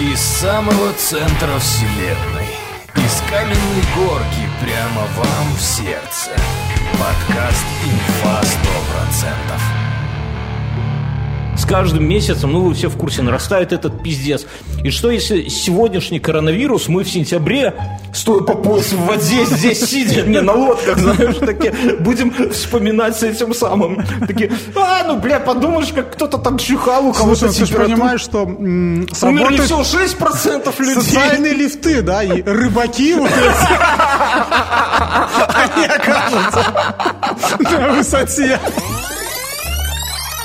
Из 0.00 0.18
самого 0.18 0.94
центра 0.94 1.58
вселенной. 1.58 2.48
Из 2.96 3.22
каменной 3.28 3.84
горки 3.94 4.48
прямо 4.62 5.02
вам 5.14 5.54
в 5.54 5.60
сердце. 5.60 6.30
Подкаст 6.92 7.66
«Инфа 7.84 8.40
100%» 8.40 9.79
С 11.60 11.66
каждым 11.66 12.08
месяцем, 12.08 12.52
ну 12.52 12.62
вы 12.62 12.74
все 12.74 12.88
в 12.88 12.96
курсе, 12.96 13.20
нарастает 13.20 13.72
этот 13.74 14.02
пиздец. 14.02 14.46
И 14.82 14.88
что 14.90 15.10
если 15.10 15.48
сегодняшний 15.48 16.18
коронавирус 16.18 16.88
мы 16.88 17.04
в 17.04 17.10
сентябре, 17.10 17.74
стоя 18.14 18.40
по 18.40 18.54
пояс 18.54 18.92
в 18.92 19.04
воде, 19.04 19.44
здесь 19.44 19.84
сидя, 19.84 20.22
не 20.22 20.40
на 20.40 20.54
лодках, 20.54 20.98
знаешь, 20.98 21.36
такие, 21.36 21.74
будем 22.00 22.32
вспоминать 22.50 23.18
с 23.18 23.22
этим 23.22 23.52
самым. 23.52 24.02
Такие, 24.26 24.50
а, 24.74 25.04
ну, 25.06 25.16
бля, 25.18 25.38
подумаешь, 25.38 25.92
как 25.94 26.14
кто-то 26.14 26.38
там 26.38 26.56
чихал, 26.56 27.06
у 27.08 27.12
кого-то 27.12 27.50
Слушай, 27.50 27.58
ты 27.58 27.66
же 27.66 27.74
понимаешь, 27.74 28.22
что 28.22 28.44
Умерли 28.44 29.60
всего 29.60 29.82
6% 29.82 30.74
людей. 30.78 30.94
социальные 30.94 31.52
лифты, 31.52 32.00
да, 32.00 32.22
и 32.22 32.40
рыбаки 32.42 33.12
вот 33.14 33.30
эти, 33.30 33.68
они 35.76 35.84
окажутся 35.84 36.64
на 37.70 37.92
высоте. 37.92 38.58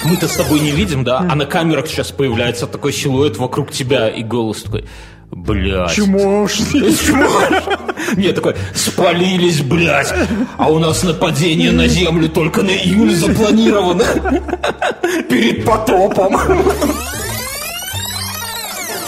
Мы-то 0.05 0.27
с 0.27 0.35
тобой 0.35 0.59
не 0.59 0.71
видим, 0.71 1.03
да? 1.03 1.25
А 1.29 1.35
на 1.35 1.45
камерах 1.45 1.87
сейчас 1.87 2.11
появляется 2.11 2.67
такой 2.67 2.93
силуэт 2.93 3.37
вокруг 3.37 3.71
тебя 3.71 4.09
и 4.09 4.23
голос 4.23 4.63
такой, 4.63 4.85
блядь. 5.31 5.93
Чмошник. 5.93 6.83
Нет, 8.15 8.35
такой, 8.35 8.55
спалились, 8.73 9.61
блядь. 9.61 10.13
А 10.57 10.69
у 10.69 10.79
нас 10.79 11.03
нападение 11.03 11.71
на 11.71 11.87
землю 11.87 12.29
только 12.29 12.61
на 12.61 12.71
июль 12.71 13.15
запланировано. 13.15 14.05
Перед 15.29 15.65
потопом. 15.65 16.37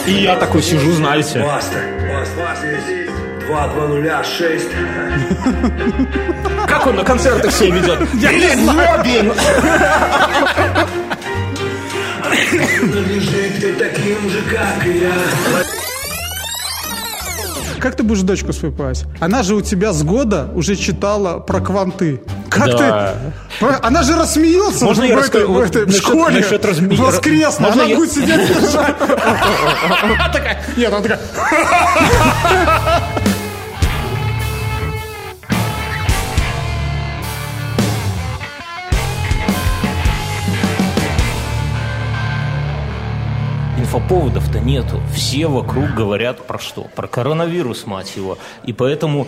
И 0.08 0.12
я 0.12 0.36
такой 0.38 0.64
сижу, 0.64 0.94
знаете. 0.94 1.44
Баста, 1.44 1.80
Баста, 2.10 3.07
Баста, 3.50 3.88
220 3.88 4.68
Как 6.68 6.88
он 6.88 6.96
на 6.96 7.04
концертах 7.04 7.52
себя 7.52 7.76
ведет? 7.76 8.00
Ёбин! 8.14 9.34
Лежит 12.94 13.60
ты 13.62 13.74
таким 13.74 14.30
же, 14.30 14.42
как 14.44 14.86
и 14.86 15.00
я 15.00 15.12
Как 17.80 17.96
ты 17.96 18.04
будешь 18.04 18.22
дочку 18.22 18.52
свою 18.54 18.74
пасть? 18.74 19.06
Она 19.20 19.44
же 19.44 19.56
у 19.56 19.62
тебя 19.62 19.94
с 19.94 20.04
года 20.04 20.50
уже 20.54 20.76
читала 20.76 21.40
про 21.40 21.60
кванты. 21.62 22.22
Как 22.50 22.66
Да. 22.78 23.14
ты? 23.60 23.66
Она 23.84 24.04
же 24.04 24.16
рассмеется 24.16 24.86
Можно 24.86 25.04
в, 25.04 25.08
я 25.08 25.14
этой, 25.14 25.22
расскажу? 25.24 25.48
в 25.48 25.52
Вот 25.54 25.66
этой 25.66 25.86
насчет- 25.86 26.02
школе 26.04 26.40
насчет 26.42 26.66
разме- 26.66 26.96
воскресной. 26.96 27.68
Можно 27.68 27.84
Она 27.84 27.92
я- 27.92 27.96
будет 27.96 28.12
сидеть 28.12 28.50
и 28.50 28.54
держать. 28.54 28.96
Нет, 30.78 30.92
она 30.94 31.02
такая... 31.02 31.28
Инфоповодов-то 43.98 44.60
нету. 44.60 45.02
Все 45.12 45.48
вокруг 45.48 45.96
говорят 45.96 46.46
про 46.46 46.60
что? 46.60 46.84
Про 46.96 47.08
коронавирус, 47.08 47.88
мать 47.88 48.14
его. 48.16 48.38
И 48.64 48.72
поэтому... 48.72 49.28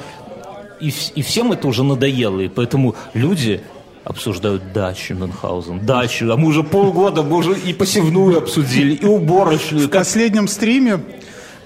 И, 0.80 0.94
и 1.16 1.22
всем 1.23 1.52
это 1.52 1.67
уже 1.67 1.84
надоело. 1.84 2.39
И 2.39 2.50
поэтому 2.50 2.95
люди 3.16 3.61
обсуждают 4.03 4.72
дачу 4.72 5.16
Мюнхгаузен. 5.16 5.86
Дачу. 5.86 6.31
А 6.31 6.38
мы 6.38 6.48
уже 6.50 6.61
полгода, 6.64 7.23
мы 7.23 7.38
уже 7.38 7.58
и 7.58 7.73
посевную 7.73 8.38
обсудили, 8.38 8.94
и 8.94 9.06
уборочную. 9.06 9.88
В 9.88 9.92
последнем 9.92 10.48
стриме 10.48 11.00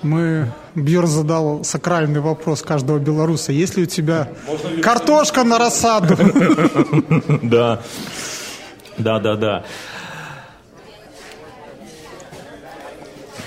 мы 0.01 0.51
Бьер 0.73 1.05
задал 1.05 1.65
сакральный 1.65 2.21
вопрос 2.21 2.61
каждого 2.61 2.99
белоруса. 2.99 3.51
Есть 3.51 3.75
ли 3.75 3.83
у 3.83 3.85
тебя 3.85 4.29
картошка 4.81 5.43
на 5.43 5.57
рассаду? 5.57 6.15
Да. 7.41 7.81
Да, 8.97 9.19
да, 9.19 9.35
да. 9.35 9.63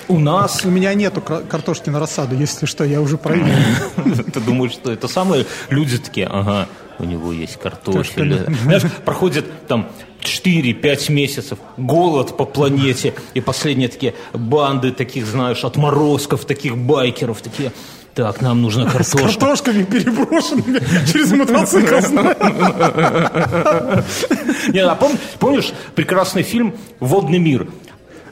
У 0.08 0.18
нас 0.18 0.64
У 0.64 0.70
меня 0.70 0.94
нету 0.94 1.20
картошки 1.20 1.90
на 1.90 1.98
рассаду, 1.98 2.36
если 2.36 2.66
что, 2.66 2.84
я 2.84 3.00
уже 3.00 3.18
проверил. 3.18 3.54
Ты 4.32 4.40
думаешь, 4.40 4.72
что 4.72 4.92
это 4.92 5.08
самые 5.08 5.46
люди 5.68 5.98
такие, 5.98 6.26
ага, 6.26 6.68
у 6.98 7.04
него 7.04 7.32
есть 7.32 7.56
картофель. 7.56 8.36
Картофель. 8.38 8.56
Знаешь, 8.62 8.82
проходит 9.04 9.44
там 9.66 9.88
4-5 10.20 11.12
месяцев, 11.12 11.58
голод 11.76 12.36
по 12.36 12.44
планете, 12.44 13.14
и 13.34 13.40
последние 13.40 13.88
такие 13.88 14.14
банды 14.32 14.92
таких, 14.92 15.26
знаешь, 15.26 15.64
отморозков, 15.64 16.44
таких 16.44 16.76
байкеров, 16.76 17.42
такие, 17.42 17.72
так, 18.14 18.40
нам 18.40 18.62
нужна 18.62 18.88
С 18.88 18.92
картошка. 18.92 19.18
картошками 19.28 19.84
переброшенными 19.84 20.80
через 21.12 21.32
мотоцикл. 21.32 21.96
Не, 24.72 24.80
а 24.80 24.96
пом- 24.98 25.18
помнишь 25.38 25.72
прекрасный 25.94 26.42
фильм 26.42 26.74
«Водный 27.00 27.38
мир»? 27.38 27.68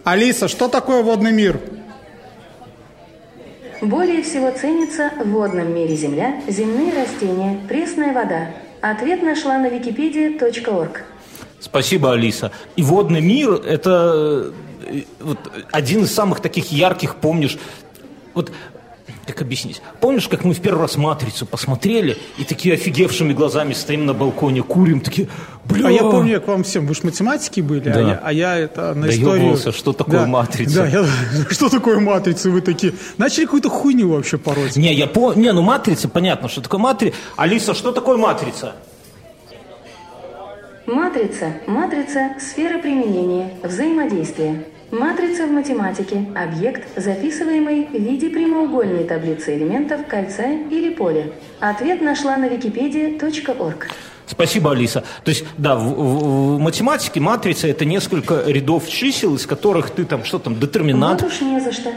Алиса, 0.05 0.49
что 0.49 0.69
такое 0.69 1.03
водный 1.03 1.33
мир? 1.33 1.59
Более 3.81 4.23
всего 4.23 4.51
ценится 4.51 5.11
в 5.19 5.31
водном 5.31 5.75
мире 5.75 5.97
земля, 5.97 6.43
земные 6.47 6.93
растения, 6.93 7.59
пресная 7.69 8.13
вода. 8.13 8.51
Ответ 8.83 9.23
нашла 9.23 9.59
на 9.59 9.67
wikipedia.org. 9.67 11.05
Спасибо, 11.59 12.13
Алиса. 12.13 12.53
И 12.77 12.83
водный 12.83 13.23
мир– 13.23 13.55
это 13.67 14.53
э, 14.87 15.03
вот, 15.21 15.39
один 15.73 16.05
из 16.05 16.15
самых 16.15 16.41
таких 16.41 16.71
ярких, 16.71 17.17
помнишь, 17.17 17.59
вот 18.35 18.53
как 19.25 19.43
объяснить? 19.43 19.83
Помнишь, 20.01 20.29
как 20.29 20.45
мы 20.45 20.55
в 20.55 20.61
первый 20.61 20.83
раз 20.83 20.97
«Матрицу» 20.97 21.47
посмотрели 21.47 22.17
и 22.39 22.45
такие 22.45 22.75
офигевшими 22.75 23.33
глазами 23.33 23.73
стоим 23.73 24.07
на 24.07 24.15
балконе, 24.15 24.63
курим, 24.63 25.01
такие, 25.01 25.29
бля... 25.65 25.89
А 25.89 25.91
я 25.91 26.03
помню, 26.03 26.33
я 26.33 26.41
к 26.41 26.49
вам 26.49 26.65
всем, 26.65 26.87
вы 26.87 26.95
же 26.95 27.01
математики 27.05 27.61
были, 27.61 27.89
а, 27.89 27.95
Да. 27.95 28.01
я, 28.01 28.21
а 28.23 28.33
я 28.33 28.59
это 28.59 28.95
на 28.95 29.07
историю... 29.07 29.31
Доебывался, 29.31 29.73
что 29.73 29.93
такое 29.93 30.21
Да, 30.21 30.27
матрица. 30.27 30.75
Да, 30.77 30.87
я, 30.87 31.07
что 31.51 31.69
такое 31.69 31.99
матрица? 32.01 32.51
Вы 32.51 32.61
такие, 32.61 32.95
начали 33.19 33.45
какую-то 33.45 33.71
хуйню 33.71 34.09
вообще 34.09 34.39
пороть. 34.39 34.77
Не, 34.77 34.93
я 34.95 35.07
по... 35.07 35.35
не, 35.35 35.53
ну 35.53 35.63
«Матрица», 35.63 36.09
понятно, 36.09 36.49
что 36.49 36.61
такое 36.61 36.81
«Матрица». 36.81 37.17
Алиса, 37.37 37.75
что 37.75 37.93
такое 37.93 38.17
«Матрица»? 38.17 38.75
Матрица. 40.87 41.55
Матрица– 41.67 42.35
сфера 42.41 42.79
применения, 42.79 43.57
взаимодействия. 43.63 44.65
Матрица 44.99 45.47
в 45.47 45.51
математике– 45.51 46.25
объект, 46.37 46.87
записываемый 46.97 47.87
в 47.87 47.95
виде 47.95 48.31
прямоугольной 48.31 49.03
таблицы 49.05 49.57
элементов 49.57 50.07
кольца 50.07 50.45
или 50.71 50.91
поля. 50.91 51.33
Ответ 51.59 52.01
нашла 52.01 52.37
на 52.37 52.45
wikipedia.org. 52.47 53.89
Спасибо, 54.27 54.71
Алиса. 54.71 55.03
То 55.25 55.31
есть, 55.31 55.45
да, 55.59 55.75
в, 55.75 55.83
в- 55.83 56.55
в 56.55 56.59
математике 56.61 57.19
матрица 57.21 57.67
это 57.67 57.85
несколько 57.85 58.43
рядов 58.47 58.89
чисел, 58.89 59.35
из 59.35 59.47
которых 59.47 59.91
ты 59.91 60.05
там 60.05 60.25
что 60.25 60.39
там, 60.39 60.59
детерминант, 60.61 61.23
Вот 61.23 61.33
уж 61.33 61.41
не 61.41 61.61
за 61.61 61.73
что. 61.73 61.91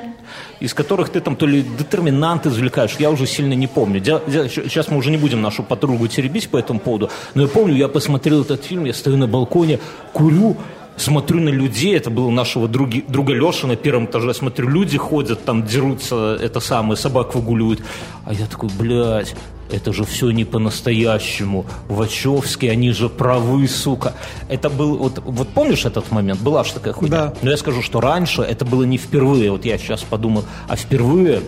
из 0.59 0.73
которых 0.73 1.09
ты 1.09 1.21
там 1.21 1.35
то 1.35 1.45
ли 1.45 1.61
детерминант 1.61 2.47
извлекаешь, 2.47 2.95
я 2.99 3.11
уже 3.11 3.27
сильно 3.27 3.53
не 3.53 3.67
помню. 3.67 4.01
Дя- 4.01 4.21
дя- 4.27 4.49
Сейчас 4.49 4.89
мы 4.89 4.97
уже 4.97 5.11
не 5.11 5.17
будем 5.17 5.41
нашу 5.41 5.61
подругу 5.61 6.07
теребить 6.07 6.49
по 6.49 6.57
этому 6.57 6.79
поводу, 6.79 7.11
но 7.35 7.43
я 7.43 7.47
помню, 7.47 7.75
я 7.75 7.87
посмотрел 7.87 8.41
этот 8.41 8.65
фильм, 8.65 8.85
я 8.85 8.93
стою 8.93 9.17
на 9.17 9.27
балконе, 9.27 9.79
курю, 10.13 10.57
смотрю 10.97 11.39
на 11.41 11.49
людей, 11.49 11.95
это 11.95 12.09
был 12.09 12.27
у 12.27 12.31
нашего 12.31 12.67
други- 12.67 13.05
друга 13.07 13.33
Леши 13.33 13.67
на 13.67 13.75
первом 13.75 14.05
этаже, 14.05 14.33
смотрю, 14.33 14.67
люди 14.67 14.97
ходят, 14.97 15.45
там 15.45 15.65
дерутся, 15.65 16.37
это 16.41 16.59
самое, 16.59 16.97
собак 16.97 17.35
выгуливают, 17.35 17.81
а 18.25 18.33
я 18.33 18.45
такой, 18.47 18.69
блядь, 18.77 19.35
это 19.71 19.93
же 19.93 20.05
все 20.05 20.31
не 20.31 20.45
по-настоящему. 20.45 21.65
Вачовски, 21.89 22.67
они 22.67 22.91
же 22.91 23.09
правы, 23.09 23.67
сука. 23.67 24.13
Это 24.47 24.69
был, 24.69 24.97
вот, 24.97 25.21
вот 25.23 25.49
помнишь 25.49 25.85
этот 25.85 26.09
момент? 26.11 26.39
Была 26.39 26.63
же 26.63 26.73
такая 26.73 26.93
хуйня. 26.93 27.11
Да. 27.11 27.33
Но 27.41 27.51
я 27.51 27.57
скажу, 27.57 27.81
что 27.81 27.99
раньше 27.99 28.41
это 28.41 28.65
было 28.65 28.83
не 28.83 28.97
впервые. 28.97 29.51
Вот 29.51 29.65
я 29.65 29.77
сейчас 29.77 30.03
подумал, 30.03 30.45
а 30.69 30.75
впервые 30.75 31.41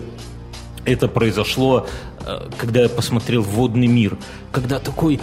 это 0.84 1.08
произошло, 1.08 1.86
э, 2.26 2.48
когда 2.58 2.82
я 2.82 2.88
посмотрел 2.88 3.42
«Водный 3.42 3.86
мир». 3.86 4.16
Когда 4.52 4.78
такой, 4.78 5.20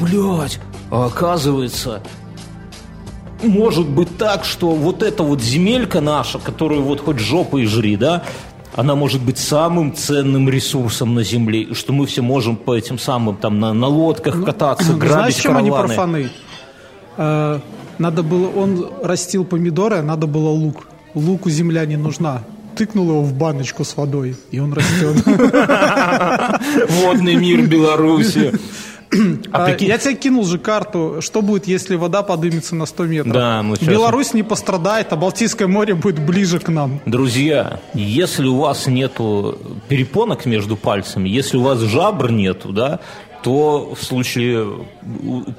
блядь, 0.00 0.60
а 0.90 1.06
оказывается, 1.06 2.02
может 3.42 3.88
быть 3.88 4.16
так, 4.18 4.44
что 4.44 4.70
вот 4.70 5.02
эта 5.02 5.22
вот 5.22 5.40
земелька 5.40 6.00
наша, 6.00 6.38
которую 6.38 6.82
вот 6.82 7.00
хоть 7.00 7.18
жопой 7.18 7.66
жри, 7.66 7.96
да, 7.96 8.22
она 8.74 8.94
может 8.94 9.22
быть 9.22 9.38
самым 9.38 9.94
ценным 9.94 10.48
ресурсом 10.48 11.14
на 11.14 11.24
Земле, 11.24 11.62
и 11.62 11.74
что 11.74 11.92
мы 11.92 12.06
все 12.06 12.22
можем 12.22 12.56
по 12.56 12.76
этим 12.76 12.98
самым 12.98 13.36
там 13.36 13.58
на, 13.58 13.72
на 13.72 13.88
лодках 13.88 14.44
кататься, 14.44 14.92
Вы 14.92 14.98
грабить 14.98 15.14
Знаешь, 15.14 15.34
чем 15.34 15.56
они 15.56 15.70
профаны? 15.70 16.30
Э, 17.16 17.60
Надо 18.00 18.22
было, 18.22 18.48
он 18.48 18.88
растил 19.02 19.44
помидоры, 19.44 19.96
а 19.96 20.02
надо 20.02 20.26
было 20.26 20.48
лук. 20.48 20.86
Луку 21.12 21.50
земля 21.50 21.84
не 21.84 21.98
нужна. 21.98 22.42
Тыкнул 22.74 23.10
его 23.10 23.20
в 23.20 23.34
баночку 23.34 23.84
с 23.84 23.94
водой, 23.94 24.36
и 24.50 24.58
он 24.58 24.72
растет. 24.72 25.22
Водный 26.88 27.34
мир 27.34 27.66
Беларуси. 27.66 28.52
А 29.52 29.66
А, 29.66 29.76
Я 29.80 29.98
тебе 29.98 30.14
кинул 30.14 30.44
же 30.44 30.58
карту, 30.58 31.16
что 31.20 31.42
будет, 31.42 31.66
если 31.66 31.96
вода 31.96 32.22
поднимется 32.22 32.76
на 32.76 32.86
100 32.86 33.04
метров. 33.06 33.32
Да, 33.34 33.62
мы 33.62 33.76
сейчас- 33.76 33.88
Беларусь 33.88 34.34
не 34.34 34.42
пострадает, 34.44 35.12
а 35.12 35.16
Балтийское 35.16 35.66
море 35.66 35.94
будет 35.94 36.20
ближе 36.24 36.60
к 36.60 36.68
нам. 36.68 37.00
Друзья, 37.06 37.80
если 37.94 38.46
у 38.46 38.56
вас 38.56 38.86
нету 38.86 39.58
перепонок 39.88 40.46
между 40.46 40.76
пальцами, 40.76 41.28
если 41.28 41.56
у 41.56 41.62
вас 41.62 41.80
жабр 41.80 42.30
нету, 42.30 42.72
да, 42.72 43.00
то 43.42 43.94
в 43.94 44.02
случае 44.02 44.66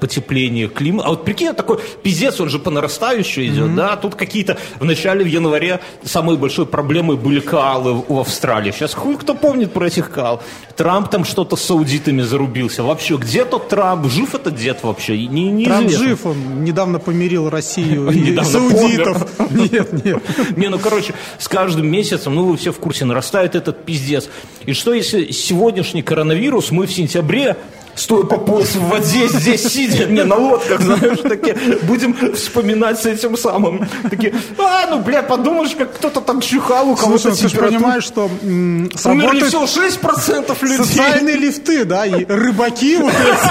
потепления 0.00 0.68
климата... 0.68 1.08
А 1.08 1.10
вот 1.10 1.24
прикинь, 1.24 1.52
такой 1.54 1.78
пиздец, 2.02 2.40
он 2.40 2.48
же 2.48 2.58
по 2.58 2.70
нарастающей 2.70 3.48
идет, 3.48 3.74
да? 3.74 3.96
Тут 3.96 4.14
какие-то 4.14 4.58
в 4.78 4.84
начале, 4.84 5.24
в 5.24 5.28
январе 5.28 5.80
самой 6.04 6.36
большой 6.36 6.66
проблемой 6.66 7.16
были 7.16 7.40
каалы 7.40 7.94
в 7.94 8.18
Австралии. 8.18 8.72
Сейчас 8.72 8.94
хуй 8.94 9.16
кто 9.16 9.34
помнит 9.34 9.72
про 9.72 9.86
этих 9.86 10.10
каал. 10.10 10.42
Трамп 10.76 11.10
там 11.10 11.24
что-то 11.24 11.56
с 11.56 11.62
саудитами 11.62 12.22
зарубился. 12.22 12.82
Вообще, 12.82 13.16
где 13.16 13.44
тот 13.44 13.68
Трамп? 13.68 14.06
Жив 14.06 14.34
этот 14.34 14.56
дед 14.56 14.82
вообще? 14.82 15.18
Не, 15.26 15.64
Трамп 15.64 15.82
неизвестно. 15.86 16.08
жив, 16.08 16.26
он 16.26 16.64
недавно 16.64 16.98
помирил 16.98 17.50
Россию 17.50 18.10
и 18.10 18.36
саудитов. 18.42 19.28
Нет, 19.50 20.04
нет. 20.04 20.22
Не, 20.56 20.68
ну, 20.68 20.78
короче, 20.78 21.14
с 21.38 21.46
каждым 21.46 21.86
месяцем, 21.86 22.34
ну, 22.34 22.46
вы 22.46 22.56
все 22.56 22.72
в 22.72 22.78
курсе, 22.78 23.04
нарастает 23.04 23.54
этот 23.54 23.84
пиздец. 23.84 24.28
И 24.64 24.72
что, 24.72 24.92
если 24.94 25.30
сегодняшний 25.30 26.02
коронавирус 26.02 26.70
мы 26.70 26.86
в 26.86 26.92
сентябре 26.92 27.56
стоя 27.94 28.24
по 28.24 28.36
пояс 28.38 28.74
в 28.74 28.88
воде, 28.88 29.28
здесь 29.28 29.68
сидя, 29.72 30.06
не, 30.06 30.24
на 30.24 30.36
лодках, 30.36 30.80
знаешь, 30.80 31.18
такие, 31.22 31.56
будем 31.82 32.16
вспоминать 32.34 33.00
с 33.00 33.06
этим 33.06 33.36
самым. 33.36 33.86
Такие, 34.08 34.34
а, 34.58 34.86
ну, 34.90 35.00
бля, 35.00 35.22
подумаешь, 35.22 35.74
как 35.76 35.94
кто-то 35.94 36.20
там 36.20 36.40
чихал, 36.40 36.90
у 36.90 36.96
кого-то 36.96 37.18
Слушай, 37.18 37.42
ну 37.42 37.48
ты 37.48 37.48
же 37.48 37.60
понимаешь, 37.60 38.04
что 38.04 38.30
м, 38.42 38.90
Умерли 39.04 39.44
всего 39.44 39.64
6% 39.66 40.62
людей. 40.62 40.78
социальные 40.78 41.36
лифты, 41.36 41.84
да, 41.84 42.06
и 42.06 42.24
рыбаки 42.24 42.96
вот 42.96 43.12
эти. 43.12 43.50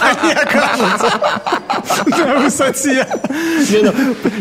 Они 0.00 0.32
окажутся 0.32 1.12
на 2.24 2.38
высоте. 2.40 3.06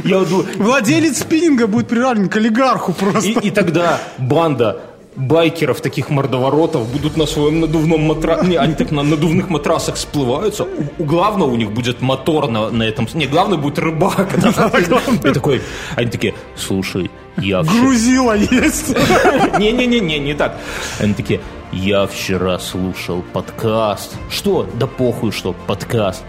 Ну, 0.03 0.45
Владелец 0.57 1.19
спиннинга 1.19 1.67
будет 1.67 1.87
приравнен 1.87 2.29
к 2.29 2.35
олигарху 2.37 2.93
просто. 2.93 3.39
И 3.39 3.51
тогда 3.51 3.99
банда 4.17 4.79
байкеров, 5.15 5.81
таких 5.81 6.09
мордоворотов, 6.09 6.87
будут 6.91 7.17
на 7.17 7.25
своем 7.25 7.61
надувном 7.61 8.01
матрасе, 8.01 8.47
не, 8.47 8.57
они 8.57 8.73
так 8.73 8.91
на 8.91 9.03
надувных 9.03 9.49
матрасах 9.49 9.97
сплываются, 9.97 10.63
у, 10.63 11.03
у 11.03 11.05
главного 11.05 11.51
у 11.51 11.55
них 11.55 11.71
будет 11.71 12.01
мотор 12.01 12.47
на, 12.47 12.69
на 12.69 12.83
этом, 12.83 13.07
не, 13.13 13.27
главный 13.27 13.57
будет 13.57 13.79
рыбак. 13.79 14.29
И 15.23 15.33
такой, 15.33 15.61
они 15.95 16.09
такие, 16.09 16.33
слушай, 16.55 17.09
я 17.37 17.63
Грузила 17.63 18.35
есть. 18.35 18.95
Не-не-не, 19.59 20.19
не 20.19 20.33
так. 20.33 20.57
Они 20.99 21.13
такие, 21.13 21.41
я 21.71 22.05
вчера 22.07 22.59
слушал 22.59 23.23
подкаст. 23.33 24.15
Что? 24.29 24.67
Да 24.79 24.87
похуй, 24.87 25.31
что 25.31 25.53
подкаст. 25.67 26.23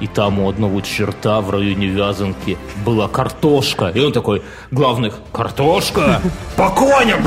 И 0.00 0.06
там 0.06 0.38
у 0.40 0.48
одного 0.48 0.80
черта 0.80 1.40
в 1.42 1.50
районе 1.50 1.86
Вязанки 1.88 2.56
была 2.86 3.06
картошка. 3.08 3.88
И 3.88 4.00
он 4.00 4.12
такой, 4.12 4.42
главных, 4.70 5.14
картошка? 5.32 6.20
По 6.56 6.70
коням! 6.70 7.20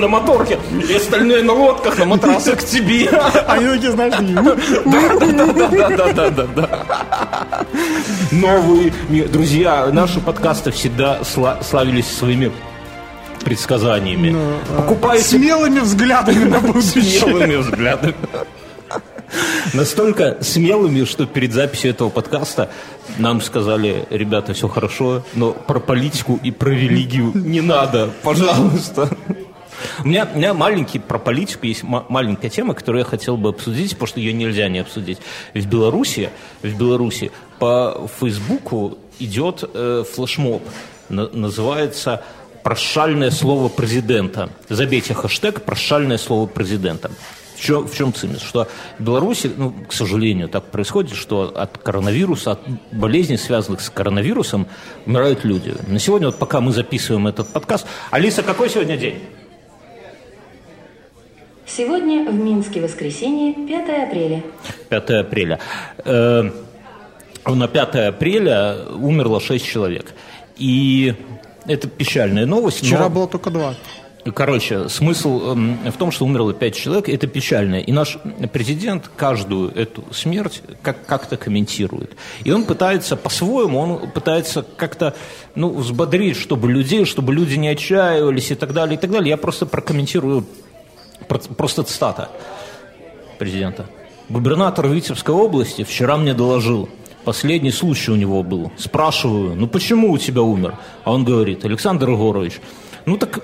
На 0.00 0.06
моторке. 0.08 0.58
И 0.88 0.94
остальные 0.94 1.42
на 1.42 1.52
лодках, 1.52 1.98
на 1.98 2.04
матрасах 2.04 2.58
к 2.60 2.64
тебе. 2.64 3.08
Они 3.48 3.66
такие, 3.66 3.90
знаешь, 3.92 4.14
Да-да-да-да-да. 5.80 6.68
Новые 8.30 8.92
друзья, 9.28 9.88
наши 9.92 10.20
подкасты 10.20 10.70
всегда 10.70 11.18
сла- 11.22 11.58
славились 11.62 12.06
своими 12.06 12.52
предсказаниями. 13.44 14.36
Покупайте 14.76 15.24
смелыми 15.24 15.80
взглядами 15.80 16.44
на 16.44 16.60
будущее. 16.60 17.02
смелыми 17.20 17.56
взглядами. 17.56 18.14
Настолько 19.74 20.38
смелыми, 20.42 21.04
что 21.04 21.26
перед 21.26 21.52
записью 21.52 21.90
этого 21.90 22.08
подкаста 22.10 22.70
нам 23.18 23.40
сказали, 23.40 24.06
ребята, 24.10 24.52
все 24.54 24.68
хорошо, 24.68 25.22
но 25.34 25.52
про 25.52 25.80
политику 25.80 26.38
и 26.42 26.50
про 26.50 26.70
религию 26.70 27.32
не 27.34 27.60
надо, 27.60 28.10
пожалуйста. 28.22 29.08
У 30.04 30.08
меня, 30.08 30.28
у 30.34 30.36
меня 30.36 30.52
маленький 30.52 30.98
про 30.98 31.18
политику 31.18 31.66
есть 31.66 31.82
ма- 31.82 32.04
маленькая 32.08 32.50
тема, 32.50 32.74
которую 32.74 33.00
я 33.00 33.04
хотел 33.06 33.36
бы 33.36 33.48
обсудить, 33.48 33.92
потому 33.92 34.08
что 34.08 34.20
ее 34.20 34.32
нельзя 34.34 34.68
не 34.68 34.80
обсудить. 34.80 35.18
В 35.54 35.66
Беларуси, 35.66 36.30
в 36.62 36.76
Беларуси 36.76 37.30
по 37.58 38.06
Фейсбуку 38.20 38.98
идет 39.18 39.64
э, 39.72 40.04
флешмоб, 40.12 40.62
На- 41.08 41.28
называется 41.28 42.22
«Прощальное 42.62 43.30
слово 43.30 43.68
президента». 43.68 44.50
Забейте 44.68 45.14
хэштег 45.14 45.62
«Прощальное 45.62 46.18
слово 46.18 46.46
президента». 46.46 47.10
В 47.60 47.62
чем, 47.62 47.86
в 47.86 47.94
чем 47.94 48.14
цимис? 48.14 48.40
Что 48.40 48.68
в 48.98 49.02
Беларуси, 49.04 49.50
ну, 49.54 49.74
к 49.86 49.92
сожалению, 49.92 50.48
так 50.48 50.64
происходит, 50.70 51.14
что 51.14 51.52
от 51.54 51.76
коронавируса, 51.76 52.52
от 52.52 52.60
болезней, 52.90 53.36
связанных 53.36 53.82
с 53.82 53.90
коронавирусом, 53.90 54.66
умирают 55.04 55.44
люди. 55.44 55.74
На 55.86 55.98
сегодня, 55.98 56.28
вот 56.28 56.38
пока 56.38 56.62
мы 56.62 56.72
записываем 56.72 57.26
этот 57.26 57.48
подкаст... 57.48 57.86
Алиса, 58.10 58.42
какой 58.42 58.70
сегодня 58.70 58.96
день? 58.96 59.18
Сегодня 61.66 62.30
в 62.30 62.34
Минске 62.34 62.80
воскресенье, 62.80 63.52
5 63.52 64.08
апреля. 64.08 64.42
5 64.88 65.10
апреля. 65.10 65.58
Э, 66.06 66.50
На 67.46 67.68
5 67.68 67.94
апреля 68.08 68.86
умерло 68.94 69.38
6 69.38 69.66
человек. 69.66 70.14
И 70.56 71.14
это 71.66 71.88
печальная 71.88 72.46
новость. 72.46 72.78
Вчера 72.78 73.00
но- 73.02 73.10
было 73.10 73.28
только 73.28 73.50
два. 73.50 73.74
Короче, 74.34 74.88
смысл 74.90 75.52
эм, 75.52 75.78
в 75.90 75.96
том, 75.96 76.10
что 76.12 76.26
умерло 76.26 76.52
пять 76.52 76.74
человек, 76.76 77.08
это 77.08 77.26
печально. 77.26 77.76
И 77.76 77.90
наш 77.90 78.18
президент 78.52 79.10
каждую 79.16 79.70
эту 79.74 80.04
смерть 80.12 80.62
как- 80.82 81.06
как-то 81.06 81.38
комментирует. 81.38 82.14
И 82.44 82.50
он 82.52 82.64
пытается 82.64 83.16
по-своему, 83.16 83.78
он 83.78 84.10
пытается 84.10 84.62
как-то 84.76 85.14
ну, 85.54 85.70
взбодрить, 85.70 86.36
чтобы 86.36 86.70
людей, 86.70 87.06
чтобы 87.06 87.32
люди 87.32 87.54
не 87.54 87.68
отчаивались 87.68 88.50
и 88.50 88.54
так 88.56 88.74
далее, 88.74 88.98
и 88.98 89.00
так 89.00 89.10
далее. 89.10 89.30
Я 89.30 89.36
просто 89.38 89.64
прокомментирую, 89.64 90.44
про- 91.26 91.38
просто 91.38 91.82
цитата 91.82 92.28
президента. 93.38 93.86
Губернатор 94.28 94.86
Витебской 94.86 95.34
области 95.34 95.82
вчера 95.82 96.18
мне 96.18 96.34
доложил, 96.34 96.90
последний 97.24 97.72
случай 97.72 98.10
у 98.12 98.16
него 98.16 98.42
был. 98.42 98.70
Спрашиваю, 98.76 99.56
ну 99.56 99.66
почему 99.66 100.12
у 100.12 100.18
тебя 100.18 100.42
умер? 100.42 100.74
А 101.04 101.12
он 101.12 101.24
говорит, 101.24 101.64
Александр 101.64 102.10
Егорович, 102.10 102.60
ну 103.06 103.16
так 103.16 103.40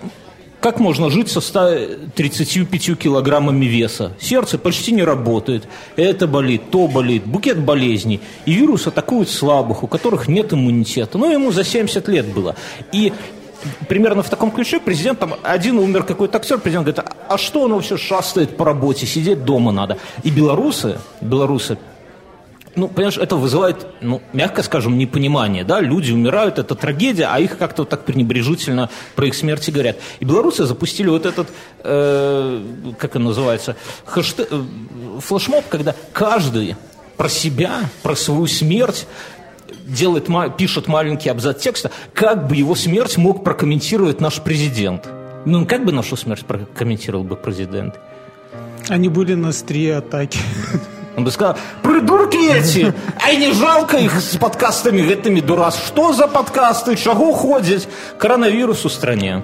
как 0.66 0.80
можно 0.80 1.10
жить 1.10 1.30
со 1.30 1.40
135 1.40 2.98
килограммами 2.98 3.66
веса? 3.66 4.10
Сердце 4.18 4.58
почти 4.58 4.90
не 4.90 5.04
работает, 5.04 5.68
это 5.94 6.26
болит, 6.26 6.72
то 6.72 6.88
болит, 6.88 7.24
букет 7.24 7.60
болезней. 7.60 8.20
И 8.46 8.52
вирус 8.52 8.88
атакует 8.88 9.28
слабых, 9.28 9.84
у 9.84 9.86
которых 9.86 10.26
нет 10.26 10.52
иммунитета. 10.52 11.18
Ну, 11.18 11.30
ему 11.30 11.52
за 11.52 11.62
70 11.62 12.08
лет 12.08 12.26
было. 12.26 12.56
И 12.90 13.12
примерно 13.88 14.24
в 14.24 14.28
таком 14.28 14.50
ключе 14.50 14.80
президент, 14.80 15.20
там, 15.20 15.34
один 15.44 15.78
умер 15.78 16.02
какой-то 16.02 16.38
актер, 16.38 16.58
президент 16.58 16.86
говорит, 16.86 17.12
а 17.28 17.38
что 17.38 17.60
он 17.60 17.72
вообще 17.72 17.96
шастает 17.96 18.56
по 18.56 18.64
работе, 18.64 19.06
сидеть 19.06 19.44
дома 19.44 19.70
надо. 19.70 19.98
И 20.24 20.30
белорусы, 20.30 20.98
белорусы, 21.20 21.78
ну, 22.76 22.88
понимаешь, 22.88 23.16
это 23.16 23.36
вызывает, 23.36 23.86
ну, 24.00 24.22
мягко 24.32 24.62
скажем, 24.62 24.98
непонимание, 24.98 25.64
да, 25.64 25.80
люди 25.80 26.12
умирают, 26.12 26.58
это 26.58 26.74
трагедия, 26.74 27.28
а 27.32 27.40
их 27.40 27.56
как-то 27.58 27.82
вот 27.82 27.88
так 27.88 28.04
пренебрежительно 28.04 28.90
про 29.14 29.26
их 29.26 29.34
смерти 29.34 29.70
говорят. 29.70 29.96
И 30.20 30.24
белорусы 30.24 30.66
запустили 30.66 31.08
вот 31.08 31.26
этот, 31.26 31.48
э, 31.82 32.62
как 32.98 33.16
он 33.16 33.24
называется, 33.24 33.76
хэштег, 34.04 34.48
э, 34.50 34.64
флешмоб, 35.20 35.64
когда 35.68 35.94
каждый 36.12 36.76
про 37.16 37.28
себя, 37.28 37.80
про 38.02 38.14
свою 38.14 38.46
смерть 38.46 39.06
делает, 39.86 40.28
пишет 40.56 40.86
маленький 40.86 41.30
абзац 41.30 41.62
текста, 41.62 41.90
как 42.12 42.46
бы 42.46 42.56
его 42.56 42.74
смерть 42.74 43.16
мог 43.16 43.42
прокомментировать 43.42 44.20
наш 44.20 44.40
президент. 44.40 45.08
Ну, 45.46 45.64
как 45.64 45.84
бы 45.84 45.92
нашу 45.92 46.16
смерть 46.16 46.44
прокомментировал 46.44 47.24
бы 47.24 47.36
президент? 47.36 47.94
Они 48.88 49.08
были 49.08 49.34
на 49.34 49.48
острие 49.48 49.96
атаки. 49.96 50.38
Он 51.16 51.24
бы 51.24 51.30
сказал, 51.30 51.56
придурки 51.82 52.36
эти, 52.36 52.92
ай 53.24 53.36
не 53.38 53.52
жалко 53.52 53.96
их 53.96 54.20
с 54.20 54.36
подкастами 54.36 55.00
гэтымі 55.00 55.40
дурас. 55.40 55.80
Что 55.86 56.12
за 56.12 56.28
подкасты, 56.28 56.96
чаго 56.96 57.32
ходзяць? 57.32 57.88
Коронавирус 58.18 58.84
у 58.84 58.90
стране. 58.90 59.42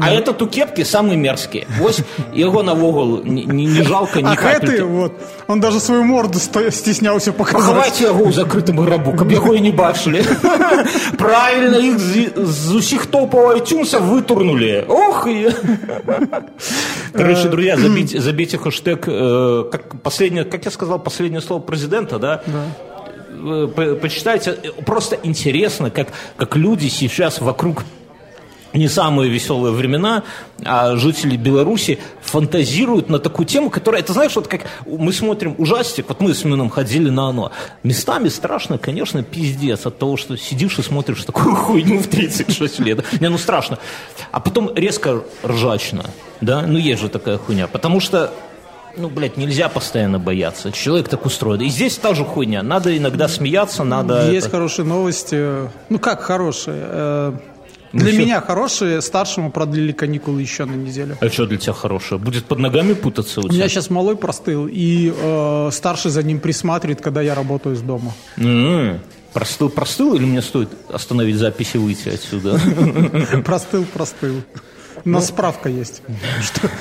А 0.00 0.10
этот 0.10 0.40
у 0.40 0.46
кепки 0.46 0.84
самый 0.84 1.16
мерзкий. 1.18 1.66
Вось 1.78 2.00
его 2.32 2.62
навогул 2.62 3.22
не, 3.24 3.44
не, 3.44 3.66
не 3.66 3.82
жалко 3.82 4.22
ни 4.22 4.26
А 4.26 4.36
капельки. 4.36 4.76
гэты, 4.80 4.84
вот, 4.84 5.12
он 5.48 5.60
даже 5.60 5.80
свою 5.80 6.02
морду 6.04 6.38
сто- 6.38 6.70
стеснялся 6.70 7.30
показать. 7.30 7.60
Пахавайце 7.60 8.04
яго 8.04 8.24
ў 8.24 8.32
закрытым 8.32 8.80
грабу, 8.80 9.12
каб 9.12 9.30
яго 9.30 9.52
і 9.54 9.60
не 9.60 9.70
бачылі. 9.70 10.24
Правильно, 11.18 11.76
іх 11.78 11.98
з, 11.98 12.32
з 12.36 12.72
усіх 12.72 13.04
топаў 13.06 13.52
iTunes 13.58 13.92
вытурнули. 14.00 14.84
Ох 14.88 15.26
и... 15.28 15.52
Короче, 17.12 17.48
друзья, 17.48 17.76
забейте, 17.76 18.18
забейте 18.20 18.56
хэштег, 18.58 19.04
э, 19.06 19.64
как, 19.70 20.00
последнее, 20.02 20.44
как 20.44 20.64
я 20.64 20.70
сказал, 20.70 20.98
последнее 21.00 21.42
слово 21.42 21.60
президента, 21.60 22.18
да? 22.18 22.40
Э, 22.48 23.68
по- 23.68 23.94
Почитайте, 24.00 24.52
просто 24.86 25.18
интересно, 25.22 25.90
как, 25.90 26.08
как 26.38 26.56
люди 26.56 26.88
сейчас 26.88 27.40
вокруг 27.42 27.84
не 28.73 28.87
самые 28.87 29.29
веселые 29.29 29.73
времена, 29.73 30.23
а 30.63 30.95
жители 30.95 31.37
Беларуси 31.37 31.99
фантазируют 32.21 33.09
на 33.09 33.19
такую 33.19 33.45
тему, 33.45 33.69
которая, 33.69 34.01
это 34.01 34.13
знаешь, 34.13 34.35
вот 34.35 34.47
как 34.47 34.61
мы 34.85 35.13
смотрим 35.13 35.55
ужастик, 35.57 36.05
вот 36.09 36.19
мы 36.21 36.33
с 36.33 36.43
Мином 36.43 36.69
ходили 36.69 37.09
на 37.09 37.29
оно. 37.29 37.51
Местами 37.83 38.29
страшно, 38.29 38.77
конечно, 38.77 39.23
пиздец 39.23 39.85
от 39.85 39.97
того, 39.97 40.17
что 40.17 40.37
сидишь 40.37 40.77
и 40.79 40.81
смотришь 40.81 41.23
такую 41.23 41.55
хуйню 41.55 41.99
в 41.99 42.07
36 42.07 42.79
лет. 42.79 43.05
Не, 43.19 43.29
ну 43.29 43.37
страшно. 43.37 43.79
А 44.31 44.39
потом 44.39 44.71
резко 44.75 45.23
ржачно, 45.43 46.05
да, 46.41 46.61
ну 46.61 46.77
есть 46.77 47.01
же 47.01 47.09
такая 47.09 47.37
хуйня, 47.37 47.67
потому 47.67 47.99
что 47.99 48.31
ну, 48.97 49.09
блядь, 49.09 49.37
нельзя 49.37 49.69
постоянно 49.69 50.17
бояться. 50.17 50.71
Человек 50.71 51.07
так 51.07 51.23
устроен. 51.23 51.61
И 51.61 51.69
здесь 51.69 51.97
та 51.97 52.15
же 52.15 52.25
хуйня. 52.25 52.63
Надо 52.63 52.97
иногда 52.97 53.27
смеяться, 53.27 53.83
надо... 53.83 54.31
Есть 54.31 54.47
это... 54.47 54.55
хорошие 54.55 54.85
новости. 54.85 55.69
Ну, 55.89 55.99
как 55.99 56.21
хорошие? 56.21 57.37
Э, 57.93 57.97
Для 57.97 58.09
все- 58.11 58.17
меня 58.19 58.41
хорошие. 58.41 59.01
Старшему 59.01 59.51
продлили 59.51 59.91
каникулы 59.91 60.41
еще 60.41 60.65
на 60.65 60.73
неделю. 60.75 61.17
А 61.19 61.29
что 61.29 61.45
для 61.45 61.57
тебя 61.57 61.73
хорошее? 61.73 62.19
Будет 62.19 62.45
под 62.45 62.59
ногами 62.59 62.93
путаться 62.93 63.39
у 63.39 63.43
У 63.45 63.47
тебя? 63.47 63.57
меня 63.59 63.69
сейчас 63.69 63.89
малой 63.89 64.15
простыл, 64.15 64.67
и 64.69 65.13
э, 65.15 65.69
старший 65.71 66.11
за 66.11 66.23
ним 66.23 66.39
присматривает, 66.39 67.01
когда 67.01 67.21
я 67.21 67.35
работаю 67.35 67.75
из 67.75 67.81
дома. 67.81 68.13
М, 68.37 68.99
Простыл, 69.33 69.69
простыл, 69.69 70.15
или 70.15 70.25
мне 70.25 70.41
стоит 70.41 70.69
остановить 70.89 71.35
запись 71.35 71.71
и 71.75 71.77
выйти 71.77 72.09
отсюда? 72.09 72.59
Простыл, 73.45 73.85
простыл. 73.93 74.41
У 75.05 75.09
нас 75.09 75.27
справка 75.27 75.69
есть, 75.69 76.01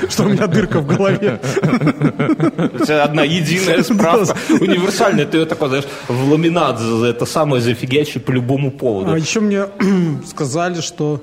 что, 0.08 0.24
у 0.24 0.28
меня 0.28 0.46
дырка 0.46 0.80
в 0.80 0.86
голове. 0.86 1.40
У 1.42 2.84
тебя 2.84 3.04
одна 3.04 3.22
единая 3.22 3.82
справка, 3.82 4.36
универсальная, 4.60 5.26
ты 5.26 5.38
ее 5.38 5.46
такой, 5.46 5.68
знаешь, 5.68 5.84
в 6.08 6.32
ламинат 6.32 6.80
это 6.80 7.26
самое 7.26 7.62
зафигячий 7.62 8.20
по 8.20 8.32
любому 8.32 8.70
поводу. 8.70 9.12
А 9.12 9.18
еще 9.18 9.40
мне 9.40 9.66
сказали, 10.26 10.80
что 10.80 11.22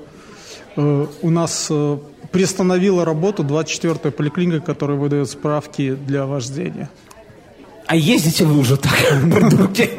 э, 0.76 1.06
у 1.22 1.30
нас 1.30 1.68
э, 1.70 1.98
приостановила 2.32 3.04
работу 3.04 3.42
24-я 3.42 4.10
поликлиника, 4.10 4.60
которая 4.60 4.98
выдает 4.98 5.30
справки 5.30 5.94
для 5.94 6.26
вождения. 6.26 6.88
А 7.86 7.96
ездите 7.96 8.44
вы 8.44 8.58
уже 8.58 8.76
так, 8.76 8.92
придурки? 9.32 9.90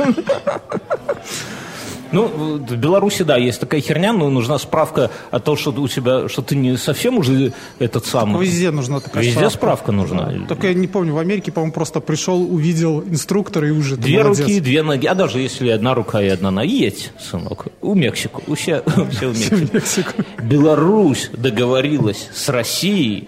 Ну, 2.15 2.27
в 2.27 2.75
Беларуси, 2.77 3.24
да, 3.24 3.38
есть 3.38 3.60
такая 3.60 3.81
херня, 3.81 4.13
но 4.13 4.29
нужна 4.29 4.57
справка 4.57 5.12
о 5.31 5.39
том, 5.39 5.57
что 5.57 5.72
у 5.72 5.88
тебя, 5.88 6.29
что 6.29 6.41
ты 6.41 6.55
не 6.55 6.77
совсем 6.77 7.17
уже 7.17 7.51
этот 7.77 8.05
самый... 8.05 8.45
Везде 8.45 8.72
нужна 8.72 9.01
такая 9.01 9.22
Везде 9.24 9.50
справка. 9.50 9.57
справка 9.57 9.91
нужна. 9.91 10.34
Только 10.48 10.67
я 10.67 10.74
не 10.74 10.88
помню, 10.88 11.13
в 11.13 11.17
Америке, 11.17 11.51
по-моему, 11.51 11.74
просто 11.74 12.00
пришел, 12.00 12.41
увидел 12.41 13.01
инструктора 13.03 13.67
и 13.67 13.72
уже 13.72 13.98
Две 13.98 14.24
молодец. 14.24 14.39
руки, 14.48 14.60
две 14.62 14.81
ноги. 14.81 15.05
А 15.07 15.13
даже 15.13 15.39
если 15.39 15.69
одна 15.69 15.93
рука 15.93 16.22
и 16.22 16.27
одна 16.29 16.51
нога, 16.51 16.65
едь, 16.65 17.12
сынок. 17.19 17.67
У 17.81 17.93
Мексику. 17.93 18.41
У 18.48 18.55
все, 18.55 18.81
все 19.12 19.29
в. 19.29 19.74
Мексику. 19.74 20.24
Беларусь 20.41 21.29
договорилась 21.34 22.29
с 22.34 22.48
Россией 22.50 23.27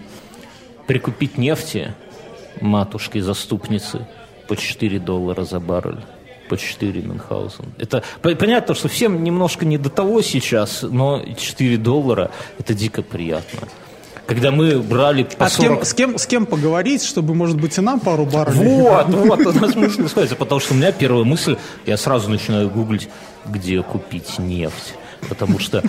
прикупить 0.86 1.36
нефти 1.36 1.94
матушки-заступницы 2.62 4.06
по 4.48 4.56
4 4.56 4.98
доллара 4.98 5.44
за 5.44 5.60
баррель. 5.60 5.98
По 6.48 6.56
4 6.56 7.02
Мюнхгаузен. 7.02 7.64
Это 7.78 8.02
по- 8.22 8.34
понятно, 8.34 8.74
что 8.74 8.88
всем 8.88 9.22
немножко 9.22 9.64
не 9.64 9.78
до 9.78 9.90
того 9.90 10.22
сейчас, 10.22 10.82
но 10.82 11.22
4 11.36 11.76
доллара 11.76 12.30
это 12.58 12.74
дико 12.74 13.02
приятно. 13.02 13.68
Когда 14.26 14.50
мы 14.50 14.78
брали 14.78 15.22
по 15.22 15.46
А 15.46 15.48
с 15.48 15.54
40... 15.54 15.68
кем, 15.68 15.84
с, 15.84 15.94
кем, 15.94 16.18
с 16.18 16.26
кем 16.26 16.46
поговорить, 16.46 17.02
чтобы, 17.02 17.34
может 17.34 17.58
быть, 17.58 17.78
и 17.78 17.80
нам 17.80 17.98
пару 17.98 18.26
баррелей? 18.26 18.82
Вот, 18.82 19.08
вот, 19.08 19.46
у 19.46 19.52
нас 19.52 19.74
мысль 19.74 20.06
сходится, 20.06 20.36
потому 20.36 20.60
что 20.60 20.74
у 20.74 20.76
меня 20.76 20.92
первая 20.92 21.24
мысль, 21.24 21.56
я 21.86 21.96
сразу 21.96 22.28
начинаю 22.28 22.68
гуглить, 22.68 23.08
где 23.46 23.82
купить 23.82 24.38
нефть. 24.38 24.94
Потому 25.28 25.58
что 25.58 25.82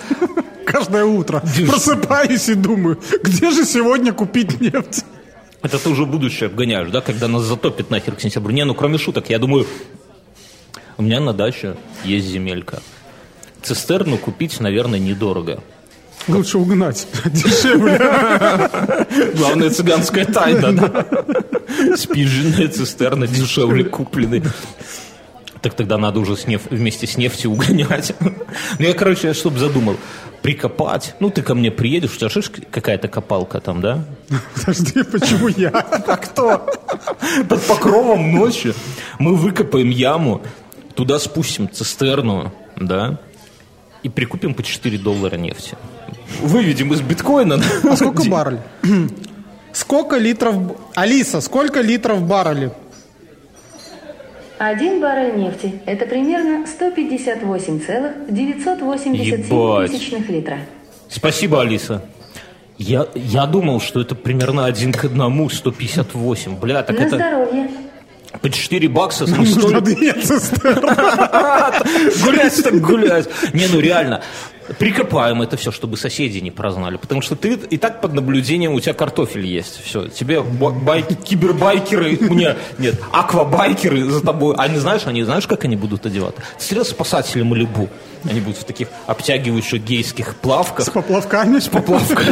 Каждое 0.66 1.04
утро 1.04 1.42
просыпаюсь 1.68 2.48
и 2.48 2.54
думаю, 2.54 3.00
где 3.24 3.50
же 3.52 3.66
сегодня 3.66 4.14
купить 4.14 4.62
нефть? 4.62 5.04
это 5.62 5.78
ты 5.78 5.90
уже 5.90 6.06
будущее 6.06 6.48
обгоняешь, 6.48 6.90
да, 6.92 7.02
когда 7.02 7.28
нас 7.28 7.44
затопит 7.44 7.90
нахер 7.90 8.16
к 8.16 8.22
сентябрю. 8.22 8.54
Не, 8.54 8.66
ну 8.66 8.74
кроме 8.74 8.98
шуток, 8.98 9.30
я 9.30 9.40
думаю, 9.40 9.66
у 11.00 11.02
меня 11.02 11.22
на 11.22 11.34
даче 11.34 11.76
есть 12.04 12.28
земелька. 12.28 12.82
Цистерну 13.64 14.18
купить, 14.18 14.60
наверное, 14.60 15.00
недорого. 15.00 15.64
Лучше 16.28 16.58
угнать, 16.58 17.08
дешевле. 17.26 17.98
Главная 19.36 19.70
цыганская 19.70 20.26
тайна, 20.26 20.74
да? 20.74 21.06
Спиженная 21.96 22.68
цистерна 22.68 23.28
дешевле 23.28 23.86
купленной. 23.86 24.44
Так 25.62 25.74
тогда 25.74 25.98
надо 25.98 26.20
уже 26.20 26.36
с 26.36 26.46
неф- 26.48 26.70
вместе 26.70 27.08
с 27.08 27.18
нефтью 27.18 27.52
угонять. 27.52 28.14
Ну, 28.20 28.34
я, 28.80 28.94
короче, 28.94 29.34
чтобы 29.34 29.58
задумал. 29.60 29.96
Прикопать. 30.42 31.16
Ну, 31.20 31.30
ты 31.30 31.42
ко 31.42 31.54
мне 31.54 31.70
приедешь, 31.70 32.14
у 32.16 32.18
тебя 32.18 32.30
же 32.30 32.42
какая-то 32.42 33.10
копалка 33.10 33.60
там, 33.60 33.82
да? 33.82 34.06
Подожди, 34.56 35.04
почему 35.04 35.50
я? 35.50 35.70
А 35.70 36.16
кто? 36.18 36.66
Под 37.50 37.62
покровом 37.64 38.34
ночи 38.34 38.74
мы 39.20 39.36
выкопаем 39.36 39.90
яму, 39.90 40.42
туда 41.00 41.18
спустим 41.18 41.72
цистерну, 41.72 42.52
да, 42.76 43.18
и 44.04 44.10
прикупим 44.10 44.54
по 44.54 44.64
4 44.64 44.98
доллара 44.98 45.38
нефти. 45.38 45.78
Выведем 46.42 46.92
из 46.92 47.00
биткоина. 47.00 47.58
А 47.90 47.96
сколько 47.96 48.30
баррель? 48.30 48.60
Сколько 49.72 50.18
литров... 50.18 50.56
Алиса, 50.96 51.40
сколько 51.40 51.80
литров 51.80 52.22
баррели? 52.24 52.74
Один 54.58 55.00
баррель 55.00 55.38
нефти– 55.38 55.80
это 55.86 56.06
примерно 56.06 56.68
158,987 56.68 59.16
Ебать. 59.16 59.92
тысячных 59.92 60.30
литра. 60.30 60.58
Спасибо, 61.08 61.62
Алиса. 61.62 62.02
Я, 62.78 63.08
я 63.16 63.46
думал, 63.46 63.80
что 63.80 64.02
это 64.02 64.16
примерно 64.16 64.66
один 64.66 64.92
к 64.92 65.06
одному, 65.06 65.50
158. 65.50 66.60
Бля, 66.60 66.84
так 66.84 67.00
На 67.00 67.04
это 67.04 67.16
здоровье. 67.16 67.70
По 68.42 68.50
4 68.50 68.88
бакса 68.90 69.26
две 69.26 70.14
цистерны. 70.14 70.96
Гулять 72.24 72.64
так 72.64 72.80
гулять. 72.82 73.30
Не, 73.54 73.68
ну 73.68 73.80
реально. 73.80 74.22
Прикопаем 74.78 75.42
это 75.42 75.58
все, 75.58 75.72
чтобы 75.72 75.98
соседи 75.98 76.38
не 76.38 76.52
прознали. 76.52 76.98
Потому 76.98 77.22
что 77.22 77.36
ты 77.36 77.54
и 77.54 77.78
так 77.78 78.02
под 78.02 78.14
наблюдением, 78.14 78.74
у 78.74 78.80
тебя 78.80 78.94
картофель 78.94 79.46
есть. 79.46 79.82
Все, 79.84 80.08
тебе 80.08 80.44
кибербайкеры, 81.26 82.18
не, 82.30 82.56
нет, 82.78 83.02
аквабайкеры 83.12 84.06
за 84.06 84.22
тобой. 84.22 84.56
Они 84.58 84.78
знаешь, 84.78 85.08
они 85.08 85.24
знаешь, 85.24 85.48
как 85.48 85.66
они 85.66 85.76
будут 85.76 86.06
одеваться? 86.06 86.42
Встретил 86.58 86.86
спасатели 86.86 87.42
Малибу. 87.42 87.90
Они 88.30 88.42
будут 88.42 88.60
в 88.60 88.64
таких 88.64 88.90
обтягивающих 89.08 89.84
гейских 89.84 90.36
плавках. 90.36 90.86
С 90.86 90.90
поплавками. 90.90 91.60
поплавка. 91.72 92.24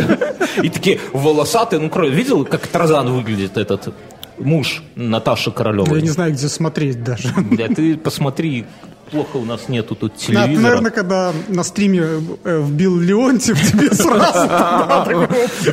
И 0.61 0.69
такие 0.69 0.99
волосатые, 1.13 1.79
ну, 1.79 1.89
кроме, 1.89 2.11
видел, 2.11 2.45
как 2.45 2.67
Тарзан 2.67 3.09
выглядит 3.11 3.57
этот 3.57 3.93
муж 4.39 4.84
Наташи 4.96 5.50
Я 5.50 5.56
Королевой? 5.56 6.01
не 6.01 6.10
знаю, 6.10 6.34
где 6.34 6.48
смотреть 6.48 7.03
даже. 7.03 7.29
Бля, 7.36 7.67
ты 7.67 7.98
посмотри, 7.98 8.65
плохо 9.12 9.38
у 9.38 9.46
нас 9.46 9.70
нету 9.70 9.96
тут 9.96 10.13
Надо, 10.13 10.25
телевизора. 10.48 10.62
наверное, 10.63 10.91
когда 10.91 11.34
на 11.48 11.63
стриме 11.63 12.01
э, 12.44 12.62
вбил 12.65 13.00
Леонтьев, 13.00 13.60
тебе 13.72 13.94
сразу 13.94 15.27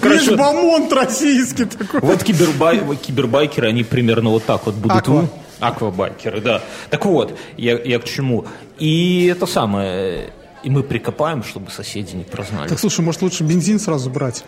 Весь 0.09 0.29
бомонд 0.37 0.93
российский 0.93 1.65
такой. 1.65 2.01
Вот 2.01 2.23
кибербай, 2.23 2.81
кибербайкеры, 2.97 3.69
они 3.69 3.85
примерно 3.85 4.31
вот 4.31 4.45
так 4.45 4.67
вот 4.67 4.75
будут. 4.75 4.97
Аква. 4.99 5.29
Аквабайкеры, 5.61 6.41
да. 6.41 6.63
Так 6.91 7.07
вот, 7.07 7.39
я, 7.57 7.79
я 7.81 7.99
к 7.99 8.05
чему. 8.05 8.45
И 8.79 9.27
это 9.27 9.47
самое, 9.47 10.31
и 10.63 10.71
мы 10.71 10.83
прикопаем, 10.83 11.43
чтобы 11.43 11.71
соседи 11.71 12.17
не 12.17 12.25
прознали. 12.25 12.69
Так, 12.69 12.79
слушай, 12.79 13.01
может, 13.01 13.23
лучше 13.23 13.45
бензин 13.45 13.79
сразу 13.79 14.11
брать? 14.11 14.45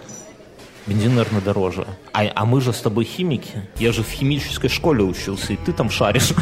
Бензин, 0.86 1.14
наверное, 1.16 1.40
дороже. 1.40 1.84
А, 2.12 2.22
а 2.34 2.44
мы 2.44 2.60
же 2.60 2.72
с 2.72 2.80
тобой 2.80 3.04
химики. 3.04 3.50
Я 3.78 3.92
же 3.92 4.02
в 4.04 4.08
химической 4.08 4.68
школе 4.68 5.02
учился, 5.02 5.52
и 5.52 5.56
ты 5.56 5.72
там 5.72 5.90
шаришь. 5.90 6.32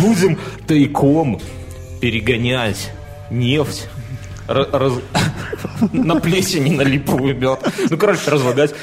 Будем 0.00 0.38
тайком 0.66 1.40
перегонять 2.00 2.92
нефть 3.30 3.88
ра- 4.46 4.70
раз- 4.70 5.00
на 5.92 6.16
плесени, 6.20 6.74
на 6.76 6.82
липовый 6.82 7.34
мед. 7.34 7.58
Ну, 7.90 7.96
короче, 7.98 8.30
разлагать. 8.30 8.74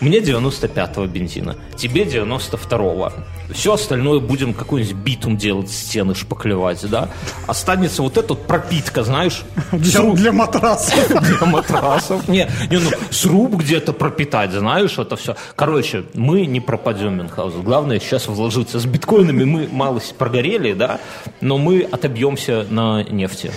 Мне 0.00 0.18
95-го 0.18 1.06
бензина, 1.06 1.56
тебе 1.74 2.04
92-го. 2.04 3.12
Все 3.52 3.72
остальное 3.72 4.20
будем 4.20 4.52
какой-нибудь 4.52 4.94
битум 4.94 5.38
делать, 5.38 5.70
стены 5.70 6.14
шпаклевать, 6.14 6.84
да? 6.90 7.08
Останется 7.46 8.02
вот 8.02 8.18
эта 8.18 8.34
вот 8.34 8.46
пропитка, 8.46 9.04
знаешь? 9.04 9.42
Для, 9.72 9.92
сруб 9.92 10.16
для 10.16 10.32
матраса. 10.32 10.92
для 11.20 11.46
матрасов. 11.46 12.28
Не, 12.28 12.48
не, 12.70 12.78
ну, 12.78 12.90
сруб 13.10 13.56
где-то 13.56 13.94
пропитать, 13.94 14.52
знаешь, 14.52 14.98
это 14.98 15.16
все. 15.16 15.34
Короче, 15.54 16.04
мы 16.12 16.44
не 16.44 16.60
пропадем, 16.60 17.16
Мюнхгаузен. 17.16 17.62
Главное 17.62 17.98
сейчас 17.98 18.26
вложиться. 18.26 18.78
С 18.78 18.84
биткоинами 18.84 19.44
мы 19.44 19.68
малость 19.68 20.14
прогорели, 20.16 20.74
да, 20.74 21.00
но 21.40 21.56
мы 21.56 21.88
отобьемся 21.90 22.66
на 22.68 23.02
нефти. 23.02 23.50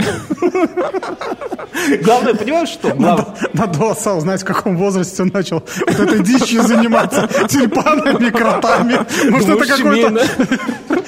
Главное, 2.02 2.34
понимаешь, 2.34 2.68
что? 2.68 2.90
Глав- 2.94 3.54
Надо 3.54 3.90
отца 3.90 4.14
узнать, 4.14 4.42
в 4.42 4.44
каком 4.44 4.76
возрасте 4.76 5.22
он 5.22 5.30
начал 5.32 5.62
вот 5.86 6.00
этой 6.00 6.22
дичью 6.22 6.62
заниматься. 6.62 7.28
Тюльпанами, 7.48 8.30
кротами. 8.30 9.06
Может, 9.30 9.48
это 9.48 9.66
какое-то 9.66 10.26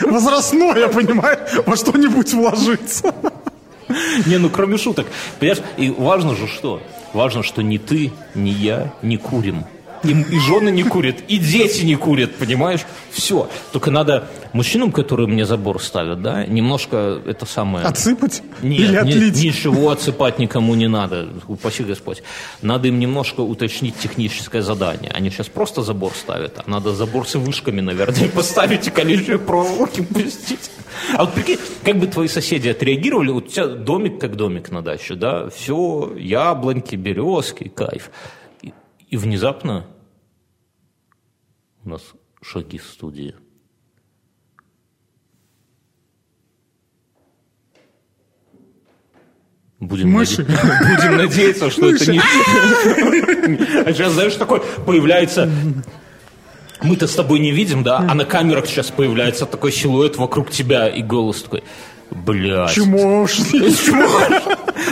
возрастное, 0.09 0.89
понимаешь, 0.89 1.39
во 1.67 1.77
что-нибудь 1.77 2.33
вложиться. 2.35 3.15
Не, 4.27 4.39
ну 4.39 4.49
кроме 4.49 4.79
шуток. 4.79 5.07
Понимаешь, 5.39 5.63
и 5.77 5.91
важно 5.91 6.35
же 6.35 6.47
что? 6.47 6.81
Важно, 7.13 7.43
что 7.43 7.63
ни 7.63 7.79
ты, 7.79 8.13
ни 8.35 8.49
я 8.51 8.93
не 9.03 9.17
курим. 9.19 9.65
И, 10.05 10.11
и 10.11 10.39
жены 10.39 10.71
не 10.71 10.83
курят, 10.83 11.17
и 11.29 11.39
дети 11.39 11.85
не 11.85 11.97
курят, 11.97 12.35
понимаешь? 12.37 12.81
Все. 13.11 13.49
Только 13.73 13.91
надо 13.91 14.29
мужчинам, 14.53 14.91
которые 14.91 15.29
мне 15.29 15.45
забор 15.45 15.81
ставят, 15.83 16.23
да, 16.23 16.45
немножко 16.47 17.21
это 17.25 17.47
самое... 17.47 17.87
Отсыпать 17.87 18.43
Нет, 18.63 18.81
или 18.81 18.93
ни- 18.93 18.97
отлить? 18.97 19.43
ничего 19.43 19.91
отсыпать 19.91 20.39
никому 20.39 20.75
не 20.75 20.89
надо, 20.89 21.29
упаси 21.47 21.85
Господь. 21.85 22.23
Надо 22.63 22.89
им 22.89 22.99
немножко 22.99 23.41
уточнить 23.41 23.97
техническое 23.99 24.63
задание. 24.63 25.11
Они 25.13 25.31
сейчас 25.31 25.49
просто 25.49 25.83
забор 25.83 26.13
ставят, 26.15 26.59
а 26.65 26.71
надо 26.71 26.93
забор 26.95 27.27
с 27.27 27.35
вышками, 27.35 27.81
наверное, 27.81 28.29
поставить 28.35 28.89
и 28.89 28.91
колючие 28.91 29.39
проволоки 29.39 30.03
пустить. 30.03 30.71
А 31.15 31.25
вот 31.25 31.35
прикинь, 31.35 31.59
как 31.85 31.99
бы 31.99 32.07
твои 32.07 32.29
соседи 32.29 32.69
отреагировали, 32.69 33.31
вот 33.31 33.47
у 33.47 33.49
тебя 33.49 33.67
домик 33.67 34.21
как 34.21 34.37
домик 34.37 34.71
на 34.71 34.83
даче, 34.83 35.15
да, 35.15 35.49
все, 35.51 36.13
яблоньки, 36.17 36.97
березки, 36.97 37.69
кайф. 37.69 38.11
И, 38.63 38.73
и 39.09 39.17
внезапно 39.17 39.87
у 41.85 41.89
нас 41.89 42.03
шаги 42.41 42.79
в 42.79 42.85
студии. 42.85 43.35
Будем, 49.81 50.11
Мыши. 50.11 50.43
наде- 50.43 50.97
будем 50.97 51.17
надеяться, 51.17 51.71
что 51.71 51.91
это 51.91 52.13
не... 52.13 52.19
А 53.85 53.93
сейчас, 53.93 54.13
знаешь, 54.13 54.35
такой 54.35 54.63
появляется... 54.87 55.51
Мы-то 56.83 57.07
с 57.09 57.15
тобой 57.15 57.41
не 57.41 57.51
видим, 57.51 57.83
да? 57.83 57.99
А 57.99 58.15
на 58.15 58.25
камерах 58.25 58.67
сейчас 58.67 58.91
появляется 58.91 59.47
такой 59.47 59.73
силуэт 59.73 60.17
вокруг 60.17 60.51
тебя 60.51 60.89
и 60.89 61.03
голос 61.03 61.43
такой... 61.43 61.65
Блядь. 62.15 62.73
Чмошник. 62.73 63.63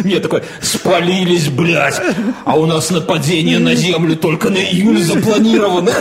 Нет, 0.05 0.23
такой, 0.23 0.43
спалились, 0.61 1.49
блядь, 1.49 2.01
а 2.45 2.57
у 2.59 2.67
нас 2.67 2.91
нападение 2.91 3.59
на 3.59 3.75
землю 3.75 4.17
только 4.17 4.51
на 4.51 4.59
июль 4.59 5.03
запланировано. 5.03 5.93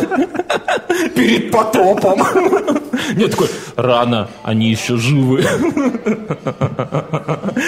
Перед 1.15 1.51
потопом. 1.51 2.23
Нет, 3.15 3.31
такой, 3.31 3.49
рано, 3.75 4.29
они 4.43 4.69
еще 4.71 4.97
живы. 4.97 5.45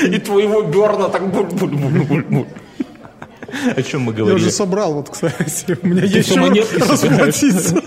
И 0.08 0.17
твоего 0.20 0.62
Берна 0.63 1.10
так 1.10 1.24
буль-буль-буль-буль. 1.31 2.46
О 3.75 3.81
чем 3.84 4.01
мы 4.01 4.12
Я 4.13 4.17
говорили? 4.20 4.41
уже 4.41 4.51
собрал, 4.51 4.93
вот, 4.93 5.10
кстати. 5.10 5.77
У 5.81 5.88
меня 5.88 6.01
Ты 6.01 6.08
есть 6.17 6.29
собираешь? 6.29 6.72
расплатиться. 6.89 7.84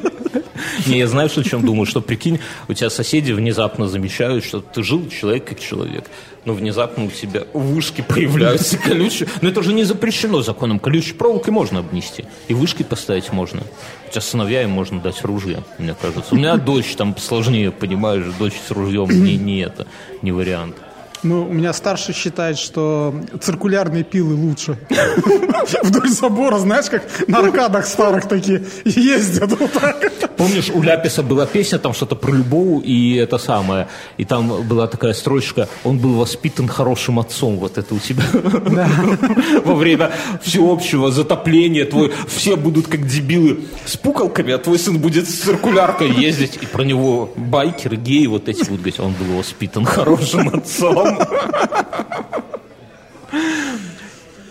Не, 0.86 0.98
я 0.98 1.06
знаю, 1.08 1.28
что 1.28 1.40
о 1.40 1.44
чем 1.44 1.64
думаю, 1.64 1.86
что 1.86 2.00
прикинь, 2.00 2.40
у 2.68 2.74
тебя 2.74 2.90
соседи 2.90 3.32
внезапно 3.32 3.88
замечают, 3.88 4.44
что 4.44 4.60
ты 4.60 4.82
жил 4.82 5.08
человек 5.08 5.44
как 5.46 5.60
человек, 5.60 6.04
но 6.44 6.52
внезапно 6.52 7.04
у 7.04 7.10
тебя 7.10 7.44
вышки 7.54 8.02
появляются 8.06 8.76
колючие. 8.78 9.28
Но 9.40 9.48
это 9.48 9.62
же 9.62 9.72
не 9.72 9.84
запрещено 9.84 10.42
законом. 10.42 10.78
Колючей 10.78 11.14
проволокой 11.14 11.52
можно 11.52 11.78
обнести. 11.80 12.24
И 12.48 12.54
вышки 12.54 12.82
поставить 12.82 13.32
можно. 13.32 13.62
У 14.08 14.10
тебя 14.10 14.20
сыновья 14.20 14.62
им 14.62 14.70
можно 14.70 15.00
дать 15.00 15.22
ружье, 15.24 15.64
мне 15.78 15.94
кажется. 16.00 16.34
У 16.34 16.36
меня 16.36 16.56
дочь 16.56 16.94
там 16.96 17.16
сложнее, 17.16 17.70
понимаешь, 17.70 18.24
дочь 18.38 18.54
с 18.66 18.70
ружьем 18.70 19.08
не, 19.10 19.36
не 19.36 19.60
это, 19.60 19.86
не 20.22 20.32
вариант. 20.32 20.76
Ну, 21.24 21.46
у 21.48 21.52
меня 21.52 21.72
старший 21.72 22.14
считает, 22.14 22.58
что 22.58 23.14
циркулярные 23.40 24.04
пилы 24.04 24.34
лучше. 24.34 24.76
Вдоль 25.82 26.10
забора, 26.10 26.58
знаешь, 26.58 26.90
как 26.90 27.02
на 27.28 27.38
аркадах 27.38 27.86
старых 27.86 28.28
такие 28.28 28.62
ездят 28.84 29.58
вот 29.58 29.72
так. 29.72 29.96
Помнишь, 30.36 30.70
у 30.74 30.82
Ляписа 30.82 31.22
была 31.22 31.46
песня, 31.46 31.78
там 31.78 31.94
что-то 31.94 32.14
про 32.16 32.30
любовь 32.30 32.84
и 32.84 33.14
это 33.14 33.38
самое. 33.38 33.88
И 34.18 34.24
там 34.26 34.68
была 34.68 34.86
такая 34.86 35.14
строчка, 35.14 35.66
он 35.84 35.98
был 35.98 36.14
воспитан 36.14 36.68
хорошим 36.68 37.18
отцом. 37.18 37.56
Вот 37.56 37.78
это 37.78 37.94
у 37.94 37.98
тебя. 37.98 38.24
Во 39.64 39.74
время 39.74 40.10
всеобщего 40.42 41.10
затопления 41.10 41.86
твой, 41.86 42.12
все 42.28 42.56
будут 42.56 42.88
как 42.88 43.06
дебилы 43.06 43.60
с 43.86 43.96
пукалками, 43.96 44.52
а 44.52 44.58
твой 44.58 44.78
сын 44.78 44.98
будет 44.98 45.28
с 45.28 45.34
циркуляркой 45.34 46.10
ездить. 46.10 46.58
И 46.60 46.66
про 46.66 46.82
него 46.82 47.32
байкеры, 47.36 47.96
геи 47.96 48.26
вот 48.26 48.48
эти 48.48 48.64
будут 48.64 48.80
говорить, 48.80 49.00
он 49.00 49.12
был 49.12 49.38
воспитан 49.38 49.86
хорошим 49.86 50.50
отцом. 50.52 51.13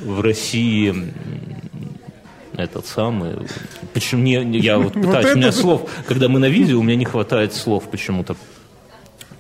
В 0.02 0.22
России 0.22 1.14
этот 2.58 2.86
самый... 2.86 3.36
Почему 3.94 4.22
не, 4.24 4.44
не- 4.44 4.60
я 4.60 4.78
вот 4.80 4.94
пытаюсь, 4.94 5.34
у 5.34 5.38
меня 5.38 5.48
это- 5.50 5.58
слов, 5.58 5.90
когда 6.08 6.28
мы 6.30 6.40
на 6.40 6.50
видео, 6.50 6.80
у 6.80 6.84
меня 6.84 6.96
не 6.96 7.06
хватает 7.06 7.54
слов 7.54 7.90
почему-то. 7.90 8.36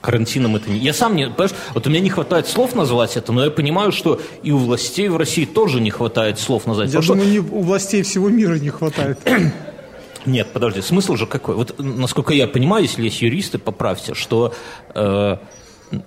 Карантином 0.01 0.55
это 0.57 0.69
не... 0.69 0.79
Я 0.79 0.93
сам 0.93 1.15
не... 1.15 1.27
Понимаешь, 1.29 1.51
вот 1.73 1.87
у 1.87 1.89
меня 1.89 1.99
не 2.01 2.09
хватает 2.09 2.47
слов 2.47 2.75
назвать 2.75 3.15
это, 3.17 3.31
но 3.31 3.45
я 3.45 3.51
понимаю, 3.51 3.91
что 3.91 4.19
и 4.41 4.51
у 4.51 4.57
властей 4.57 5.07
в 5.09 5.15
России 5.17 5.45
тоже 5.45 5.79
не 5.79 5.91
хватает 5.91 6.39
слов 6.39 6.65
назвать. 6.65 6.91
Я 6.91 6.99
Потому 6.99 7.03
что- 7.19 7.25
думаю, 7.25 7.31
не- 7.31 7.39
у 7.39 7.61
властей 7.61 8.01
всего 8.03 8.29
мира 8.29 8.55
не 8.55 8.69
хватает. 8.69 9.19
Нет, 10.25 10.47
подожди, 10.53 10.81
смысл 10.81 11.15
же 11.17 11.25
какой? 11.27 11.55
Вот 11.55 11.75
насколько 11.79 12.33
я 12.33 12.47
понимаю, 12.47 12.83
если 12.83 13.03
есть 13.03 13.21
юристы, 13.21 13.57
поправьте, 13.59 14.13
что 14.13 14.53
э, 14.95 15.37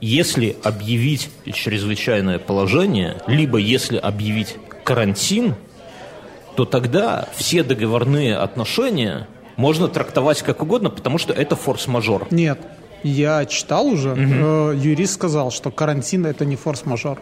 если 0.01 0.57
объявить 0.63 1.31
чрезвычайное 1.53 2.39
положение, 2.39 3.17
либо 3.27 3.59
если 3.59 3.97
объявить 3.97 4.57
карантин, 4.85 5.55
то 6.57 6.65
тогда 6.65 7.29
все 7.35 7.63
договорные 7.63 8.37
отношения 8.37 9.29
можно 9.57 9.89
трактовать 9.89 10.43
как 10.43 10.63
угодно, 10.63 10.91
потому 10.91 11.19
что 11.19 11.33
это 11.33 11.57
форс-мажор. 11.57 12.29
Нет, 12.31 12.59
я 13.03 13.45
читал 13.47 13.87
уже, 13.87 14.15
э, 14.17 14.75
юрист 14.77 15.15
сказал, 15.15 15.51
что 15.51 15.71
карантин 15.71 16.27
это 16.27 16.45
не 16.45 16.57
форс-мажор. 16.57 17.21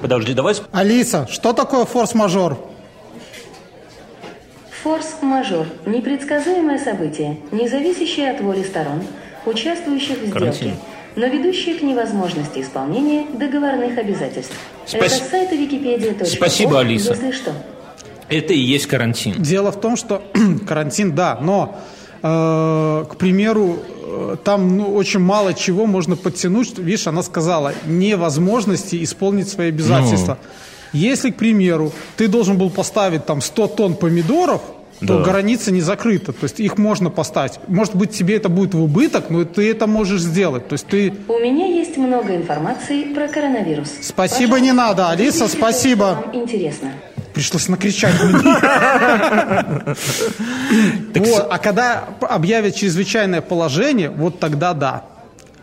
Подожди, 0.00 0.34
давай 0.34 0.54
Алиса, 0.72 1.26
что 1.30 1.52
такое 1.52 1.84
форс-мажор? 1.84 2.58
Форс-мажор– 4.82 5.66
непредсказуемое 5.86 6.78
событие, 6.78 7.38
не 7.50 7.68
зависящее 7.68 8.30
от 8.30 8.40
воли 8.40 8.62
сторон, 8.62 9.02
участвующих 9.44 10.18
в 10.18 10.30
Карантин. 10.30 10.74
Но 11.16 11.26
ведущее 11.26 11.74
к 11.76 11.82
невозможности 11.82 12.60
исполнения 12.60 13.26
договорных 13.32 13.98
обязательств. 13.98 14.52
Спас- 14.86 15.14
Это 15.14 15.24
с 15.24 15.28
сайта 15.30 15.54
Википедия. 15.54 16.14
Спасибо, 16.24 16.80
Алиса. 16.80 17.10
Если 17.12 17.32
что. 17.32 17.52
это 18.28 18.52
и 18.52 18.58
есть 18.58 18.86
карантин. 18.86 19.34
Дело 19.42 19.72
в 19.72 19.80
том, 19.80 19.96
что 19.96 20.22
карантин, 20.68 21.14
да, 21.14 21.38
но, 21.40 21.78
э, 22.22 23.04
к 23.10 23.16
примеру, 23.16 23.78
э, 24.02 24.36
там 24.44 24.76
ну, 24.76 24.94
очень 24.94 25.20
мало 25.20 25.54
чего 25.54 25.86
можно 25.86 26.16
подтянуть. 26.16 26.78
Видишь, 26.78 27.06
она 27.06 27.22
сказала, 27.22 27.74
невозможности 27.86 29.02
исполнить 29.02 29.48
свои 29.48 29.68
обязательства. 29.68 30.38
Если, 30.92 31.30
к 31.30 31.36
примеру, 31.36 31.92
ты 32.16 32.26
должен 32.26 32.58
был 32.58 32.70
поставить 32.70 33.24
там 33.24 33.40
100 33.40 33.66
тонн 33.68 33.94
помидоров, 33.94 34.60
то 35.00 35.18
Да. 35.18 35.24
граница 35.24 35.72
не 35.72 35.80
закрыта. 35.80 36.32
То 36.32 36.44
есть 36.44 36.60
их 36.60 36.78
можно 36.78 37.10
поставить. 37.10 37.54
Может 37.68 37.94
быть, 37.96 38.10
тебе 38.10 38.36
это 38.36 38.48
будет 38.48 38.74
в 38.74 38.82
убыток, 38.82 39.30
но 39.30 39.44
ты 39.44 39.70
это 39.70 39.86
можешь 39.86 40.20
сделать. 40.20 40.68
То 40.68 40.74
есть 40.74 40.86
ты... 40.86 41.12
У 41.28 41.38
меня 41.38 41.66
есть 41.66 41.96
много 41.96 42.36
информации 42.36 43.04
про 43.14 43.26
коронавирус. 43.28 43.88
Спасибо, 44.02 44.60
не 44.60 44.72
надо, 44.72 45.08
Алиса, 45.10 45.40
то, 45.44 45.48
спасибо. 45.48 46.22
Вам 46.24 46.34
интересно. 46.42 46.92
Пришлось 47.34 47.68
накричать 47.68 48.14
на 48.22 48.26
меня. 48.26 49.96
Вот, 51.14 51.46
А 51.50 51.58
когда 51.58 52.04
объявят 52.20 52.74
чрезвычайное 52.74 53.40
положение, 53.40 54.10
вот 54.10 54.38
тогда 54.40 54.74
да. 54.74 55.04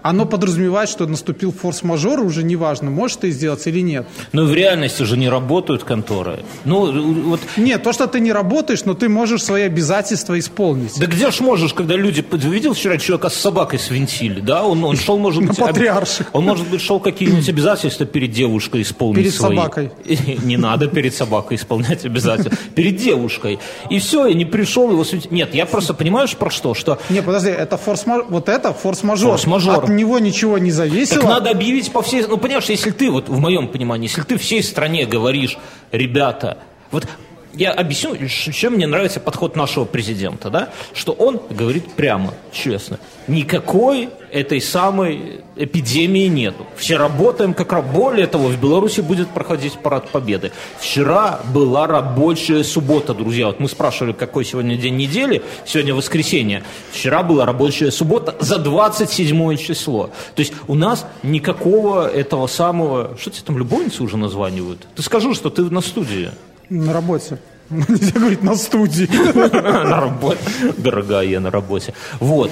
Оно 0.02 0.26
подразумевает, 0.26 0.90
что 0.90 1.06
наступил 1.06 1.52
форс-мажор, 1.52 2.20
уже 2.22 2.44
неважно, 2.44 2.90
можешь 2.90 3.18
ты 3.18 3.32
сделать 3.32 3.66
или 3.68 3.82
нет. 3.82 4.08
Но 4.32 4.46
в 4.46 4.54
реальности 4.54 5.04
же 5.04 5.18
не 5.18 5.30
работают 5.30 5.84
конторы. 5.84 6.40
Ну, 6.66 7.30
вот 7.30 7.40
Нет, 7.58 7.84
то, 7.84 7.94
что 7.94 8.08
ты 8.08 8.20
не 8.20 8.32
работаешь, 8.32 8.86
но 8.86 8.94
ты 8.94 9.10
можешь 9.10 9.44
свои 9.44 9.64
обязательства 9.64 10.38
исполнить. 10.40 10.98
Да 11.00 11.06
где 11.06 11.32
ж 11.32 11.40
можешь, 11.42 11.74
когда 11.74 11.96
люди... 11.96 12.24
Видел 12.32 12.74
вчера 12.74 12.98
человека 12.98 13.30
с 13.30 13.36
собакой 13.36 13.80
свинтили, 13.80 14.40
да? 14.40 14.64
Он, 14.64 14.84
он 14.84 14.96
шел, 14.96 15.18
может 15.18 15.46
быть... 15.46 15.58
патриарших. 15.58 16.30
Он, 16.34 16.46
может 16.46 16.68
быть, 16.68 16.82
шел 16.82 17.00
какие-нибудь 17.00 17.50
обязательства 17.50 18.06
перед 18.06 18.32
девушкой 18.32 18.82
исполнить 18.84 19.24
Перед 19.24 19.34
свои. 19.34 19.58
собакой. 19.58 19.92
Не 20.44 20.58
надо 20.58 20.88
перед 20.88 21.14
собакой 21.14 21.58
исполнять 21.58 22.06
обязательства. 22.06 22.58
Перед 22.76 22.98
девушкой. 22.98 23.60
И 23.90 24.00
все, 24.00 24.28
и 24.28 24.34
не 24.34 24.46
пришел 24.46 24.92
его 24.92 25.04
светить. 25.04 25.32
Нет, 25.32 25.54
я 25.54 25.66
просто 25.66 25.94
понимаешь 25.94 26.36
про 26.36 26.50
что? 26.50 26.74
Что 26.74 27.00
Не, 27.10 27.22
подожди, 27.22 27.50
это 27.50 27.78
форс-мажор, 27.78 28.26
вот 28.30 28.50
это 28.50 28.74
форс-мажор. 28.74 29.32
Форс-мажор. 29.32 29.87
От 29.88 29.94
него 29.94 30.20
ничего 30.20 30.58
не 30.58 30.72
зависело. 30.72 31.22
Так 31.22 31.30
надо 31.30 31.50
объявить 31.52 31.92
по 31.92 32.02
всей... 32.02 32.26
Ну, 32.28 32.38
понимаешь, 32.38 32.66
если 32.66 32.92
ты, 32.92 33.10
вот 33.10 33.30
в 33.30 33.40
моем 33.40 33.68
понимании, 33.68 34.08
если 34.08 34.22
ты 34.22 34.38
всей 34.38 34.64
стране 34.64 35.06
говоришь, 35.06 35.58
ребята, 35.92 36.58
вот 36.92 37.08
я 37.54 37.72
объясню, 37.72 38.16
чем 38.28 38.74
мне 38.74 38.88
нравится 38.88 39.20
подход 39.20 39.56
нашего 39.56 39.86
президента, 39.86 40.50
да? 40.50 40.70
Что 40.94 41.14
он 41.14 41.42
говорит 41.50 41.92
прямо, 41.94 42.34
честно. 42.52 43.00
Никакой 43.28 44.10
этой 44.32 44.62
самой 44.62 45.42
эпидемии 45.56 46.28
нету. 46.28 46.66
Все 46.76 46.98
работаем 46.98 47.54
как 47.54 47.72
раб. 47.72 47.86
Более 47.86 48.28
того, 48.28 48.48
в 48.48 48.60
Беларуси 48.60 49.02
будет 49.02 49.30
проходить 49.30 49.74
парад 49.74 50.10
победы. 50.10 50.52
Вчера 50.80 51.40
была 51.54 51.88
рабочая 51.88 52.64
суббота, 52.64 53.14
друзья. 53.14 53.48
Вот 53.48 53.60
мы 53.60 53.68
спрашивали, 53.70 54.12
какой 54.14 54.46
сегодня 54.46 54.78
день 54.78 54.98
недели. 54.98 55.42
Сегодня 55.66 55.96
воскресенье. 55.96 56.64
Вчера 56.92 57.24
была 57.24 57.46
рабочая 57.46 57.92
суббота 57.92 58.36
за 58.40 58.60
27 58.60 59.58
число. 59.58 60.12
То 60.36 60.40
есть 60.42 60.54
у 60.68 60.76
нас 60.76 61.06
никакого 61.24 62.08
этого 62.08 62.48
самого... 62.48 63.18
Что 63.20 63.32
тебе 63.32 63.44
там 63.46 63.58
любовницы 63.58 64.04
уже 64.04 64.18
названивают? 64.18 64.88
Ты 64.96 65.02
скажи, 65.02 65.34
что 65.34 65.50
ты 65.50 65.64
на 65.64 65.82
студии. 65.82 66.30
На 66.70 66.94
работе. 66.94 67.38
Нельзя 67.70 68.12
говорить 68.20 68.44
на 68.44 68.56
студии. 68.56 69.08
На 69.54 70.00
работе. 70.02 70.40
Дорогая, 70.78 71.26
я 71.26 71.40
на 71.40 71.52
работе. 71.52 71.94
Вот. 72.20 72.52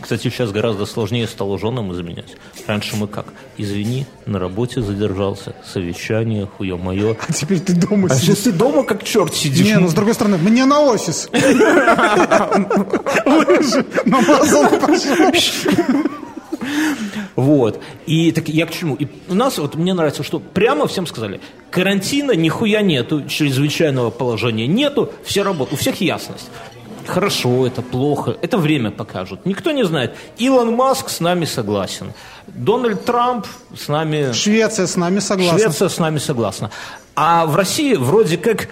Кстати, 0.00 0.22
сейчас 0.28 0.52
гораздо 0.52 0.84
сложнее 0.86 1.26
стало 1.26 1.58
женам 1.58 1.92
изменять. 1.92 2.36
Раньше 2.66 2.96
мы 2.96 3.08
как? 3.08 3.26
Извини, 3.56 4.06
на 4.26 4.38
работе 4.38 4.80
задержался, 4.82 5.54
совещание, 5.64 6.46
хуе 6.46 6.76
мое. 6.76 7.16
А 7.28 7.32
теперь 7.32 7.58
ты 7.60 7.72
дома 7.74 8.08
А 8.10 8.14
сидишь. 8.14 8.26
сейчас 8.36 8.44
ты 8.44 8.52
дома 8.52 8.84
как 8.84 9.02
черт 9.04 9.34
сидишь. 9.34 9.66
Не, 9.66 9.78
ну 9.78 9.88
с 9.88 9.94
другой 9.94 10.14
стороны, 10.14 10.36
мне 10.38 10.64
на 10.66 10.80
офис. 10.80 11.28
Лыжи 13.26 13.84
намазал, 14.04 14.68
пошел. 14.78 15.32
Вот. 17.36 17.80
И 18.06 18.32
так 18.32 18.48
я 18.48 18.66
к 18.66 18.72
чему? 18.72 18.96
И 18.96 19.06
у 19.28 19.34
нас, 19.34 19.58
вот 19.58 19.74
мне 19.74 19.94
нравится, 19.94 20.22
что 20.22 20.40
прямо 20.40 20.86
всем 20.86 21.06
сказали, 21.06 21.40
карантина 21.70 22.32
нихуя 22.32 22.80
нету, 22.80 23.26
чрезвычайного 23.26 24.10
положения 24.10 24.66
нету, 24.66 25.12
все 25.22 25.42
работают, 25.42 25.78
у 25.78 25.80
всех 25.80 26.00
ясность. 26.00 26.48
Хорошо, 27.06 27.66
это 27.66 27.82
плохо, 27.82 28.36
это 28.42 28.58
время 28.58 28.90
покажет. 28.90 29.46
Никто 29.46 29.70
не 29.70 29.84
знает. 29.84 30.14
Илон 30.38 30.74
Маск 30.74 31.08
с 31.08 31.20
нами 31.20 31.44
согласен. 31.44 32.12
Дональд 32.48 33.04
Трамп 33.04 33.46
с 33.76 33.86
нами... 33.88 34.32
Швеция 34.32 34.86
с 34.86 34.96
нами 34.96 35.20
согласна. 35.20 35.58
Швеция 35.58 35.88
с 35.88 35.98
нами 35.98 36.18
согласна. 36.18 36.70
А 37.14 37.46
в 37.46 37.54
России 37.54 37.94
вроде 37.94 38.38
как 38.38 38.68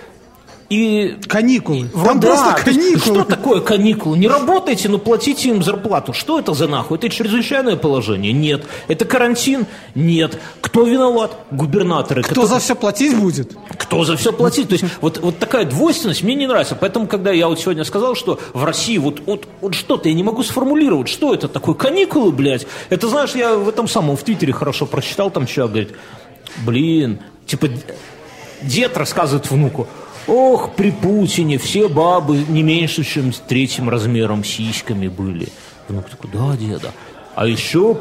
и 0.70 1.16
Каникулы. 1.29 1.88
Вот 1.92 2.05
Там 2.07 2.20
да, 2.20 2.29
просто 2.29 2.64
каникулы. 2.64 2.98
Что 2.98 3.24
такое 3.24 3.61
каникулы? 3.61 4.18
Не 4.18 4.29
работайте, 4.29 4.88
но 4.88 4.98
платите 4.98 5.50
им 5.50 5.62
зарплату. 5.62 6.12
Что 6.12 6.38
это 6.38 6.55
за 6.55 6.66
нахуй? 6.68 6.98
Это 6.98 7.09
чрезвычайное 7.09 7.77
положение? 7.77 8.33
Нет. 8.33 8.64
Это 8.88 9.05
карантин? 9.05 9.66
Нет. 9.94 10.38
Кто 10.61 10.85
виноват? 10.85 11.37
Губернаторы. 11.50 12.22
Кто 12.22 12.31
которые- 12.31 12.48
за 12.48 12.59
все 12.61 12.74
платить 12.74 13.16
будет? 13.16 13.53
кто 13.79 14.05
за 14.05 14.16
все 14.16 14.33
платить? 14.33 14.68
То 14.68 14.72
есть 14.74 14.85
вот, 15.00 15.18
вот 15.18 15.38
такая 15.38 15.64
двойственность 15.64 16.22
мне 16.22 16.35
не 16.35 16.46
нравится. 16.46 16.74
Поэтому, 16.74 17.07
когда 17.07 17.31
я 17.31 17.48
вот 17.48 17.61
сегодня 17.61 17.85
сказал, 17.85 18.14
что 18.14 18.40
в 18.53 18.64
России 18.64 18.98
вот, 18.98 19.20
вот, 19.27 19.46
вот 19.61 19.74
что-то 19.74 20.09
я 20.09 20.14
не 20.14 20.22
могу 20.22 20.42
сформулировать, 20.42 21.09
что 21.09 21.35
это 21.35 21.48
такое? 21.48 21.74
Каникулы, 21.74 22.33
блядь? 22.33 22.66
Это, 22.90 23.09
знаешь, 23.09 23.35
я 23.35 23.55
в 23.57 23.68
этом 23.68 23.87
самом, 23.88 24.16
в 24.16 24.22
Твиттере 24.22 24.53
хорошо 24.53 24.87
прочитал, 24.87 25.31
там 25.31 25.46
человек 25.46 25.72
говорит, 25.72 25.94
блин, 26.64 27.18
типа 27.46 27.68
дед 28.62 28.96
рассказывает 28.96 29.50
внуку, 29.50 29.87
ох, 30.26 30.74
при 30.74 30.90
Путине 30.90 31.58
все 31.58 31.88
бабы 31.88 32.38
не 32.48 32.62
меньше, 32.62 33.04
чем 33.04 33.32
с 33.32 33.38
третьим 33.38 33.88
размером 33.88 34.44
сиськами 34.44 35.08
были. 35.08 35.48
Внук 35.88 36.08
такой, 36.10 36.30
да, 36.32 36.56
деда. 36.56 36.92
А 37.34 37.46
еще 37.46 37.96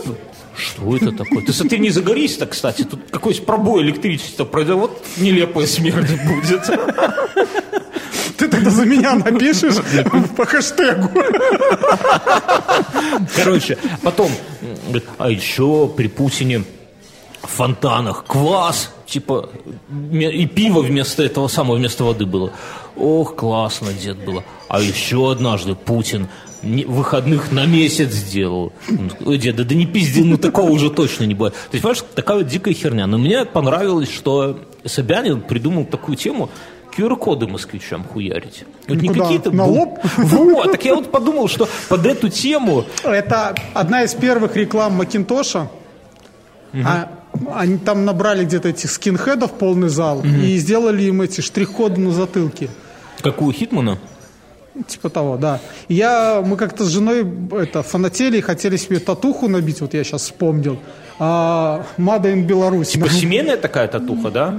что 0.55 0.95
это 0.95 1.11
такое? 1.11 1.43
Ты 1.43 1.53
смотри, 1.53 1.79
не 1.79 1.89
загорись-то, 1.89 2.45
кстати. 2.45 2.83
Тут 2.83 3.09
какой-то 3.09 3.41
пробой 3.41 3.81
электричества 3.83 4.45
пройдет. 4.45 4.75
Вот 4.75 5.03
нелепая 5.17 5.65
смерть 5.65 6.11
будет. 6.25 6.69
Ты 8.37 8.47
тогда 8.47 8.69
за 8.69 8.85
меня 8.85 9.15
напишешь 9.15 9.75
по 10.37 10.45
хэштегу. 10.45 11.09
Короче, 13.35 13.77
потом, 14.01 14.31
а 15.17 15.29
еще 15.29 15.87
при 15.87 16.07
Путине 16.07 16.63
в 17.41 17.47
фонтанах 17.47 18.25
квас, 18.25 18.91
типа, 19.13 19.49
и 20.11 20.47
пиво 20.47 20.81
вместо 20.81 21.23
этого 21.23 21.47
самого, 21.47 21.77
вместо 21.77 22.03
воды 22.03 22.25
было. 22.25 22.51
Ох, 22.95 23.35
классно, 23.35 23.93
дед 23.93 24.17
было. 24.25 24.43
А 24.69 24.81
еще 24.81 25.31
однажды 25.31 25.75
Путин 25.75 26.27
выходных 26.63 27.51
на 27.51 27.65
месяц 27.65 28.11
сделал. 28.11 28.73
Ой, 29.25 29.37
деда, 29.37 29.65
да 29.65 29.75
не 29.75 29.85
пизди, 29.85 30.21
ну 30.21 30.37
такого 30.37 30.71
уже 30.71 30.89
точно 30.89 31.25
не 31.25 31.35
будет. 31.35 31.53
То 31.53 31.59
есть, 31.73 31.83
понимаешь, 31.83 32.03
такая 32.15 32.37
вот 32.37 32.47
дикая 32.47 32.73
херня. 32.73 33.05
Но 33.05 33.17
мне 33.17 33.45
понравилось, 33.45 34.11
что 34.11 34.59
Собянин 34.85 35.41
придумал 35.41 35.85
такую 35.85 36.15
тему, 36.15 36.49
QR-коды 36.97 37.47
москвичам 37.47 38.03
хуярить. 38.03 38.65
Вот 38.87 39.01
не 39.01 39.09
какие-то... 39.09 39.51
На 39.51 39.65
лоб? 39.65 39.99
Вот, 40.17 40.71
так 40.71 40.85
я 40.85 40.95
вот 40.95 41.11
подумал, 41.11 41.47
что 41.47 41.67
под 41.89 42.05
эту 42.05 42.29
тему 42.29 42.85
Это 43.03 43.55
одна 43.73 44.03
из 44.03 44.13
первых 44.13 44.55
реклам 44.55 44.93
Макинтоша. 44.93 45.69
А, 46.73 47.22
они 47.53 47.77
там 47.77 48.05
набрали 48.05 48.45
где-то 48.45 48.69
этих 48.69 48.91
скинхедов 48.91 49.51
полный 49.53 49.89
зал 49.89 50.21
и 50.23 50.57
сделали 50.57 51.03
им 51.03 51.21
эти 51.21 51.41
штрих-коды 51.41 51.99
на 52.01 52.11
затылке. 52.11 52.69
Как 53.21 53.41
у 53.41 53.51
Хитмана? 53.51 53.97
Типа 54.87 55.09
того, 55.09 55.37
да. 55.37 55.59
Я, 55.87 56.41
мы 56.45 56.57
как-то 56.57 56.83
с 56.83 56.87
женой 56.87 57.25
это, 57.51 57.83
фанатели 57.83 58.37
и 58.37 58.41
хотели 58.41 58.75
себе 58.77 58.97
татуху 58.99 59.47
набить, 59.47 59.81
вот 59.81 59.93
я 59.93 60.03
сейчас 60.03 60.23
вспомнил. 60.23 60.79
А, 61.19 61.85
Мада 61.97 62.31
in 62.31 62.41
Беларусь. 62.41 62.89
Типа 62.89 63.07
семейная 63.07 63.55
такая 63.57 63.87
татуха, 63.87 64.31
да? 64.31 64.53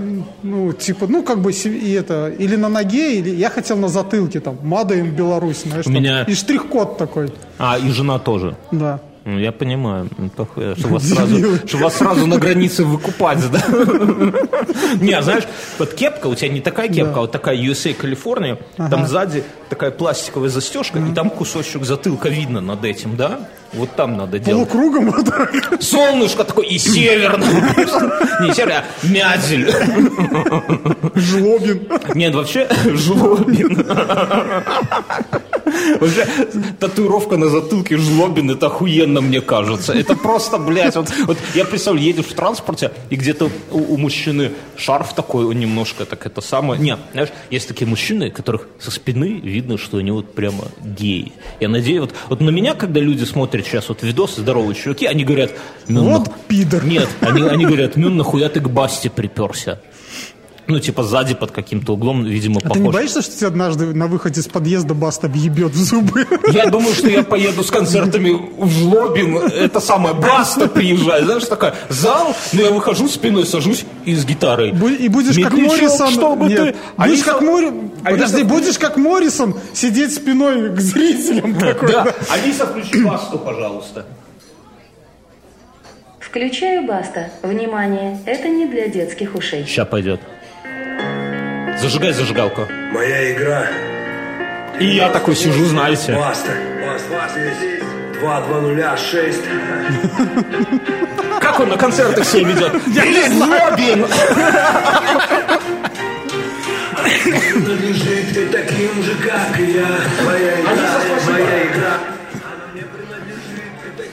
Ну, 0.44 0.72
типа, 0.72 1.06
ну, 1.08 1.24
как 1.24 1.40
бы, 1.40 1.50
и 1.50 1.92
это, 1.92 2.28
или 2.28 2.54
на 2.54 2.68
ноге, 2.68 3.18
или 3.18 3.30
я 3.30 3.50
хотел 3.50 3.76
на 3.76 3.88
затылке, 3.88 4.38
там, 4.38 4.56
Мада 4.62 4.94
in 4.94 5.10
Беларусь, 5.10 5.62
знаешь, 5.64 5.86
У 5.86 5.90
меня- 5.90 6.22
и 6.22 6.34
штрих-код 6.34 6.96
такой, 6.96 7.32
А, 7.58 7.76
и 7.76 7.88
жена 7.90 8.20
тоже. 8.20 8.54
да. 8.70 9.00
Ну, 9.24 9.38
я 9.38 9.52
понимаю, 9.52 10.08
Ну, 10.18 10.30
что 10.76 10.88
вас, 10.88 11.02
сразу, 11.08 11.66
что 11.66 11.78
вас 11.78 11.96
сразу 11.96 12.26
на 12.26 12.36
границе 12.36 12.84
выкупать, 12.84 13.38
да? 13.50 13.62
Не, 15.00 15.22
знаешь, 15.22 15.44
вот 15.78 15.94
кепка, 15.94 16.26
у 16.26 16.34
тебя 16.34 16.50
не 16.50 16.60
такая 16.60 16.88
кепка, 16.88 17.18
а 17.18 17.20
вот 17.22 17.32
такая 17.32 17.56
USA 17.56 17.94
Калифорния, 17.94 18.58
там 18.76 19.06
сзади 19.06 19.42
такая 19.70 19.90
пластиковая 19.90 20.50
застежка, 20.50 20.98
и 20.98 21.14
там 21.14 21.30
кусочек 21.30 21.84
затылка 21.84 22.28
видно 22.28 22.60
над 22.60 22.84
этим, 22.84 23.16
да? 23.16 23.48
Вот 23.72 23.90
там 23.96 24.16
надо 24.16 24.38
делать. 24.38 24.68
Полукругом 24.68 25.10
вот 25.10 25.24
так. 25.26 25.82
Солнышко 25.82 26.44
такое 26.44 26.66
и 26.66 26.78
северное. 26.78 27.48
Не 28.40 28.54
северное, 28.54 28.84
а 29.02 29.06
мязель. 29.06 29.72
Жлобин. 31.16 31.88
Нет, 32.14 32.34
вообще 32.34 32.68
жлобин. 32.86 33.84
Вообще, 35.64 36.26
татуировка 36.78 37.36
на 37.36 37.48
затылке 37.48 37.96
жлобин, 37.96 38.50
это 38.50 38.66
охуенно, 38.66 39.20
мне 39.20 39.40
кажется. 39.40 39.92
Это 39.92 40.16
просто, 40.16 40.58
блядь, 40.58 40.96
вот, 40.96 41.10
вот 41.26 41.38
я 41.54 41.64
представляю, 41.64 42.06
едешь 42.06 42.26
в 42.26 42.34
транспорте, 42.34 42.92
и 43.10 43.16
где-то 43.16 43.50
у, 43.70 43.94
у 43.94 43.96
мужчины 43.96 44.52
шарф 44.76 45.14
такой, 45.14 45.44
он 45.46 45.58
немножко 45.58 46.04
так 46.04 46.26
это 46.26 46.40
самое. 46.40 46.80
Нет, 46.80 46.98
знаешь, 47.12 47.30
есть 47.50 47.68
такие 47.68 47.86
мужчины, 47.86 48.30
которых 48.30 48.68
со 48.78 48.90
спины 48.90 49.40
видно, 49.42 49.78
что 49.78 49.98
они 49.98 50.10
вот 50.10 50.34
прямо 50.34 50.64
геи. 50.82 51.32
Я 51.60 51.68
надеюсь, 51.68 52.00
вот, 52.00 52.14
вот 52.28 52.40
на 52.40 52.50
меня, 52.50 52.74
когда 52.74 53.00
люди 53.00 53.24
смотрят 53.24 53.66
сейчас 53.66 53.88
вот 53.88 54.02
видосы, 54.02 54.40
здоровые 54.40 54.74
чуваки, 54.74 55.06
они 55.06 55.24
говорят... 55.24 55.52
«Мюн, 55.88 56.04
Вот 56.04 56.30
пидор. 56.48 56.84
Нет, 56.84 57.08
они, 57.20 57.42
они 57.42 57.64
говорят, 57.66 57.96
Мюн, 57.96 58.16
нахуя 58.16 58.48
ты 58.48 58.60
к 58.60 58.68
Басте 58.68 59.10
приперся? 59.10 59.80
Ну, 60.66 60.80
типа 60.80 61.02
сзади 61.02 61.34
под 61.34 61.50
каким-то 61.50 61.92
углом, 61.92 62.24
видимо, 62.24 62.58
А 62.64 62.70
ты 62.70 62.78
не 62.78 62.86
похож. 62.86 62.94
боишься, 62.94 63.20
что 63.20 63.36
тебя 63.36 63.48
однажды 63.48 63.92
на 63.92 64.06
выходе 64.06 64.40
из 64.40 64.48
подъезда 64.48 64.94
Баст 64.94 65.22
объебет 65.24 65.72
в 65.72 65.76
зубы? 65.76 66.26
Я 66.52 66.66
думаю, 66.66 66.94
что 66.94 67.08
я 67.10 67.22
поеду 67.22 67.62
с 67.62 67.70
концертами 67.70 68.30
в 68.56 68.70
Жлобин. 68.70 69.36
Это 69.36 69.80
самое, 69.80 70.14
Баста 70.14 70.66
приезжает. 70.68 71.24
Знаешь, 71.26 71.44
такая, 71.44 71.74
зал, 71.90 72.34
но 72.54 72.62
я 72.62 72.70
выхожу 72.70 73.08
спиной, 73.08 73.44
сажусь 73.44 73.84
и 74.06 74.14
с 74.14 74.24
гитарой. 74.24 74.70
И 74.70 75.08
будешь 75.08 75.36
как 75.42 75.52
Медлячок, 75.52 75.82
Моррисон. 75.82 76.08
чтобы 76.10 76.46
Нет, 76.48 76.58
ты... 76.58 76.74
будешь 76.96 77.18
Алиса- 77.20 77.24
как 77.24 77.40
Мори... 77.42 77.66
Алиса- 77.66 78.02
Подожди, 78.04 78.42
будешь 78.44 78.78
как 78.78 78.96
Моррисон 78.96 79.54
сидеть 79.74 80.14
спиной 80.14 80.74
к 80.74 80.80
зрителям 80.80 81.54
такой. 81.58 81.92
Да, 81.92 82.04
да? 82.04 82.14
Алиса, 82.30 82.66
включи 82.66 83.04
Басту, 83.04 83.38
пожалуйста. 83.38 84.06
Включаю 86.20 86.86
Баста. 86.86 87.30
Внимание, 87.42 88.18
это 88.26 88.48
не 88.48 88.66
для 88.66 88.88
детских 88.88 89.34
ушей. 89.34 89.64
Сейчас 89.66 89.86
пойдет. 89.86 90.20
Зажигай 91.78 92.12
зажигалку. 92.12 92.68
Моя 92.92 93.32
игра. 93.32 93.66
И 94.78 94.86
я 94.86 95.08
такой 95.10 95.36
сижу, 95.36 95.66
знаете. 95.66 96.14
Баста. 96.14 96.52
Два, 98.20 98.40
два 98.40 98.60
нуля, 98.60 98.96
шесть. 98.96 99.42
Как 101.40 101.60
он 101.60 101.68
на 101.68 101.76
концертах 101.76 102.24
себя 102.24 102.48
ведет? 102.48 102.72
Жлобин! 102.86 104.06
Принадлежит 107.04 108.34
ты 108.34 108.46
таким 108.46 109.02
же, 109.02 109.14
как 109.16 109.60
и 109.60 109.72
я. 109.72 109.86
Моя 110.24 110.60
игра, 110.60 111.00
моя 111.30 111.62
игра. 111.66 111.98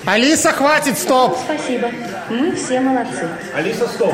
Алиса, 0.06 0.52
хватит, 0.52 0.98
стоп! 0.98 1.38
Спасибо. 1.46 1.90
Мы 2.30 2.56
все 2.56 2.82
молодцы. 2.82 3.30
Алиса, 3.56 3.88
стоп. 3.88 4.14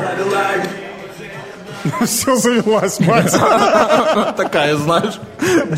Все 2.06 2.36
завелась, 2.36 3.00
мать. 3.00 3.32
Такая, 4.36 4.76
знаешь, 4.76 5.18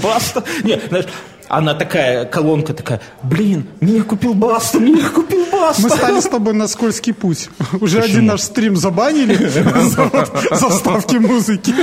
баста. 0.02 0.44
Не, 0.62 0.80
знаешь, 0.88 1.06
она 1.50 1.74
такая, 1.74 2.26
колонка 2.26 2.74
такая, 2.74 3.00
блин, 3.24 3.66
меня 3.80 4.04
купил 4.04 4.34
Баста, 4.34 4.78
меня 4.78 5.08
купил 5.08 5.46
Баста. 5.50 5.82
Мы 5.82 5.90
стали 5.90 6.20
с 6.20 6.28
тобой 6.28 6.54
на 6.54 6.68
скользкий 6.68 7.12
путь. 7.12 7.48
Уже 7.80 8.00
Почему? 8.00 8.14
один 8.14 8.26
наш 8.26 8.42
стрим 8.42 8.76
забанили 8.76 9.34
за 9.48 10.56
заставки 10.56 11.16
музыки. 11.16 11.74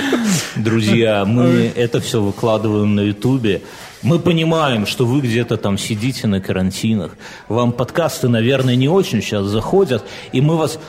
Друзья, 0.55 1.25
мы 1.25 1.69
это 1.75 1.99
все 1.99 2.21
выкладываем 2.21 2.95
на 2.95 3.01
Ютубе. 3.01 3.61
Мы 4.03 4.19
понимаем, 4.19 4.85
что 4.85 5.05
вы 5.05 5.19
где-то 5.19 5.57
там 5.57 5.77
сидите 5.77 6.27
на 6.27 6.39
карантинах. 6.39 7.17
Вам 7.49 7.73
подкасты, 7.73 8.29
наверное, 8.29 8.75
не 8.75 8.87
очень 8.87 9.21
сейчас 9.21 9.47
заходят. 9.47 10.05
И 10.31 10.39
мы 10.39 10.55
вас 10.55 10.79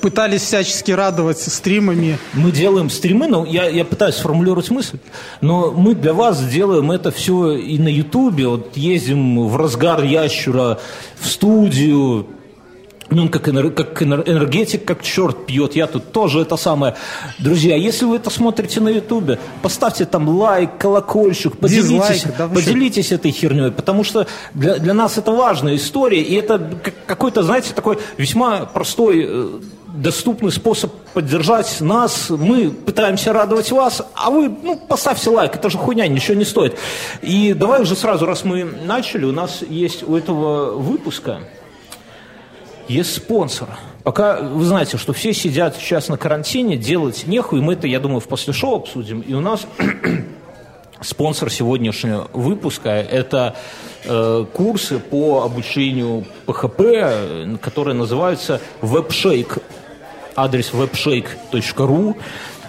Пытались 0.00 0.42
всячески 0.42 0.92
радовать 0.92 1.38
стримами. 1.38 2.18
Мы 2.34 2.52
делаем 2.52 2.90
стримы, 2.90 3.26
но 3.26 3.46
я, 3.46 3.68
я 3.68 3.84
пытаюсь 3.84 4.16
сформулировать 4.16 4.70
мысль, 4.70 4.98
но 5.40 5.70
мы 5.72 5.94
для 5.94 6.12
вас 6.12 6.44
делаем 6.44 6.90
это 6.90 7.10
все 7.10 7.52
и 7.52 7.78
на 7.78 7.88
Ютубе. 7.88 8.46
Вот 8.48 8.76
ездим 8.76 9.46
в 9.48 9.56
разгар 9.56 10.02
ящура 10.04 10.78
в 11.18 11.26
студию, 11.26 12.26
ну, 13.10 13.30
как, 13.30 13.48
энер- 13.48 13.70
как 13.70 14.02
энер- 14.02 14.24
энергетик, 14.30 14.84
как 14.84 15.02
черт 15.02 15.46
пьет, 15.46 15.74
я 15.74 15.86
тут 15.86 16.12
тоже 16.12 16.40
это 16.40 16.56
самое. 16.56 16.94
Друзья, 17.38 17.74
если 17.74 18.04
вы 18.04 18.16
это 18.16 18.28
смотрите 18.28 18.80
на 18.80 18.90
Ютубе, 18.90 19.38
поставьте 19.62 20.04
там 20.04 20.28
лайк, 20.28 20.76
колокольчик, 20.78 21.56
поделитесь, 21.56 21.88
Дизлайк, 22.24 22.36
да 22.36 22.48
поделитесь 22.48 23.10
этой 23.10 23.30
херней, 23.30 23.70
потому 23.70 24.04
что 24.04 24.26
для, 24.52 24.76
для 24.78 24.92
нас 24.92 25.16
это 25.16 25.32
важная 25.32 25.76
история, 25.76 26.20
и 26.20 26.34
это 26.34 26.58
как- 26.82 27.06
какой-то, 27.06 27.42
знаете, 27.42 27.72
такой 27.74 27.98
весьма 28.18 28.66
простой, 28.66 29.24
э, 29.26 29.48
доступный 29.94 30.52
способ 30.52 30.92
поддержать 31.14 31.80
нас. 31.80 32.30
Мы 32.30 32.70
пытаемся 32.70 33.32
радовать 33.32 33.70
вас, 33.70 34.02
а 34.14 34.30
вы, 34.30 34.48
ну, 34.48 34.76
поставьте 34.76 35.30
лайк, 35.30 35.56
это 35.56 35.70
же 35.70 35.78
хуйня, 35.78 36.06
ничего 36.06 36.36
не 36.36 36.44
стоит. 36.44 36.78
И 37.22 37.54
давай 37.54 37.82
уже 37.82 37.96
сразу, 37.96 38.26
раз 38.26 38.44
мы 38.44 38.64
начали, 38.64 39.24
у 39.24 39.32
нас 39.32 39.62
есть 39.62 40.06
у 40.06 40.16
этого 40.16 40.72
выпуска 40.72 41.40
есть 42.88 43.14
спонсор. 43.14 43.68
Пока 44.02 44.40
вы 44.40 44.64
знаете, 44.64 44.96
что 44.96 45.12
все 45.12 45.34
сидят 45.34 45.76
сейчас 45.76 46.08
на 46.08 46.16
карантине, 46.16 46.76
делать 46.76 47.26
нехуй, 47.26 47.60
мы 47.60 47.74
это, 47.74 47.86
я 47.86 48.00
думаю, 48.00 48.20
в 48.20 48.28
после 48.28 48.52
шоу 48.52 48.76
обсудим. 48.76 49.20
И 49.20 49.34
у 49.34 49.40
нас 49.40 49.66
спонсор 51.02 51.50
сегодняшнего 51.50 52.28
выпуска– 52.32 52.88
это 53.10 53.56
э, 54.04 54.46
курсы 54.54 54.98
по 54.98 55.42
обучению 55.42 56.24
ПХП, 56.46 56.80
э, 56.80 57.56
которые 57.60 57.94
называются 57.94 58.60
WebShake. 58.80 59.62
Адрес 60.38 60.70
webshake.ru. 60.72 62.16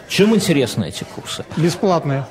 Чем 0.08 0.34
интересны 0.36 0.86
эти 0.89 1.03
курсы? 1.03 1.45
Бесплатные. 1.55 2.25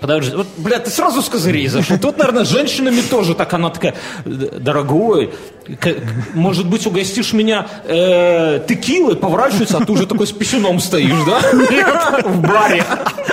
Подожди, 0.00 0.34
вот, 0.36 0.48
бля, 0.56 0.80
ты 0.80 0.90
сразу 0.90 1.22
с 1.22 1.28
козырей 1.28 1.68
зашел. 1.68 1.96
Тут, 1.96 2.18
наверное, 2.18 2.44
с 2.44 2.48
женщинами 2.48 3.00
тоже 3.02 3.34
так, 3.36 3.54
она 3.54 3.70
такая, 3.70 3.94
дорогой, 4.24 5.32
к- 5.80 5.94
может 6.34 6.66
быть, 6.66 6.84
угостишь 6.88 7.32
меня 7.32 7.68
э, 7.84 8.64
текилой, 8.68 9.14
поворачивается, 9.14 9.78
а 9.78 9.84
ты 9.84 9.92
уже 9.92 10.06
такой 10.06 10.26
с 10.26 10.32
писюном 10.32 10.80
стоишь, 10.80 11.22
да? 11.24 11.38
В 12.24 12.40
баре. 12.40 12.84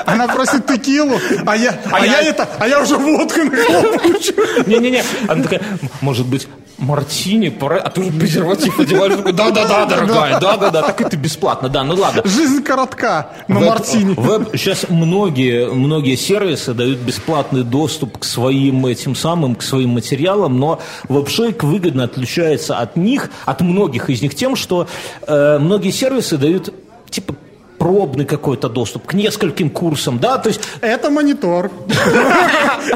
Она 0.06 0.28
просит 0.28 0.68
текилу, 0.68 1.20
а 1.46 1.56
я, 1.58 1.76
а 1.92 2.06
я- 2.06 2.20
я 2.22 2.30
это, 2.30 2.48
а 2.60 2.68
я 2.68 2.82
уже 2.84 2.98
водкой 2.98 3.46
нахлопаю. 3.46 4.16
Не-не-не, 4.68 5.04
она 5.28 5.42
такая, 5.44 5.62
может 6.02 6.28
быть, 6.28 6.48
мартини, 6.84 7.50
пора... 7.50 7.78
а 7.78 7.90
ты 7.90 8.02
уже 8.02 8.12
презерватив 8.12 8.80
одеваешь, 8.80 9.16
такой, 9.16 9.34
да-да-да, 9.34 9.86
дорогая, 9.86 10.40
да-да-да, 10.40 10.82
так 10.84 11.02
это 11.02 11.18
бесплатно, 11.18 11.70
да, 11.70 11.84
ну 11.84 11.96
ладно. 11.96 12.22
Жизнь 12.26 12.64
коротка 12.64 13.30
на 13.48 13.60
Веб- 13.60 13.70
мартини. 13.70 14.14
веб- 14.16 14.50
сейчас 14.58 14.86
многие, 14.90 15.68
многие 15.72 16.16
сервисы 16.16 16.74
дают 16.74 17.00
бесплатный 17.00 17.64
доступ 17.64 18.20
к 18.20 18.24
своим 18.26 18.86
этим 18.86 19.16
самым, 19.16 19.56
к 19.56 19.64
своим 19.64 19.90
материалам, 19.90 20.60
но 20.60 20.80
WebShake 21.10 21.66
выгодно 21.66 22.04
отличается 22.04 22.78
от 22.78 22.96
них, 22.96 23.30
от 23.46 23.62
многих 23.62 24.10
из 24.10 24.22
них 24.22 24.36
тем, 24.36 24.56
что 24.56 24.88
э, 25.28 25.58
многие 25.60 25.92
сервисы 25.92 26.38
дают 26.38 26.74
типа 27.10 27.36
пробный 27.84 28.24
какой-то 28.24 28.70
доступ 28.70 29.08
к 29.08 29.14
нескольким 29.14 29.70
курсам, 29.70 30.18
да, 30.18 30.38
то 30.38 30.48
есть 30.48 30.62
Это 30.80 31.10
монитор, 31.10 31.70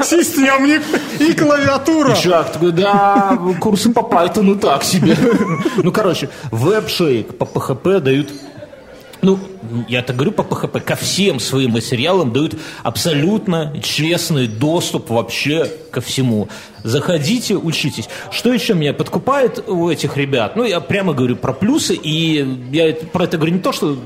системник 0.02 0.82
и 1.20 1.34
клавиатура. 1.34 2.14
Такой, 2.54 2.72
да, 2.72 3.38
курсы 3.60 3.92
по 3.92 4.00
Python 4.00 4.58
так 4.58 4.82
себе. 4.82 5.14
Ну, 5.76 5.92
короче, 5.92 6.30
WebShake 6.50 7.34
по 7.34 7.44
PHP 7.44 8.00
дают 8.00 8.30
ну, 9.20 9.38
я 9.88 10.02
так 10.02 10.16
говорю 10.16 10.32
по 10.32 10.42
PHP, 10.42 10.80
ко 10.80 10.94
всем 10.94 11.40
своим 11.40 11.72
материалам 11.72 12.32
дают 12.32 12.54
абсолютно 12.82 13.74
честный 13.82 14.46
доступ 14.46 15.10
вообще 15.10 15.70
ко 15.90 16.00
всему. 16.00 16.48
Заходите, 16.84 17.56
учитесь. 17.56 18.08
Что 18.30 18.52
еще 18.52 18.74
меня 18.74 18.94
подкупает 18.94 19.68
у 19.68 19.90
этих 19.90 20.16
ребят? 20.16 20.56
Ну, 20.56 20.64
я 20.64 20.80
прямо 20.80 21.12
говорю 21.12 21.36
про 21.36 21.52
плюсы, 21.52 21.94
и 21.94 22.46
я 22.70 22.94
про 23.12 23.24
это 23.24 23.36
говорю 23.36 23.54
не 23.54 23.60
то, 23.60 23.72
что 23.72 23.98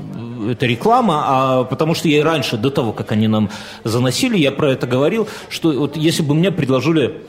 это 0.49 0.65
реклама, 0.65 1.23
а 1.25 1.63
потому 1.63 1.95
что 1.95 2.07
я 2.07 2.23
раньше, 2.23 2.57
до 2.57 2.69
того, 2.69 2.93
как 2.93 3.11
они 3.11 3.27
нам 3.27 3.49
заносили, 3.83 4.37
я 4.37 4.51
про 4.51 4.71
это 4.71 4.87
говорил, 4.87 5.27
что 5.49 5.71
вот 5.71 5.97
если 5.97 6.23
бы 6.23 6.33
мне 6.33 6.51
предложили 6.51 7.21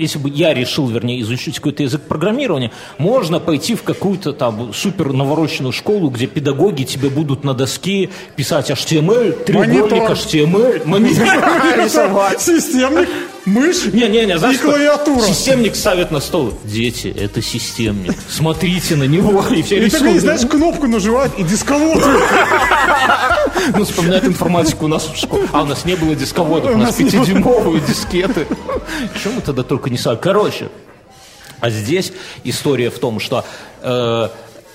если 0.00 0.18
бы 0.18 0.30
я 0.30 0.54
решил, 0.54 0.88
вернее, 0.88 1.20
изучить 1.20 1.56
какой-то 1.56 1.82
язык 1.82 2.02
программирования, 2.02 2.72
можно 2.98 3.38
пойти 3.38 3.74
в 3.74 3.82
какую-то 3.82 4.32
там 4.32 4.72
супер 4.72 5.12
навороченную 5.12 5.72
школу, 5.72 6.08
где 6.08 6.26
педагоги 6.26 6.84
тебе 6.84 7.10
будут 7.10 7.44
на 7.44 7.52
доске 7.52 8.08
писать 8.34 8.70
HTML, 8.70 9.44
треугольник. 9.44 10.10
HTML, 10.10 10.86
монитор 10.86 11.26
рисовать. 11.84 12.40
Системник, 12.40 13.08
мышь 13.46 13.86
Не-не-не, 13.86 14.38
знаешь 14.38 14.56
и 14.56 14.58
что? 14.58 14.70
клавиатура. 14.70 15.22
Системник 15.26 15.74
ставят 15.76 16.10
на 16.10 16.20
стол. 16.20 16.54
Дети, 16.64 17.08
это 17.08 17.42
системник. 17.42 18.14
Смотрите 18.28 18.96
на 18.96 19.04
него. 19.04 19.44
И 19.50 19.62
все 19.62 19.86
И 19.86 19.90
такой, 19.90 20.18
знаешь, 20.18 20.42
кнопку 20.48 20.86
нажимает 20.86 21.32
и 21.38 21.42
дисковод. 21.42 22.02
Ну, 23.76 23.84
вспоминает 23.84 24.24
информатику 24.24 24.86
у 24.86 24.88
нас 24.88 25.06
в 25.06 25.16
школе. 25.16 25.46
А 25.52 25.62
у 25.62 25.66
нас 25.66 25.84
не 25.84 25.94
было 25.94 26.14
дисководов, 26.14 26.74
у 26.74 26.78
нас 26.78 26.94
пятидюймовые 26.94 27.80
дискеты. 27.80 28.46
Чем 29.22 29.34
мы 29.34 29.40
тогда 29.42 29.62
только 29.62 29.90
не 29.90 29.98
сами? 29.98 30.16
Короче, 30.16 30.70
а 31.60 31.68
здесь 31.70 32.12
история 32.44 32.90
в 32.90 32.98
том, 32.98 33.20
что... 33.20 33.44
э, 33.82 34.28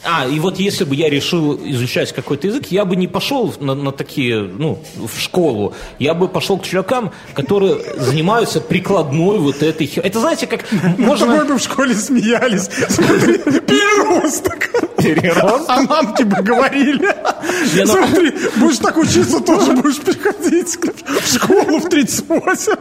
а, 0.06 0.28
и 0.28 0.40
вот 0.40 0.60
если 0.60 0.84
бы 0.84 0.96
я 0.96 1.10
решил 1.10 1.60
изучать 1.64 2.14
какой-то 2.14 2.48
язык, 2.48 2.68
я 2.68 2.86
бы 2.86 2.96
не 2.96 3.08
пошел 3.08 3.54
на, 3.60 3.74
на 3.74 3.92
такие, 3.92 4.42
ну, 4.42 4.80
в 4.96 5.20
школу. 5.20 5.74
Я 6.00 6.14
бы 6.14 6.28
пошел 6.28 6.60
к 6.60 6.64
чувакам, 6.64 7.12
которые 7.34 7.78
занимаются 7.98 8.62
прикладной 8.62 9.40
вот 9.40 9.64
этой... 9.64 9.92
Это 9.96 10.20
знаете, 10.20 10.48
как 10.48 10.66
можно... 10.98 11.28
тобой 11.28 11.46
бы 11.48 11.58
в 11.58 11.62
школе 11.62 11.96
смеялись. 11.96 12.70
Смотри, 12.90 13.40
переросток. 13.62 14.70
Переросток? 14.98 15.66
А 15.68 15.82
мамки 15.82 16.24
бы 16.24 16.42
говорили. 16.42 17.10
Не, 17.76 17.86
ну- 17.86 17.94
Смотри, 17.94 18.32
будешь 18.58 18.78
так 18.78 18.98
учиться, 18.98 19.40
тоже 19.40 19.74
будешь 19.74 20.00
приходить 20.00 20.78
в 21.22 21.34
школу 21.34 21.80
в 21.80 21.90
38. 21.90 22.74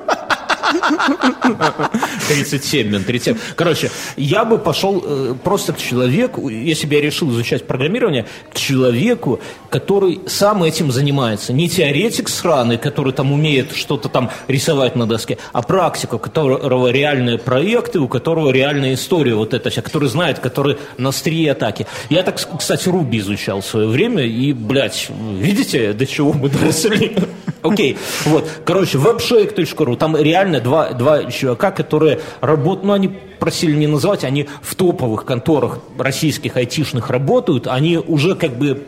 37, 2.29 2.89
блин, 2.89 3.05
37. 3.05 3.37
Короче, 3.57 3.91
я 4.17 4.45
бы 4.45 4.59
пошел 4.59 5.03
э, 5.05 5.35
просто 5.43 5.73
к 5.73 5.79
человеку, 5.79 6.49
если 6.49 6.87
бы 6.87 6.95
я 6.95 7.01
решил 7.01 7.31
изучать 7.31 7.67
программирование, 7.67 8.27
к 8.53 8.57
человеку, 8.57 9.41
который 9.71 10.21
сам 10.27 10.63
этим 10.63 10.91
занимается. 10.91 11.53
Не 11.53 11.69
теоретик 11.69 12.29
сраный, 12.29 12.79
который 12.79 13.13
там 13.13 13.33
умеет 13.33 13.73
что-то 13.75 14.09
там 14.09 14.31
рисовать 14.49 14.97
на 14.97 15.07
доске, 15.07 15.39
а 15.53 15.63
практик, 15.63 16.15
у 16.15 16.19
которого 16.19 16.89
реальные 16.89 17.39
проекты, 17.39 17.99
у 18.01 18.09
которого 18.09 18.51
реальная 18.51 18.95
история 18.95 19.35
вот 19.35 19.55
эта 19.55 19.71
вся, 19.71 19.83
который 19.83 20.09
знает, 20.09 20.39
который 20.39 20.79
на 20.99 21.11
острие 21.11 21.53
атаки. 21.53 21.87
Я 22.11 22.23
так, 22.23 22.41
кстати, 22.59 22.89
Руби 22.89 23.19
изучал 23.19 23.61
в 23.61 23.67
свое 23.67 23.89
время, 23.89 24.25
и, 24.25 24.53
блядь, 24.53 25.09
видите, 25.39 25.93
до 25.93 26.07
чего 26.07 26.33
мы 26.33 26.49
доросли? 26.49 27.17
Окей, 27.63 27.97
вот, 28.27 28.47
короче, 28.67 28.99
webshake.ru, 28.99 29.97
там 29.97 30.17
реально 30.17 30.61
два, 30.65 30.91
два 30.91 31.25
чувака, 31.31 31.71
которые 31.71 32.21
работают, 32.41 32.85
ну, 32.85 32.93
они 32.95 33.09
просили 33.39 33.77
не 33.77 33.87
называть, 33.87 34.25
они 34.25 34.49
в 34.63 34.75
топовых 34.75 35.25
конторах 35.25 35.79
российских 35.97 36.57
айтишных 36.57 37.11
работают, 37.11 37.69
они 37.69 37.99
уже 37.99 38.35
как 38.35 38.57
бы 38.57 38.83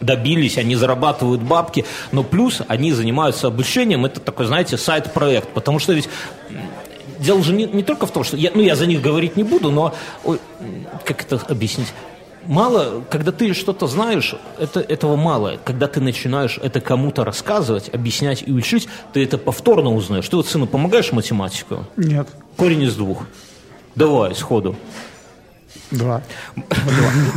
добились, 0.00 0.56
они 0.56 0.76
зарабатывают 0.76 1.42
бабки, 1.42 1.84
но 2.12 2.22
плюс 2.22 2.62
они 2.68 2.92
занимаются 2.92 3.48
обучением, 3.48 4.06
это 4.06 4.20
такой, 4.20 4.46
знаете, 4.46 4.78
сайт-проект, 4.78 5.48
потому 5.48 5.78
что 5.78 5.92
ведь 5.92 6.08
дело 7.18 7.42
же 7.42 7.52
не, 7.52 7.64
не 7.64 7.82
только 7.82 8.06
в 8.06 8.10
том, 8.10 8.24
что 8.24 8.36
я, 8.36 8.50
ну, 8.54 8.62
я 8.62 8.76
за 8.76 8.86
них 8.86 9.02
говорить 9.02 9.36
не 9.36 9.42
буду, 9.42 9.70
но 9.70 9.94
ой, 10.24 10.38
как 11.04 11.22
это 11.22 11.40
объяснить? 11.48 11.92
Мало, 12.46 13.02
когда 13.10 13.32
ты 13.32 13.52
что-то 13.54 13.86
знаешь, 13.86 14.34
это, 14.58 14.80
этого 14.80 15.16
мало. 15.16 15.58
Когда 15.64 15.86
ты 15.88 16.00
начинаешь 16.00 16.58
это 16.62 16.80
кому-то 16.80 17.24
рассказывать, 17.24 17.88
объяснять 17.92 18.44
и 18.46 18.52
учить, 18.52 18.88
ты 19.12 19.24
это 19.24 19.36
повторно 19.38 19.94
узнаешь. 19.94 20.28
Ты 20.28 20.36
вот 20.36 20.46
сыну 20.46 20.66
помогаешь 20.66 21.12
математику? 21.12 21.86
Нет, 21.96 22.28
Корень 22.56 22.82
из 22.82 22.96
двух. 22.96 23.24
Давай, 23.94 24.34
сходу. 24.34 24.76
два. 25.90 26.22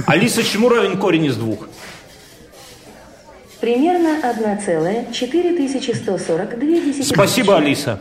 Алиса, 0.06 0.44
чему 0.44 0.70
равен 0.70 0.98
корень 0.98 1.26
из 1.26 1.36
двух? 1.36 1.68
Примерно 3.60 4.20
1,4142. 4.24 7.04
Спасибо, 7.04 7.58
Алиса. 7.58 8.00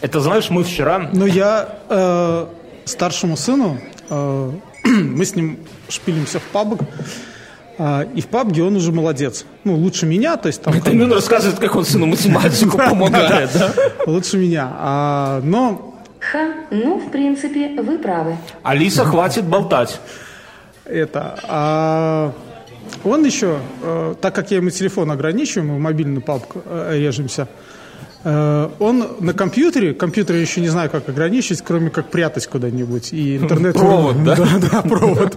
Это 0.00 0.20
знаешь, 0.20 0.50
мы 0.50 0.64
вчера... 0.64 1.10
Но 1.14 1.26
я 1.26 1.78
э, 1.88 2.46
старшему 2.84 3.36
сыну, 3.36 3.78
э, 4.10 4.52
мы 4.84 5.24
с 5.24 5.36
ним 5.36 5.58
шпилимся 5.92 6.40
в 6.40 6.44
пабг, 6.44 6.82
э, 7.78 8.06
и 8.14 8.20
в 8.20 8.26
пабге 8.26 8.64
он 8.64 8.76
уже 8.76 8.92
молодец. 8.92 9.44
Ну, 9.64 9.74
лучше 9.76 10.06
меня, 10.06 10.36
то 10.36 10.48
есть 10.48 10.62
там... 10.62 10.74
Это 10.74 10.90
именно 10.90 11.14
рассказывает, 11.14 11.58
как 11.58 11.76
он 11.76 11.84
сыну 11.84 12.06
математику 12.06 12.76
помогает, 12.76 13.50
да? 13.54 13.72
Лучше 14.06 14.38
меня. 14.38 14.68
А, 14.72 15.40
но 15.42 15.88
Ха, 16.20 16.54
ну, 16.70 16.98
в 16.98 17.10
принципе, 17.10 17.80
вы 17.80 17.98
правы. 17.98 18.36
Алиса, 18.62 19.04
хватит 19.04 19.44
болтать. 19.44 20.00
это... 20.84 21.38
а, 21.48 22.32
он 23.04 23.24
еще, 23.24 23.58
э, 23.82 24.14
так 24.20 24.34
как 24.34 24.50
я 24.50 24.58
ему 24.58 24.70
телефон 24.70 25.10
ограничиваю, 25.10 25.68
мы 25.68 25.76
в 25.76 25.80
мобильную 25.80 26.20
папку 26.20 26.62
э, 26.64 26.98
режемся, 26.98 27.48
он 28.24 29.08
на 29.20 29.32
компьютере, 29.34 29.94
компьютер 29.94 30.36
я 30.36 30.42
еще 30.42 30.60
не 30.60 30.68
знаю, 30.68 30.90
как 30.90 31.08
ограничить, 31.08 31.62
кроме 31.62 31.90
как 31.90 32.10
прятать 32.10 32.46
куда-нибудь. 32.46 33.12
И 33.12 33.36
интернет... 33.36 33.74
Провод, 33.74 34.22
да? 34.24 34.36
Да, 34.42 34.48
да, 34.70 34.82
провод. 34.82 35.36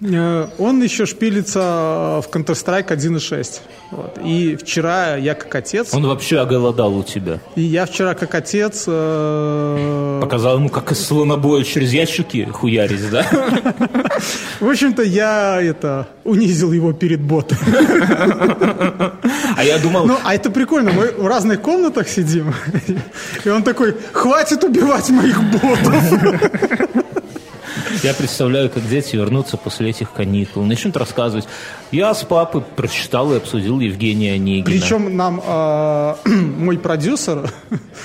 Э, 0.00 0.46
Он 0.58 0.82
еще 0.82 1.06
шпилится 1.06 2.20
в 2.24 2.28
Counter-Strike 2.30 2.88
1.6. 2.88 3.60
Вот. 3.90 4.18
И 4.24 4.56
вчера 4.56 5.16
я 5.16 5.34
как 5.34 5.54
отец, 5.54 5.92
Он 5.92 6.06
вообще 6.06 6.38
оголодал 6.38 6.96
у 6.96 7.02
тебя. 7.02 7.40
и 7.56 7.62
я 7.62 7.84
вчера 7.86 8.14
как 8.14 8.34
отец 8.34 8.84
э, 8.86 10.18
Показал 10.22 10.56
ему, 10.58 10.68
как 10.68 10.92
из 10.92 11.04
слонобоя 11.04 11.64
через 11.64 11.92
ящики 11.92 12.48
хуярить, 12.52 13.10
да? 13.10 13.22
В 14.60 14.68
общем-то, 14.68 15.02
я 15.02 15.60
это 15.60 16.06
унизил 16.24 16.72
его 16.72 16.92
перед 16.92 17.20
ботом. 17.20 17.58
А 19.58 19.64
я 19.64 19.78
думал, 19.78 20.06
Ну, 20.06 20.16
а 20.22 20.36
это 20.36 20.50
прикольно, 20.50 20.92
мы 20.92 21.10
в 21.10 21.26
разных 21.26 21.60
комнатах 21.60 22.08
сидим, 22.08 22.54
и 23.44 23.48
он 23.48 23.64
такой, 23.64 23.92
хватит 24.12 24.62
убивать 24.62 25.10
моих 25.10 25.42
ботов. 25.42 26.04
Я 28.02 28.14
представляю, 28.14 28.70
как 28.70 28.88
дети 28.88 29.16
вернутся 29.16 29.56
после 29.56 29.90
этих 29.90 30.12
каникул, 30.12 30.62
начнут 30.64 30.96
рассказывать. 30.96 31.46
Я 31.90 32.14
с 32.14 32.22
папой 32.24 32.62
прочитал 32.76 33.32
и 33.32 33.36
обсудил 33.36 33.80
Евгения 33.80 34.34
Онегина. 34.34 34.64
Причем 34.66 35.16
нам 35.16 35.42
э, 35.44 36.14
мой 36.26 36.78
продюсер 36.78 37.50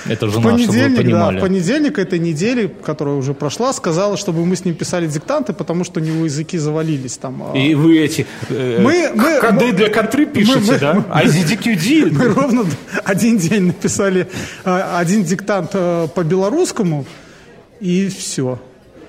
Это 0.06 0.26
в 0.26 0.30
жена, 0.32 0.42
вы 0.42 0.50
понедельник, 0.52 1.10
да, 1.10 1.30
в 1.30 1.40
понедельник 1.40 1.98
этой 1.98 2.18
недели, 2.18 2.72
которая 2.84 3.14
уже 3.16 3.34
прошла, 3.34 3.72
сказала, 3.72 4.16
чтобы 4.16 4.44
мы 4.46 4.56
с 4.56 4.64
ним 4.64 4.74
писали 4.74 5.06
диктанты, 5.06 5.52
потому 5.52 5.84
что 5.84 6.00
у 6.00 6.02
него 6.02 6.24
языки 6.24 6.56
завалились 6.58 7.18
там. 7.18 7.42
а. 7.52 7.56
И 7.56 7.74
вы 7.74 7.98
эти 7.98 8.26
э, 8.48 8.80
Мы- 8.80 9.10
мы- 9.14 9.40
коды 9.40 9.66
мы- 9.66 9.72
для 9.72 9.90
контры 9.90 10.26
пишете, 10.26 10.60
мы- 10.72 10.78
да? 10.78 10.94
мы- 10.94 11.22
IZDQD? 11.24 12.10
Мы 12.10 12.28
ровно 12.28 12.64
один 13.04 13.38
день 13.38 13.64
написали 13.66 14.28
один 14.64 15.24
диктант 15.24 15.70
э, 15.74 16.08
по 16.14 16.24
белорусскому, 16.24 17.04
и 17.80 18.08
все. 18.08 18.58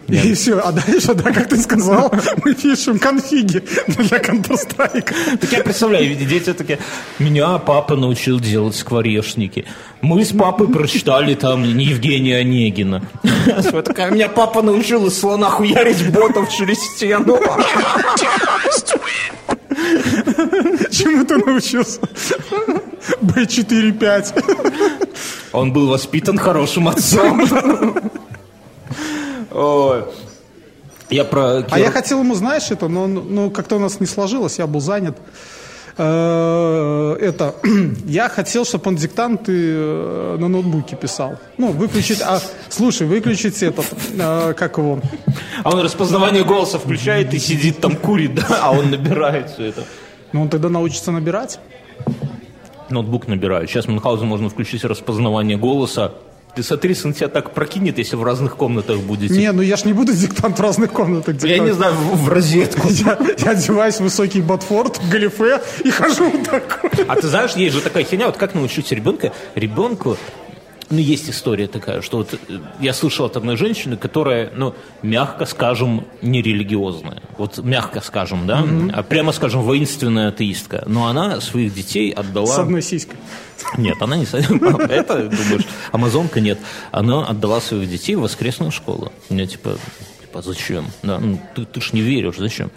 И 0.07 0.33
все. 0.33 0.59
А 0.59 0.71
дальше, 0.71 1.13
да, 1.13 1.31
как 1.31 1.49
ты 1.49 1.57
сказал, 1.57 2.13
мы 2.43 2.53
пишем 2.53 2.99
конфиги 2.99 3.63
для 3.87 4.17
Counter-Strike. 4.19 5.37
Так 5.39 5.51
я 5.51 5.63
представляю, 5.63 6.07
видите, 6.07 6.29
дети 6.29 6.53
такие, 6.53 6.79
меня 7.19 7.57
папа 7.57 7.95
научил 7.95 8.39
делать 8.39 8.75
скворечники. 8.75 9.65
Мы 10.01 10.23
с 10.23 10.31
папой 10.31 10.67
прочитали 10.67 11.33
там 11.33 11.63
Евгения 11.63 12.37
Онегина. 12.37 13.01
Меня 14.11 14.29
папа 14.29 14.61
научил 14.61 15.07
из 15.07 15.19
слона 15.19 15.49
хуярить 15.49 16.11
ботов 16.11 16.51
через 16.51 16.79
стену. 16.79 17.39
Чему 20.91 21.25
ты 21.25 21.37
научился? 21.37 21.99
Б4-5. 23.21 24.43
Он 25.51 25.73
был 25.73 25.87
воспитан 25.87 26.37
хорошим 26.37 26.87
отцом. 26.87 27.41
Ой. 29.55 30.03
Я 31.09 31.23
про... 31.23 31.65
А 31.69 31.79
я 31.79 31.91
хотел 31.91 32.19
ему, 32.19 32.35
знаешь, 32.35 32.71
это, 32.71 32.87
но 32.87 33.07
ну, 33.07 33.49
как-то 33.51 33.77
у 33.77 33.79
нас 33.79 33.99
не 33.99 34.07
сложилось, 34.07 34.59
я 34.59 34.67
был 34.67 34.81
занят. 34.81 35.17
Э, 35.97 37.15
Это, 37.21 37.55
я 38.05 38.27
хотел, 38.27 38.65
чтобы 38.65 38.89
он 38.89 38.95
диктанты 38.97 39.53
э, 39.53 40.37
на 40.39 40.49
ноутбуке 40.49 40.97
писал. 40.97 41.37
Ну, 41.57 41.71
выключить, 41.71 42.21
а, 42.21 42.41
слушай, 42.69 43.07
выключить 43.07 43.63
этот, 43.63 43.85
э, 44.17 44.53
как 44.57 44.77
его, 44.77 44.99
А 45.63 45.69
он 45.69 45.79
распознавание 45.79 46.43
голоса 46.43 46.79
включает 46.79 47.33
и 47.33 47.39
сидит 47.39 47.79
там 47.79 47.95
курит, 47.95 48.35
да? 48.35 48.59
А 48.61 48.71
он 48.71 48.91
набирает 48.91 49.51
все 49.51 49.67
это. 49.67 49.83
ну, 50.33 50.41
он 50.41 50.49
тогда 50.49 50.69
научится 50.69 51.11
набирать. 51.11 51.59
Ноутбук 52.89 53.27
набираю. 53.27 53.67
Сейчас 53.67 53.87
Мюнхгаузен 53.87 54.27
можно 54.27 54.49
включить 54.49 54.83
распознавание 54.83 55.57
голоса. 55.57 56.11
Ты 56.55 56.63
смотри, 56.63 56.95
сын 56.95 57.13
тебя 57.13 57.27
так 57.27 57.51
прокинет, 57.51 57.97
если 57.97 58.15
в 58.15 58.23
разных 58.23 58.55
комнатах 58.55 58.99
будете. 58.99 59.35
Не, 59.35 59.51
ну 59.51 59.61
я 59.61 59.75
ж 59.75 59.83
не 59.83 59.93
буду 59.93 60.13
диктант 60.13 60.57
в 60.57 60.61
разных 60.61 60.91
комнатах 60.91 61.43
Я 61.43 61.59
не 61.59 61.73
знаю, 61.73 61.93
в, 61.93 62.23
в 62.23 62.29
розетку. 62.29 62.87
Я, 62.89 63.17
я 63.37 63.51
одеваюсь 63.51 63.95
в 63.95 64.01
высокий 64.01 64.41
ботфорд, 64.41 65.01
галифе 65.11 65.61
и 65.83 65.91
хожу 65.91 66.29
вот 66.29 66.43
такой. 66.43 67.05
А 67.07 67.15
ты 67.15 67.27
знаешь, 67.27 67.53
есть 67.53 67.75
же 67.75 67.81
такая 67.81 68.05
херня, 68.05 68.27
вот 68.27 68.37
как 68.37 68.53
научить 68.53 68.89
ребенка? 68.91 69.33
Ребенку, 69.55 70.17
ну, 70.89 70.97
есть 70.99 71.29
история 71.29 71.67
такая, 71.67 72.01
что 72.01 72.17
вот 72.17 72.33
э, 72.33 72.59
я 72.79 72.93
слышал 72.93 73.25
от 73.25 73.37
одной 73.37 73.57
женщины, 73.57 73.97
которая, 73.97 74.51
ну, 74.55 74.75
мягко 75.01 75.45
скажем, 75.45 76.05
нерелигиозная. 76.21 77.23
Вот 77.37 77.57
мягко 77.57 78.01
скажем, 78.01 78.45
да? 78.45 78.63
А 78.93 79.01
прямо 79.01 79.31
скажем, 79.31 79.61
воинственная 79.61 80.29
атеистка. 80.29 80.83
Но 80.85 81.07
она 81.07 81.41
своих 81.41 81.73
детей 81.73 82.11
отдала... 82.11 82.47
С 82.47 82.59
одной 82.59 82.81
сиськой. 82.81 83.17
Нет, 83.77 83.97
она 83.99 84.17
не... 84.17 84.25
Это, 84.25 85.23
думаешь, 85.23 85.65
амазонка 85.91 86.39
нет. 86.39 86.59
Она 86.91 87.25
отдала 87.25 87.61
своих 87.61 87.89
детей 87.89 88.15
в 88.15 88.21
воскресную 88.21 88.71
школу. 88.71 89.11
У 89.29 89.33
меня 89.33 89.47
типа, 89.47 89.77
типа 90.21 90.41
зачем? 90.41 90.85
Да, 91.01 91.19
ну, 91.19 91.39
ты, 91.55 91.65
ты 91.65 91.81
ж 91.81 91.93
не 91.93 92.01
веришь, 92.01 92.35
зачем? 92.37 92.69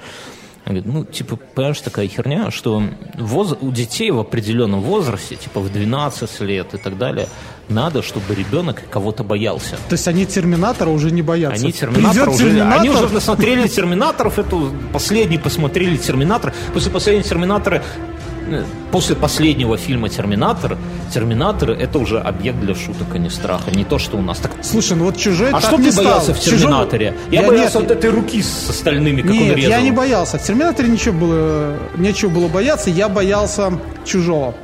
Она 0.68 0.80
говорит, 0.80 0.94
ну, 0.94 1.04
типа, 1.06 1.36
понимаешь, 1.54 1.80
такая 1.80 2.06
херня, 2.08 2.50
что 2.50 2.82
воз- 3.14 3.56
у 3.58 3.70
детей 3.72 4.10
в 4.10 4.18
определенном 4.18 4.82
возрасте, 4.82 5.36
типа 5.36 5.60
в 5.60 5.72
12 5.72 6.40
лет 6.42 6.74
и 6.74 6.76
так 6.76 6.98
далее, 6.98 7.26
надо, 7.70 8.02
чтобы 8.02 8.34
ребенок 8.34 8.82
кого-то 8.90 9.24
боялся. 9.24 9.76
То 9.88 9.94
есть 9.94 10.06
они 10.08 10.26
Терминатора 10.26 10.90
уже 10.90 11.10
не 11.10 11.22
боятся. 11.22 11.62
Они 11.64 11.72
Терминатор 11.72 12.12
Придет 12.12 12.28
уже, 12.28 12.44
Терминатор, 12.50 12.80
они 12.80 12.90
уже 12.90 13.08
насмотрели 13.08 13.66
Терминаторов, 13.66 14.38
эту 14.38 14.70
последний 14.92 15.38
посмотрели 15.38 15.96
Терминатор. 15.96 16.52
После 16.74 16.90
последнего 16.92 17.26
Терминатора, 17.26 17.82
после 18.90 19.16
последнего 19.16 19.76
фильма 19.76 20.08
Терминатор, 20.08 20.76
Терминаторы 21.12 21.74
это 21.74 21.98
уже 21.98 22.20
объект 22.20 22.60
для 22.60 22.74
шуток, 22.74 23.08
а 23.14 23.18
не 23.18 23.30
страха. 23.30 23.70
Не 23.70 23.84
то, 23.84 23.98
что 23.98 24.16
у 24.16 24.22
нас 24.22 24.38
так. 24.38 24.52
Слушай, 24.62 24.96
ну 24.96 25.04
вот 25.04 25.16
чужой 25.16 25.48
А 25.48 25.60
так 25.60 25.62
что 25.62 25.76
не 25.78 25.90
ты 25.90 25.96
боялся 25.96 26.34
в 26.34 26.40
Терминаторе? 26.40 27.14
Чужого- 27.30 27.32
Я, 27.34 27.46
боялся 27.46 27.78
нет, 27.80 27.88
вот 27.88 27.96
этой 27.98 28.10
руки 28.10 28.42
с 28.42 28.70
остальными, 28.70 29.22
как 29.22 29.30
он 29.30 29.38
Нет, 29.38 29.56
резал. 29.56 29.70
я 29.70 29.80
не 29.80 29.92
боялся. 29.92 30.38
В 30.38 30.42
Терминаторе 30.42 30.88
ничего 30.88 31.14
было, 31.18 31.76
нечего 31.96 32.30
было 32.30 32.48
бояться. 32.48 32.90
Я 32.90 33.08
боялся 33.08 33.78
чужого. 34.04 34.54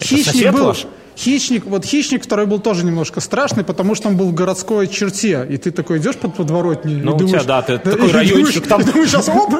сосед 0.00 0.52
был. 0.52 0.66
ваш? 0.66 0.86
Хищник, 1.16 1.66
вот 1.66 1.84
хищник 1.84 2.24
второй 2.24 2.46
был 2.46 2.58
тоже 2.58 2.84
немножко 2.84 3.20
страшный, 3.20 3.64
потому 3.64 3.94
что 3.94 4.08
он 4.08 4.16
был 4.16 4.28
в 4.28 4.34
городской 4.34 4.88
черте, 4.88 5.46
и 5.48 5.58
ты 5.58 5.70
такой 5.70 5.98
идешь 5.98 6.16
под 6.16 6.34
подворотней 6.34 6.96
Ну, 6.96 7.12
и 7.12 7.14
у 7.14 7.18
думаешь, 7.18 7.42
тебя, 7.42 7.60
да, 7.60 7.62
ты 7.62 7.78
такой 7.78 8.08
и 8.08 8.12
райончик 8.12 8.66
думаешь, 8.66 8.84
там. 8.84 8.84
думаешь, 8.92 9.10
сейчас 9.10 9.28
оп, 9.28 9.52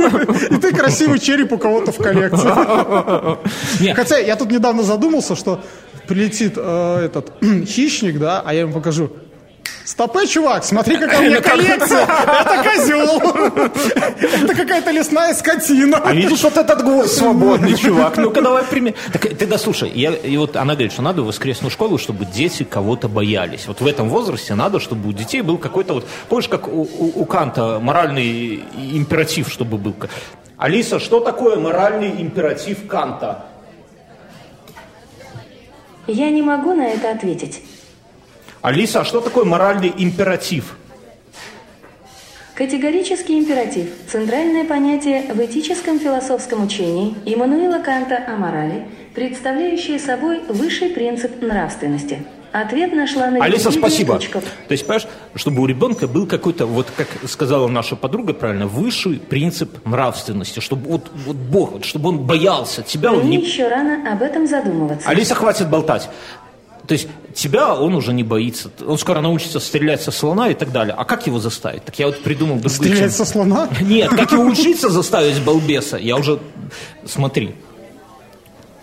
и 0.50 0.56
ты 0.56 0.74
красивый 0.74 1.18
череп 1.18 1.52
у 1.52 1.58
кого-то 1.58 1.92
в 1.92 1.98
коллекции. 1.98 2.48
Хотя 3.94 4.18
я 4.18 4.36
тут 4.36 4.50
недавно 4.50 4.82
задумался, 4.82 5.36
что 5.36 5.60
прилетит 6.08 6.54
э, 6.56 7.04
этот 7.04 7.32
хищник, 7.66 8.18
да, 8.18 8.42
а 8.44 8.54
я 8.54 8.60
ему 8.60 8.72
покажу. 8.72 9.10
Стопы, 9.84 10.26
чувак, 10.26 10.64
смотри, 10.64 10.96
какая 10.96 11.20
у 11.20 11.22
меня 11.24 11.40
коллекция. 11.40 12.02
Это 12.04 12.62
козел. 12.62 13.18
Это 14.42 14.54
какая-то 14.54 14.90
лесная 14.92 15.34
скотина. 15.34 15.98
А 16.04 16.12
видишь, 16.12 16.42
вот 16.42 16.56
этот 16.56 16.82
гвоздь 16.82 17.12
свободный, 17.16 17.76
чувак. 17.76 18.16
Ну-ка 18.16 18.40
давай 18.42 18.62
прими. 18.64 18.94
Так 19.12 19.22
ты 19.22 19.46
да 19.46 19.58
слушай, 19.58 19.90
я, 19.90 20.12
и 20.14 20.36
вот 20.36 20.56
она 20.56 20.74
говорит, 20.74 20.92
что 20.92 21.02
надо 21.02 21.22
в 21.22 21.26
воскресную 21.26 21.70
школу, 21.70 21.98
чтобы 21.98 22.24
дети 22.26 22.62
кого-то 22.62 23.08
боялись. 23.08 23.66
Вот 23.66 23.80
в 23.80 23.86
этом 23.86 24.08
возрасте 24.08 24.54
надо, 24.54 24.78
чтобы 24.78 25.08
у 25.08 25.12
детей 25.12 25.42
был 25.42 25.58
какой-то 25.58 25.94
вот, 25.94 26.06
помнишь, 26.28 26.48
как 26.48 26.68
у, 26.68 26.82
у- 26.82 27.12
у 27.22 27.24
Канта 27.24 27.80
моральный 27.80 28.62
императив, 28.92 29.48
чтобы 29.50 29.78
был. 29.78 29.94
Алиса, 30.58 31.00
что 31.00 31.18
такое 31.18 31.56
моральный 31.56 32.22
императив 32.22 32.86
Канта? 32.86 33.46
Я 36.06 36.30
не 36.30 36.42
могу 36.42 36.72
на 36.74 36.86
это 36.88 37.10
ответить. 37.10 37.62
Алиса, 38.62 39.00
а 39.00 39.04
что 39.04 39.20
такое 39.20 39.44
моральный 39.44 39.92
императив? 39.98 40.76
Категорический 42.54 43.36
императив– 43.36 43.88
центральное 44.08 44.64
понятие 44.64 45.32
в 45.34 45.40
этическом 45.40 45.98
философском 45.98 46.64
учении 46.64 47.16
Иммануила 47.24 47.80
Канта 47.80 48.22
о 48.24 48.36
морали, 48.36 48.86
представляющее 49.16 49.98
собой 49.98 50.42
высший 50.48 50.90
принцип 50.90 51.42
нравственности. 51.42 52.24
Ответ 52.52 52.92
нашла 52.92 53.30
на 53.30 53.42
Алиса, 53.42 53.72
спасибо. 53.72 54.14
точка. 54.14 54.40
То 54.40 54.72
есть, 54.72 54.86
понимаешь, 54.86 55.08
чтобы 55.34 55.62
у 55.62 55.66
ребенка 55.66 56.06
был 56.06 56.26
какой-то, 56.26 56.66
вот 56.66 56.86
как 56.96 57.08
сказала 57.26 57.66
наша 57.66 57.96
подруга 57.96 58.32
правильно, 58.34 58.68
высший 58.68 59.18
принцип 59.18 59.84
нравственности, 59.84 60.60
чтобы 60.60 60.88
вот, 60.88 61.10
вот 61.14 61.36
Бог, 61.36 61.72
вот, 61.72 61.84
чтобы 61.84 62.10
он 62.10 62.18
боялся 62.18 62.82
тебя, 62.82 63.12
он 63.12 63.24
Мне 63.24 63.38
не... 63.38 63.44
еще 63.44 63.66
рано 63.66 64.12
об 64.12 64.22
этом 64.22 64.46
задумываться. 64.46 65.08
Алиса, 65.08 65.34
хватит 65.34 65.68
болтать. 65.68 66.08
То 66.86 66.92
есть 66.92 67.08
тебя 67.34 67.74
он 67.74 67.94
уже 67.94 68.12
не 68.12 68.22
боится. 68.22 68.70
Он 68.86 68.98
скоро 68.98 69.20
научится 69.20 69.60
стрелять 69.60 70.02
со 70.02 70.10
слона 70.10 70.48
и 70.48 70.54
так 70.54 70.72
далее. 70.72 70.94
А 70.96 71.04
как 71.04 71.26
его 71.26 71.38
заставить? 71.38 71.84
Так 71.84 71.98
я 71.98 72.06
вот 72.06 72.22
придумал 72.22 72.56
другой 72.56 72.70
Стрелять 72.70 73.14
со 73.14 73.24
слона? 73.24 73.68
Нет, 73.80 74.10
как 74.10 74.32
его 74.32 74.44
учиться 74.44 74.88
заставить 74.88 75.40
балбеса? 75.42 75.96
Я 75.96 76.16
уже... 76.16 76.38
Смотри. 77.04 77.54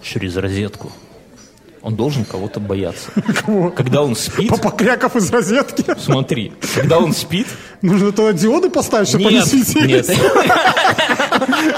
Через 0.01 0.37
розетку. 0.37 0.91
Он 1.81 1.95
должен 1.95 2.25
кого-то 2.25 2.59
бояться. 2.59 3.09
Кого? 3.45 3.69
Когда 3.69 4.01
он 4.01 4.15
спит... 4.15 4.49
Папа 4.49 4.71
Кряков 4.71 5.15
из 5.15 5.31
розетки. 5.31 5.85
Смотри, 5.97 6.51
когда 6.75 6.99
он 6.99 7.13
спит... 7.13 7.47
Нужно 7.81 8.11
туда 8.11 8.33
диоды 8.33 8.69
поставить, 8.69 9.07
чтобы 9.07 9.31
Нет, 9.31 9.47
нет. 9.75 10.07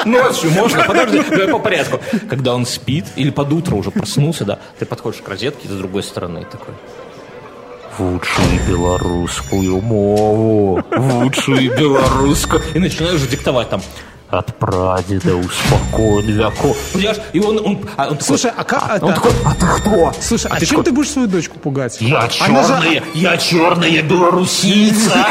Ночью 0.06 0.52
можно, 0.52 0.84
подожди, 0.84 1.22
по 1.52 1.60
порядку. 1.60 2.00
Когда 2.30 2.56
он 2.56 2.66
спит, 2.66 3.06
или 3.16 3.30
под 3.30 3.52
утро 3.54 3.76
уже 3.76 3.92
проснулся, 3.92 4.46
да, 4.46 4.60
ты 4.80 4.86
подходишь 4.86 5.22
к 5.22 5.30
розетке 5.30 5.68
с 5.68 5.72
другой 5.72 6.04
стороны 6.04 6.40
и 6.40 6.46
такой... 6.46 6.74
Вучи 7.98 8.60
белорусскую 8.68 9.82
мову, 9.82 10.82
вучи 10.96 11.68
белорусскую. 11.78 12.62
И 12.74 12.80
начинаешь 12.80 13.20
диктовать 13.22 13.70
там 13.70 13.82
от 14.30 14.58
прадеда 14.58 15.36
успокоен 15.36 16.26
веко. 16.32 16.74
Понимаешь? 16.94 17.18
И 17.34 17.40
он, 17.42 17.60
он, 17.60 17.80
а 17.98 18.08
он 18.08 18.18
такой, 18.18 18.24
Слушай, 18.38 18.52
а 18.56 18.64
как 18.64 19.04
он 19.04 19.10
это- 19.10 19.22
такой, 19.22 19.32
а 19.46 19.54
ты 19.56 19.66
кто? 19.68 20.14
Слушай, 20.22 20.48
а, 20.52 20.56
ты 20.56 20.66
чем 20.66 20.78
такой, 20.78 20.84
ты 20.86 20.92
будешь 20.94 21.10
свою 21.12 21.28
дочку 21.28 21.60
пугать? 21.60 21.98
Я 22.00 22.20
Она 22.20 22.30
же- 22.64 22.78
черная, 22.80 23.04
я 23.14 23.38
черная 23.38 24.02
белорусица. 24.02 25.12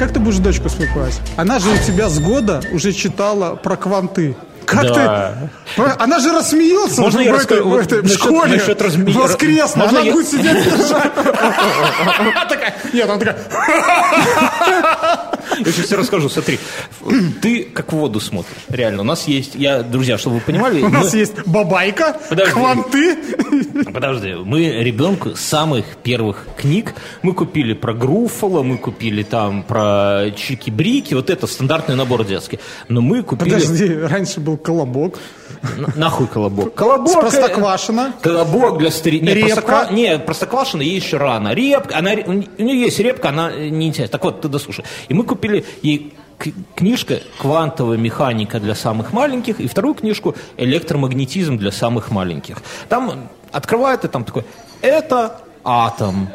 Как 0.00 0.12
ты 0.14 0.18
будешь 0.18 0.38
дочку 0.38 0.70
свою 0.70 0.90
пугать? 0.94 1.20
Она 1.36 1.58
же 1.58 1.68
у 1.68 1.76
тебя 1.76 2.08
с 2.08 2.18
года 2.20 2.62
уже 2.72 2.94
читала 2.94 3.54
про 3.56 3.76
кванты. 3.76 4.34
Как 4.64 4.82
Да. 4.84 5.34
ты? 5.76 5.82
Она 5.98 6.20
же 6.20 6.32
рассмеется 6.32 7.02
Можно 7.02 7.18
в, 7.18 7.22
я 7.22 7.30
этой, 7.32 7.38
расскажу? 7.40 7.64
в 7.64 7.68
Вот 7.68 7.80
этой 7.82 8.02
насчет- 8.02 8.18
школе 8.18 8.52
насчет 8.56 8.80
разме- 8.80 9.12
воскресно. 9.12 9.82
Можно 9.82 9.98
Она 9.98 10.06
я- 10.08 10.12
будет 10.14 10.28
сидеть 10.28 10.56
и. 10.66 10.70
Нет, 12.92 13.08
она 13.08 13.18
такая... 13.18 13.38
Я 15.58 15.72
сейчас 15.72 15.86
тебе 15.86 15.98
расскажу, 15.98 16.28
смотри. 16.28 16.58
Ты 17.42 17.64
как 17.64 17.92
в 17.92 17.96
воду 17.96 18.20
смотришь, 18.20 18.56
реально. 18.68 19.02
У 19.02 19.04
нас 19.04 19.26
есть, 19.26 19.54
я, 19.54 19.82
друзья, 19.82 20.16
чтобы 20.16 20.36
вы 20.36 20.42
понимали, 20.42 20.82
У 20.82 20.88
нас 20.88 21.12
есть 21.14 21.34
бабайка, 21.46 22.16
Подожди. 22.28 22.52
кванты. 22.52 23.16
Подожди, 23.92 24.34
мы 24.34 24.82
ребенку 24.82 25.34
самых 25.36 25.84
первых 26.02 26.46
книг 26.56 26.94
мы 27.22 27.34
купили 27.34 27.74
про 27.74 27.92
Груффало, 27.92 28.62
мы 28.62 28.78
купили 28.78 29.22
там 29.22 29.62
про 29.62 30.28
Чики-Брики, 30.30 31.14
вот 31.14 31.30
это 31.30 31.46
стандартный 31.46 31.96
набор 31.96 32.24
детский. 32.24 32.58
Но 32.88 33.00
мы 33.00 33.22
купили... 33.22 33.54
Подожди, 33.54 33.94
раньше 33.94 34.40
был 34.40 34.56
колобок. 34.56 35.18
Нахуй 35.96 36.26
колобок. 36.26 36.74
Колобок... 36.74 37.08
С 37.08 37.16
э, 37.16 37.20
Простоквашино. 37.20 38.14
Колобок 38.22 38.78
для 38.78 38.90
стариков. 38.90 39.28
Нет, 39.28 39.36
Репка. 39.36 39.60
простоква- 39.60 39.92
Не, 39.92 40.18
простоквашино 40.18 40.82
ей 40.82 40.96
еще 40.96 41.18
рано. 41.18 41.52
Репка, 41.52 41.98
она, 41.98 42.12
у 42.60 42.64
нее 42.64 42.80
есть 42.80 42.98
репка, 43.00 43.28
она 43.30 43.50
э, 43.50 43.68
не 43.68 43.88
интересна. 43.88 44.12
Так 44.12 44.24
вот, 44.24 44.40
ты 44.40 44.48
дослушай. 44.48 44.84
И 45.08 45.14
мы 45.14 45.24
купили 45.24 45.64
ей 45.82 46.14
книжка 46.74 47.20
«Квантовая 47.38 47.98
механика 47.98 48.60
для 48.60 48.74
самых 48.74 49.12
маленьких» 49.12 49.60
и 49.60 49.66
вторую 49.66 49.94
книжку 49.94 50.34
«Электромагнетизм 50.56 51.58
для 51.58 51.70
самых 51.70 52.10
маленьких». 52.10 52.62
Там 52.88 53.28
открывает 53.52 54.04
и 54.04 54.08
там 54.08 54.24
такой 54.24 54.44
«Это 54.80 55.40
атом». 55.64 56.28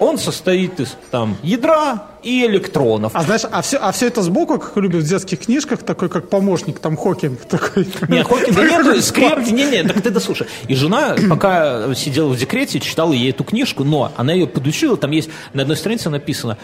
Он 0.00 0.18
состоит 0.18 0.80
из 0.80 0.96
там 1.10 1.36
ядра 1.42 2.06
и 2.22 2.44
электронов. 2.46 3.12
А 3.14 3.22
знаешь, 3.22 3.42
а 3.50 3.60
все, 3.62 3.76
а 3.76 3.92
все 3.92 4.06
это 4.06 4.22
сбоку, 4.22 4.58
как 4.58 4.76
любят 4.76 5.02
в 5.02 5.08
детских 5.08 5.40
книжках, 5.40 5.82
такой 5.82 6.08
как 6.08 6.28
помощник, 6.28 6.78
там 6.78 6.96
Хокинг 6.96 7.40
такой. 7.44 7.86
Нет, 8.08 8.26
Хокинга 8.28 8.62
нету, 8.62 9.02
скрепки, 9.02 9.50
не, 9.50 9.64
не, 9.64 9.82
так 9.84 10.00
ты 10.02 10.10
дослушай. 10.10 10.46
И 10.68 10.74
жена, 10.74 11.16
пока 11.30 11.94
сидела 11.94 12.28
в 12.28 12.36
декрете, 12.38 12.80
читала 12.80 13.12
ей 13.12 13.30
эту 13.30 13.44
книжку, 13.44 13.84
но 13.84 14.10
она 14.16 14.32
ее 14.32 14.46
подучила, 14.46 14.96
там 14.96 15.10
есть, 15.10 15.30
на 15.52 15.62
одной 15.62 15.76
странице 15.76 16.08
написано, 16.08 16.56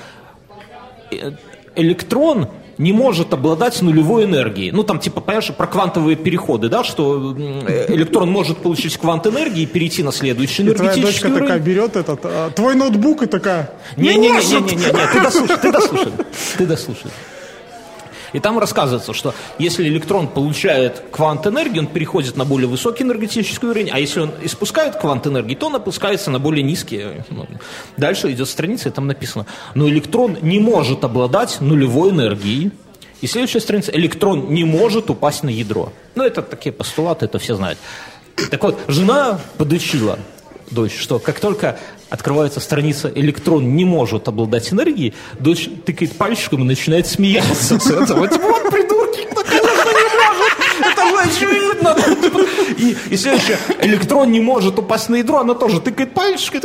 э, 1.11 1.33
электрон 1.77 2.49
не 2.79 2.93
может 2.93 3.33
обладать 3.33 3.81
нулевой 3.81 4.25
энергией. 4.25 4.71
Ну, 4.71 4.83
там, 4.83 4.99
типа, 4.99 5.21
понимаешь, 5.21 5.51
про 5.57 5.67
квантовые 5.67 6.17
переходы, 6.17 6.69
да, 6.69 6.85
что 6.85 7.35
э, 7.39 7.87
электрон 7.89 8.31
может 8.31 8.59
получить 8.59 8.97
квант 8.99 9.27
энергии 9.27 9.63
и 9.63 9.67
перейти 9.67 10.03
на 10.03 10.13
следующий 10.13 10.63
И 10.63 10.73
твоя 10.73 10.93
энергетический 10.93 11.29
дочка 11.31 11.41
такая 11.41 11.59
уровень. 11.59 11.65
берет 11.65 11.97
этот, 11.97 12.21
а, 12.25 12.51
твой 12.51 12.75
ноутбук 12.75 13.23
и 13.23 13.27
такая, 13.27 13.71
не, 13.97 14.11
Не-не-не, 14.11 14.33
может. 14.33 14.67
ты 15.13 15.21
дослушай, 15.23 15.57
ты 15.57 15.73
дослушай, 15.73 16.13
ты 16.59 16.67
дослушай. 16.67 17.11
И 18.33 18.41
там 18.41 18.59
рассказывается, 18.59 19.13
что 19.13 19.35
если 19.59 19.85
электрон 19.85 20.29
получает 20.29 21.03
квант 21.11 21.47
энергии, 21.47 21.79
он 21.79 21.87
переходит 21.87 22.37
на 22.37 22.45
более 22.45 22.69
высокий 22.69 23.05
энергетический 23.05 23.69
уровень, 23.69 23.91
а 23.93 23.99
если 23.99 24.21
он 24.21 24.31
испускает 24.43 24.97
квант 24.97 25.27
энергии, 25.27 25.55
то 25.55 25.67
он 25.67 25.77
опускается 25.77 26.31
на 26.31 26.39
более 26.39 26.63
низкий. 26.63 27.05
Ну, 27.31 27.47
Дальше 27.97 28.31
идет 28.33 28.49
страница, 28.49 28.89
и 28.89 28.93
там 28.93 29.07
написано, 29.07 29.47
но 29.75 29.89
электрон 29.89 30.39
не 30.43 30.61
может 30.61 31.05
обладать 31.05 31.61
нулевой 31.61 32.11
энергией. 32.11 32.73
И 33.23 33.27
следующая 33.27 33.61
страница, 33.61 33.93
электрон 33.93 34.53
не 34.53 34.65
может 34.65 35.09
упасть 35.09 35.43
на 35.43 35.49
ядро. 35.49 35.93
Ну, 36.15 36.23
это 36.23 36.43
такие 36.43 36.73
постулаты, 36.73 37.25
это 37.25 37.39
все 37.39 37.55
знают. 37.57 37.79
Так 38.51 38.63
вот, 38.63 38.79
жена 38.89 39.41
подучила 39.57 40.19
дочь, 40.71 40.97
что 40.99 41.19
как 41.19 41.41
только 41.41 41.79
открывается 42.11 42.61
страница 42.61 43.11
«Электрон 43.15 43.75
не 43.77 43.85
может 43.85 44.29
обладать 44.29 44.73
энергией», 44.73 45.15
дочь 45.39 45.69
тыкает 45.85 46.17
пальчиком 46.17 46.63
и 46.63 46.65
начинает 46.65 47.07
смеяться 47.07 47.79
с 47.79 47.91
этого. 47.91 48.29
Типа, 48.29 48.45
вот 48.45 48.71
придурки, 48.71 49.27
ну, 49.35 49.43
конечно, 49.43 49.91
не 49.91 50.07
может, 50.17 50.53
это 50.81 51.09
же 51.09 51.19
очевидно. 51.19 51.97
И, 52.79 52.97
и 53.11 53.17
следующее, 53.17 53.59
электрон 53.81 54.31
не 54.31 54.41
может 54.41 54.79
упасть 54.79 55.09
на 55.09 55.17
ядро, 55.17 55.39
она 55.39 55.55
тоже 55.55 55.81
тыкает 55.81 56.13
пальчиком. 56.15 56.61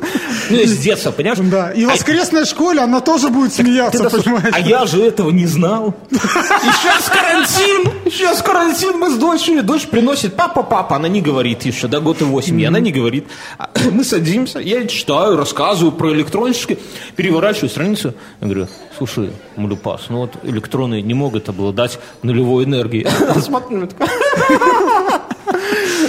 Ну, 0.50 0.56
из 0.58 0.78
детства, 0.78 1.10
понимаешь? 1.10 1.38
Да, 1.40 1.70
и 1.72 1.84
в 1.84 1.88
А- 1.88 1.92
воскресной 1.92 2.44
школе 2.46 2.80
она 2.80 3.00
тоже 3.00 3.28
будет 3.30 3.52
смеяться, 3.52 4.08
понимаешь? 4.08 4.52
А 4.52 4.60
я 4.60 4.86
же 4.86 5.02
этого 5.02 5.30
не 5.30 5.46
знал. 5.46 5.94
И 6.10 6.14
сейчас 6.16 7.08
карантин, 7.08 7.92
сейчас 8.04 8.42
карантин, 8.42 8.98
мы 8.98 9.10
с 9.10 9.16
дочерью, 9.16 9.64
дочь 9.64 9.86
приносит, 9.88 10.36
папа, 10.36 10.62
папа, 10.62 10.96
она 10.96 11.08
не 11.08 11.20
говорит 11.20 11.64
еще, 11.64 11.88
да, 11.88 11.98
год 12.00 12.20
и 12.20 12.24
восемь, 12.24 12.60
и 12.60 12.64
она 12.64 12.78
не 12.78 12.92
говорит. 12.92 13.26
А 13.58 13.70
Мы 13.90 14.04
садимся, 14.04 14.60
я 14.60 14.86
читаю, 14.86 15.36
рассказываю 15.36 15.90
про 15.92 16.12
электрончики, 16.12 16.78
переворачиваю 17.16 17.68
страницу, 17.70 18.14
я 18.40 18.46
говорю, 18.46 18.68
слушай, 18.96 19.30
Мулюпас, 19.56 20.02
ну 20.10 20.18
вот 20.18 20.34
электроны 20.44 21.00
не 21.02 21.14
могут 21.14 21.48
обладать 21.48 21.98
нулевой 22.22 22.64
энергией. 22.64 23.04
Такая, 23.88 24.08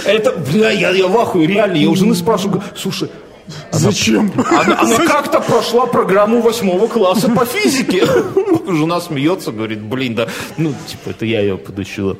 Это, 0.04 0.32
бля, 0.32 0.70
я, 0.70 0.90
я 0.90 1.06
в 1.06 1.18
ахуе, 1.18 1.46
реально, 1.46 1.76
я 1.76 1.88
у 1.88 1.94
жены 1.96 2.14
спрашиваю, 2.14 2.62
слушай, 2.76 3.10
Зачем? 3.72 4.32
она, 4.50 4.80
она 4.80 4.96
как-то 5.06 5.40
прошла 5.40 5.86
программу 5.86 6.40
восьмого 6.40 6.86
класса 6.86 7.28
по 7.30 7.44
физике. 7.44 8.06
Жена 8.66 9.00
смеется, 9.00 9.52
говорит, 9.52 9.80
блин, 9.80 10.14
да, 10.14 10.28
ну, 10.56 10.74
типа, 10.86 11.10
это 11.10 11.24
я 11.26 11.40
ее 11.40 11.56
подучила. 11.56 12.16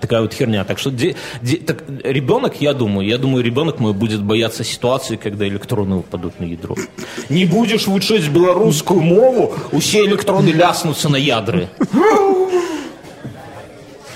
Такая 0.00 0.20
вот 0.20 0.34
херня. 0.34 0.62
Так 0.64 0.78
что 0.78 0.90
де- 0.90 1.16
де- 1.42 1.56
так, 1.56 1.82
ребенок, 2.04 2.60
я 2.60 2.74
думаю, 2.74 3.08
я 3.08 3.16
думаю, 3.18 3.42
ребенок 3.42 3.80
мой 3.80 3.94
будет 3.94 4.22
бояться 4.22 4.62
ситуации, 4.62 5.16
когда 5.16 5.48
электроны 5.48 5.96
упадут 5.96 6.38
на 6.38 6.44
ядро. 6.44 6.76
Не 7.30 7.46
будешь 7.46 7.86
вучить 7.86 8.28
белорусскую 8.28 9.00
мову, 9.00 9.54
усе 9.72 10.04
электроны 10.04 10.50
ляснутся 10.50 11.08
на 11.08 11.16
ядры. 11.16 11.68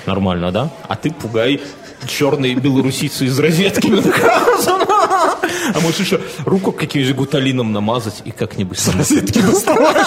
Нормально, 0.06 0.52
да? 0.52 0.70
А 0.88 0.96
ты 0.96 1.10
пугай 1.10 1.60
черные 2.06 2.54
белорусицы 2.54 3.26
из 3.26 3.38
розетки. 3.38 3.90
А 5.10 5.80
можешь 5.80 6.00
еще 6.00 6.20
руку 6.44 6.72
каким-нибудь 6.72 7.16
гуталином 7.16 7.72
намазать 7.72 8.22
и 8.24 8.30
как-нибудь... 8.30 8.78
Розетки 8.94 9.40
доставаешь. 9.40 10.06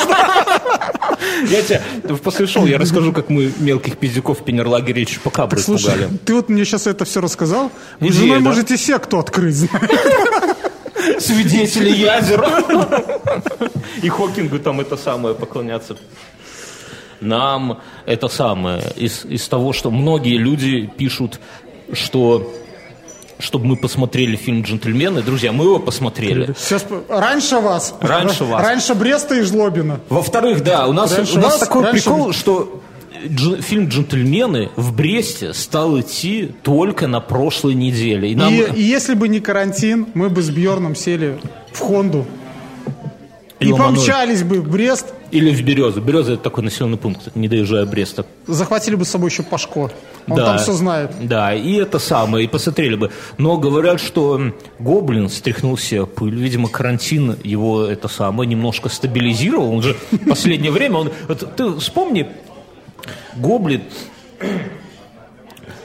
Я 1.49 1.61
тебе 1.61 1.81
после 2.23 2.47
шоу 2.47 2.65
я 2.65 2.77
расскажу, 2.77 3.11
как 3.13 3.29
мы 3.29 3.51
мелких 3.59 3.97
пиздюков 3.97 4.39
в 4.39 4.43
Пенерлагере 4.43 5.05
Чупакабры 5.05 5.59
Слушай, 5.59 5.95
испугали. 5.95 6.17
ты 6.25 6.33
вот 6.35 6.49
мне 6.49 6.65
сейчас 6.65 6.87
это 6.87 7.05
все 7.05 7.21
рассказал. 7.21 7.71
Вы 7.99 8.09
с 8.09 8.11
Идея, 8.11 8.21
женой 8.21 8.37
да? 8.39 8.49
можете 8.49 8.77
секту 8.77 9.19
открыть. 9.19 9.69
Свидетели 11.19 11.89
ядер. 11.89 12.45
И 14.01 14.09
Хокингу 14.09 14.59
там 14.59 14.79
это 14.79 14.97
самое 14.97 15.35
поклоняться. 15.35 15.97
Нам 17.19 17.81
это 18.05 18.27
самое 18.27 18.83
из, 18.95 19.25
из 19.25 19.47
того, 19.47 19.73
что 19.73 19.91
многие 19.91 20.37
люди 20.37 20.89
пишут, 20.97 21.39
что 21.93 22.53
чтобы 23.39 23.65
мы 23.65 23.75
посмотрели 23.75 24.35
фильм 24.35 24.61
«Джентльмены». 24.61 25.21
Друзья, 25.21 25.51
мы 25.51 25.65
его 25.65 25.79
посмотрели. 25.79 26.53
Сейчас, 26.57 26.85
раньше 27.09 27.57
вас. 27.59 27.93
Раньше 27.99 28.43
вас. 28.45 28.61
Раньше 28.63 28.93
Бреста 28.95 29.35
и 29.35 29.41
Жлобина. 29.41 29.99
Во-вторых, 30.09 30.63
да, 30.63 30.87
у 30.87 30.93
нас, 30.93 31.15
Раньше 31.15 31.37
у 31.37 31.41
нас 31.41 31.53
вас, 31.53 31.59
такой 31.59 31.83
раньше 31.83 32.03
прикол, 32.03 32.31
что 32.33 32.81
дж- 33.25 33.61
фильм 33.61 33.87
«Джентльмены» 33.89 34.69
в 34.75 34.93
Бресте 34.95 35.53
стал 35.53 35.99
идти 35.99 36.51
только 36.63 37.07
на 37.07 37.19
прошлой 37.19 37.73
неделе. 37.73 38.31
И 38.31 38.35
нам- 38.35 38.53
И, 38.53 38.61
и 38.75 38.81
если 38.81 39.13
бы 39.13 39.27
не 39.27 39.39
карантин, 39.39 40.07
мы 40.13 40.29
бы 40.29 40.41
с 40.41 40.49
Бьерном 40.49 40.95
сели 40.95 41.39
в 41.71 41.79
Хонду 41.79 42.25
И 43.59 43.69
и 43.69 43.71
помчались 43.73 44.43
бы 44.43 44.59
в 44.61 44.69
Брест, 44.69 45.13
Или 45.33 45.51
в 45.51 45.61
Березу. 45.63 45.99
Береза 46.01 46.33
это 46.33 46.43
такой 46.43 46.63
населенный 46.63 46.97
пункт, 46.97 47.35
не 47.35 47.47
доезжая 47.47 47.85
Бреста. 47.85 48.25
захватили 48.47 48.95
бы 48.95 49.03
с 49.03 49.09
собой 49.09 49.29
еще 49.29 49.41
Пашко. 49.43 49.79
Он 50.27 50.37
Да. 50.37 50.45
там 50.45 50.57
все 50.59 50.73
знает. 50.73 51.11
Да, 51.21 51.53
и 51.53 51.73
это 51.73 51.99
самое, 51.99 52.45
и 52.45 52.47
посмотрели 52.47 52.95
бы. 52.95 53.09
Но 53.37 53.57
говорят, 53.57 53.99
что 53.99 54.39
Гоблин 54.79 55.29
стряхнул 55.29 55.77
себе 55.77 56.05
пыль. 56.05 56.35
Видимо, 56.35 56.69
карантин 56.69 57.35
его 57.43 57.83
это 57.83 58.07
самое 58.07 58.47
немножко 58.49 58.89
стабилизировал. 58.89 59.71
Он 59.73 59.81
же 59.81 59.95
в 60.11 60.29
последнее 60.29 60.71
время, 60.71 60.97
он, 60.97 61.11
ты 61.57 61.73
вспомни, 61.79 62.27
Гоблин 63.35 63.81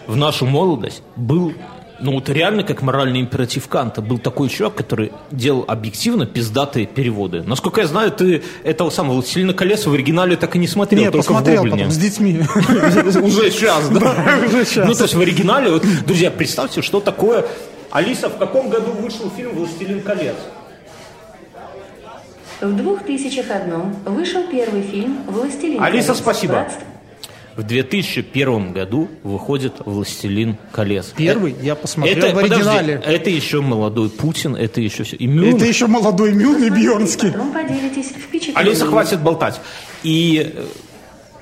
в 0.07 0.17
нашу 0.17 0.47
молодость 0.47 1.03
был 1.17 1.53
ну 2.01 2.13
вот 2.13 2.29
реально 2.29 2.63
как 2.63 2.83
моральный 2.83 3.21
императив 3.21 3.69
Канта. 3.69 4.03
Был 4.03 4.19
такой 4.19 4.49
чувак, 4.49 4.75
который 4.75 5.13
делал 5.31 5.65
объективно 5.67 6.27
пиздатые 6.27 6.87
переводы. 6.87 7.43
Насколько 7.43 7.81
я 7.81 7.87
знаю, 7.87 8.13
ты 8.13 8.43
этого 8.65 8.91
самого 8.91 9.15
«Властелина 9.15 9.53
колец» 9.53 9.87
в 9.87 9.93
оригинале 9.93 10.37
так 10.37 10.55
и 10.57 10.59
не 10.59 10.69
смотрел, 10.69 11.03
Нет, 11.03 11.13
только 11.13 11.29
посмотрел 11.29 11.63
в 11.63 11.65
«Гоблине». 11.65 11.85
потом 11.85 11.91
с 11.93 11.99
детьми. 11.99 12.39
Уже 13.23 13.51
сейчас, 13.51 13.89
да? 13.89 14.15
уже 14.47 14.65
щас. 14.65 14.89
Ну, 14.89 14.95
то 14.95 15.03
есть 15.03 15.15
в 15.15 15.21
оригинале, 15.21 15.71
вот, 15.71 15.85
друзья, 16.07 16.31
представьте, 16.31 16.83
что 16.83 17.01
такое... 17.01 17.45
Алиса, 17.91 18.29
в 18.29 18.37
каком 18.37 18.69
году 18.69 18.93
вышел 18.93 19.31
фильм 19.35 19.55
«Властелин 19.55 20.03
колец»? 20.03 20.37
В 22.61 22.73
2001 22.75 23.97
вышел 24.05 24.43
первый 24.51 24.83
фильм 24.83 25.19
«Властелин 25.27 25.83
Алиса, 25.83 26.09
колец. 26.09 26.21
спасибо. 26.21 26.69
Братство». 27.59 27.63
В 27.63 27.67
2001 27.67 28.73
году 28.73 29.09
выходит 29.23 29.75
«Властелин 29.85 30.57
колец». 30.73 31.13
Первый 31.17 31.55
я 31.61 31.75
посмотрел 31.75 32.17
это, 32.17 32.35
в 32.35 32.39
оригинале. 32.39 32.97
Подожди, 32.97 33.17
это 33.17 33.31
еще 33.31 33.61
молодой 33.61 34.11
Путин, 34.11 34.57
это 34.57 34.81
еще 34.81 35.03
все. 35.03 35.17
И 35.17 35.27
Мюн- 35.27 35.57
Это 35.57 35.65
еще 35.65 35.87
молодой 35.87 36.33
Мюн 36.33 36.63
и 36.63 36.71
Бьернский. 36.71 37.33
Потом 37.33 37.53
поделитесь 37.53 38.07
впечатлениями. 38.07 38.69
Алиса, 38.69 38.87
хватит 38.87 39.21
болтать. 39.21 39.61
И 40.03 40.53
э, 40.55 40.65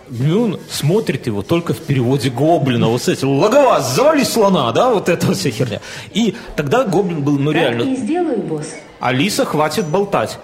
Мюн 0.09 0.59
смотрит 0.71 1.27
его 1.27 1.43
только 1.43 1.75
в 1.75 1.79
переводе 1.79 2.31
Гоблина. 2.31 2.89
Вот 2.89 3.03
с 3.03 3.09
этим, 3.09 3.39
Логоваз, 3.39 3.95
завали 3.95 4.25
слона, 4.25 4.73
да, 4.73 4.91
вот 4.91 5.09
эта 5.09 5.27
вот 5.27 5.37
вся 5.37 5.51
херня. 5.51 5.81
И 6.15 6.35
тогда 6.57 6.85
Гоблин 6.85 7.23
был, 7.23 7.39
ну 7.39 7.53
Так 7.53 7.61
реально, 7.61 7.83
и 7.93 7.97
сделаю, 7.97 8.39
босс. 8.39 8.75
Алиса, 9.01 9.45
хватит 9.45 9.87
болтать. 9.87 10.39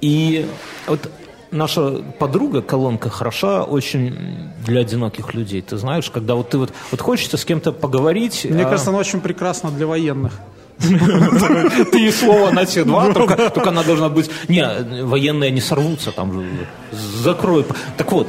И 0.00 0.46
вот 0.86 1.10
наша 1.50 2.02
подруга, 2.18 2.62
колонка, 2.62 3.10
хороша 3.10 3.62
очень 3.62 4.50
для 4.64 4.80
одиноких 4.80 5.34
людей. 5.34 5.62
Ты 5.62 5.76
знаешь, 5.76 6.10
когда 6.10 6.34
вот 6.34 6.50
ты 6.50 6.58
вот, 6.58 6.72
вот 6.90 7.00
хочется 7.00 7.36
с 7.36 7.44
кем-то 7.44 7.72
поговорить. 7.72 8.46
Мне 8.48 8.64
а 8.64 8.68
кажется, 8.68 8.90
она 8.90 8.98
очень 8.98 9.20
прекрасна 9.20 9.70
для 9.70 9.86
военных. 9.86 10.32
ты 10.78 12.06
и 12.06 12.10
слово 12.10 12.50
на 12.50 12.66
все 12.66 12.84
два, 12.84 13.12
только, 13.12 13.50
только 13.50 13.70
она 13.70 13.82
должна 13.82 14.08
быть... 14.10 14.30
Не, 14.48 15.04
военные 15.04 15.50
не 15.50 15.60
сорвутся, 15.60 16.12
там 16.12 16.32
же 16.32 16.46
закрой. 16.92 17.64
Так 17.96 18.12
вот, 18.12 18.28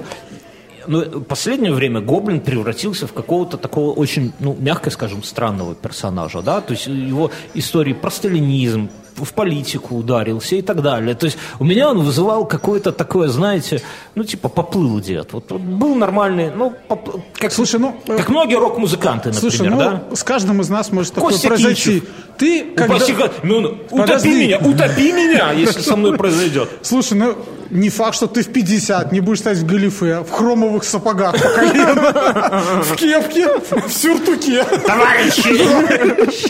ну, 0.87 1.21
последнее 1.21 1.73
время 1.73 1.99
Гоблин 1.99 2.39
превратился 2.39 3.05
в 3.07 3.13
какого-то 3.13 3.57
такого 3.57 3.91
очень, 3.91 4.31
ну, 4.39 4.55
мягко 4.57 4.89
скажем, 4.89 5.23
странного 5.23 5.75
персонажа, 5.75 6.41
да, 6.41 6.61
то 6.61 6.73
есть 6.73 6.87
его 6.87 7.31
истории 7.53 7.93
про 7.93 8.09
сталинизм, 8.09 8.89
в 9.17 9.33
политику 9.33 9.95
ударился 9.95 10.55
и 10.55 10.61
так 10.61 10.81
далее. 10.81 11.15
То 11.15 11.25
есть 11.25 11.37
у 11.59 11.65
меня 11.65 11.89
он 11.89 11.99
вызывал 11.99 12.45
какое-то 12.45 12.91
такое, 12.91 13.27
знаете, 13.29 13.81
ну, 14.15 14.23
типа, 14.23 14.49
поплыл 14.49 14.99
дед. 14.99 15.33
Вот, 15.33 15.51
вот 15.51 15.61
был 15.61 15.95
нормальный, 15.95 16.51
ну, 16.51 16.73
поп- 16.87 17.21
как, 17.33 17.51
Слушай, 17.51 17.79
ну, 17.79 17.99
э, 18.07 18.17
как 18.17 18.29
многие 18.29 18.55
рок-музыканты, 18.55 19.29
например, 19.29 19.51
Слушай, 19.51 19.69
ну, 19.69 19.77
да? 19.77 20.03
с 20.15 20.23
каждым 20.23 20.61
из 20.61 20.69
нас 20.69 20.91
может 20.91 21.13
такое 21.13 21.31
Костя 21.31 21.47
произойти. 21.47 21.99
Кинчев. 21.99 22.09
Ты, 22.37 22.63
когда... 22.75 22.95
Упаси 22.95 23.15
ну, 23.43 23.61
ну, 23.61 23.77
утопи 23.89 24.29
меня, 24.29 24.59
утопи 24.59 25.11
меня, 25.11 25.51
если 25.51 25.81
со 25.81 25.95
мной 25.95 26.17
произойдет. 26.17 26.69
Слушай, 26.81 27.17
ну, 27.17 27.35
не 27.69 27.89
факт, 27.89 28.15
что 28.15 28.27
ты 28.27 28.43
в 28.43 28.47
50 28.51 29.11
не 29.11 29.19
будешь 29.19 29.39
стоять 29.39 29.59
в 29.59 29.65
галифе, 29.65 30.21
в 30.21 30.31
хромовых 30.31 30.83
сапогах 30.83 31.33
по 31.33 31.49
колено, 31.49 32.81
в 32.83 32.95
кепке, 32.95 33.47
в 33.69 33.91
сюртуке. 33.91 34.63
Товарищи! 34.85 36.47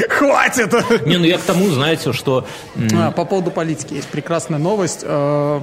Хватит! 0.08 0.72
Не, 1.06 1.18
ну 1.18 1.24
я 1.24 1.38
к 1.38 1.42
тому, 1.42 1.68
знаете, 1.70 2.09
что... 2.12 2.46
м, 2.76 2.88
А, 2.94 3.10
По 3.10 3.24
поводу 3.24 3.50
политики 3.50 3.94
есть 3.94 4.08
прекрасная 4.08 4.58
новость. 4.58 5.00
Э, 5.02 5.60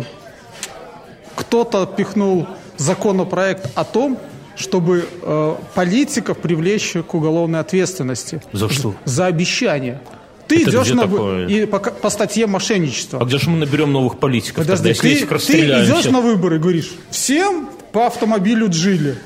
Кто-то 1.35 1.85
пихнул 1.85 2.47
законопроект 2.77 3.69
о 3.75 3.83
том, 3.83 4.17
чтобы 4.55 5.05
э, 5.21 5.55
политиков 5.75 6.37
привлечь 6.39 6.93
к 7.07 7.13
уголовной 7.13 7.59
ответственности 7.59 8.41
За 8.53 8.69
что? 8.69 8.95
за 9.05 9.27
обещание. 9.27 10.01
Ты 10.47 10.61
Это 10.61 10.69
идешь 10.71 10.89
на 10.93 11.03
такое? 11.03 11.47
и 11.47 11.65
по, 11.65 11.77
по 11.79 12.09
статье 12.09 12.47
мошенничества. 12.47 13.19
А 13.21 13.25
где 13.25 13.37
же 13.37 13.49
мы 13.49 13.57
наберем 13.57 13.91
новых 13.91 14.17
политиков? 14.17 14.65
тогда, 14.65 14.77
Подожди, 14.77 15.09
если 15.09 15.25
ты, 15.25 15.37
ты 15.37 15.59
идешь 15.83 15.99
всех? 15.99 16.11
на 16.11 16.21
выборы 16.21 16.55
и 16.55 16.59
говоришь, 16.59 16.91
всем 17.11 17.69
по 17.91 18.07
автомобилю 18.07 18.67
Джили. 18.69 19.17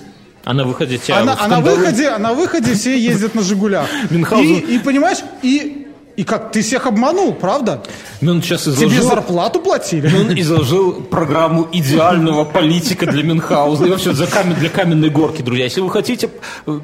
А 0.44 0.54
на 0.54 0.64
выходе 0.66 0.98
тебя 0.98 1.20
А, 1.20 1.24
на, 1.24 1.34
а 1.40 1.48
на 1.48 1.58
кандалу- 1.60 1.76
выходе, 1.78 2.08
а 2.10 2.18
на 2.18 2.34
выходе 2.34 2.74
все 2.74 2.98
ездят 2.98 3.36
на 3.36 3.44
«Жигулях». 3.44 3.88
И 4.12 4.80
понимаешь, 4.84 5.20
и, 5.44 5.81
и 6.18 6.24
как, 6.24 6.52
ты 6.52 6.62
всех 6.62 6.88
обманул, 6.88 7.34
правда? 7.34 7.82
Мюн 8.22 8.42
сейчас 8.42 8.64
Тебе 8.64 8.74
изложил... 8.74 9.04
зарплату 9.10 9.60
платили? 9.60 10.08
Мюн 10.10 10.38
изложил 10.40 10.94
программу 11.02 11.68
идеального 11.72 12.44
политика 12.46 13.06
для 13.06 13.24
Мюнхгаузена. 13.24 13.88
И 13.88 13.90
вообще 13.90 14.14
за 14.14 14.28
камень, 14.28 14.56
для 14.56 14.70
каменной 14.70 15.10
горки, 15.10 15.42
друзья. 15.42 15.66
Если 15.66 15.82
вы 15.82 15.90
хотите 15.90 16.30
э, 16.68 16.80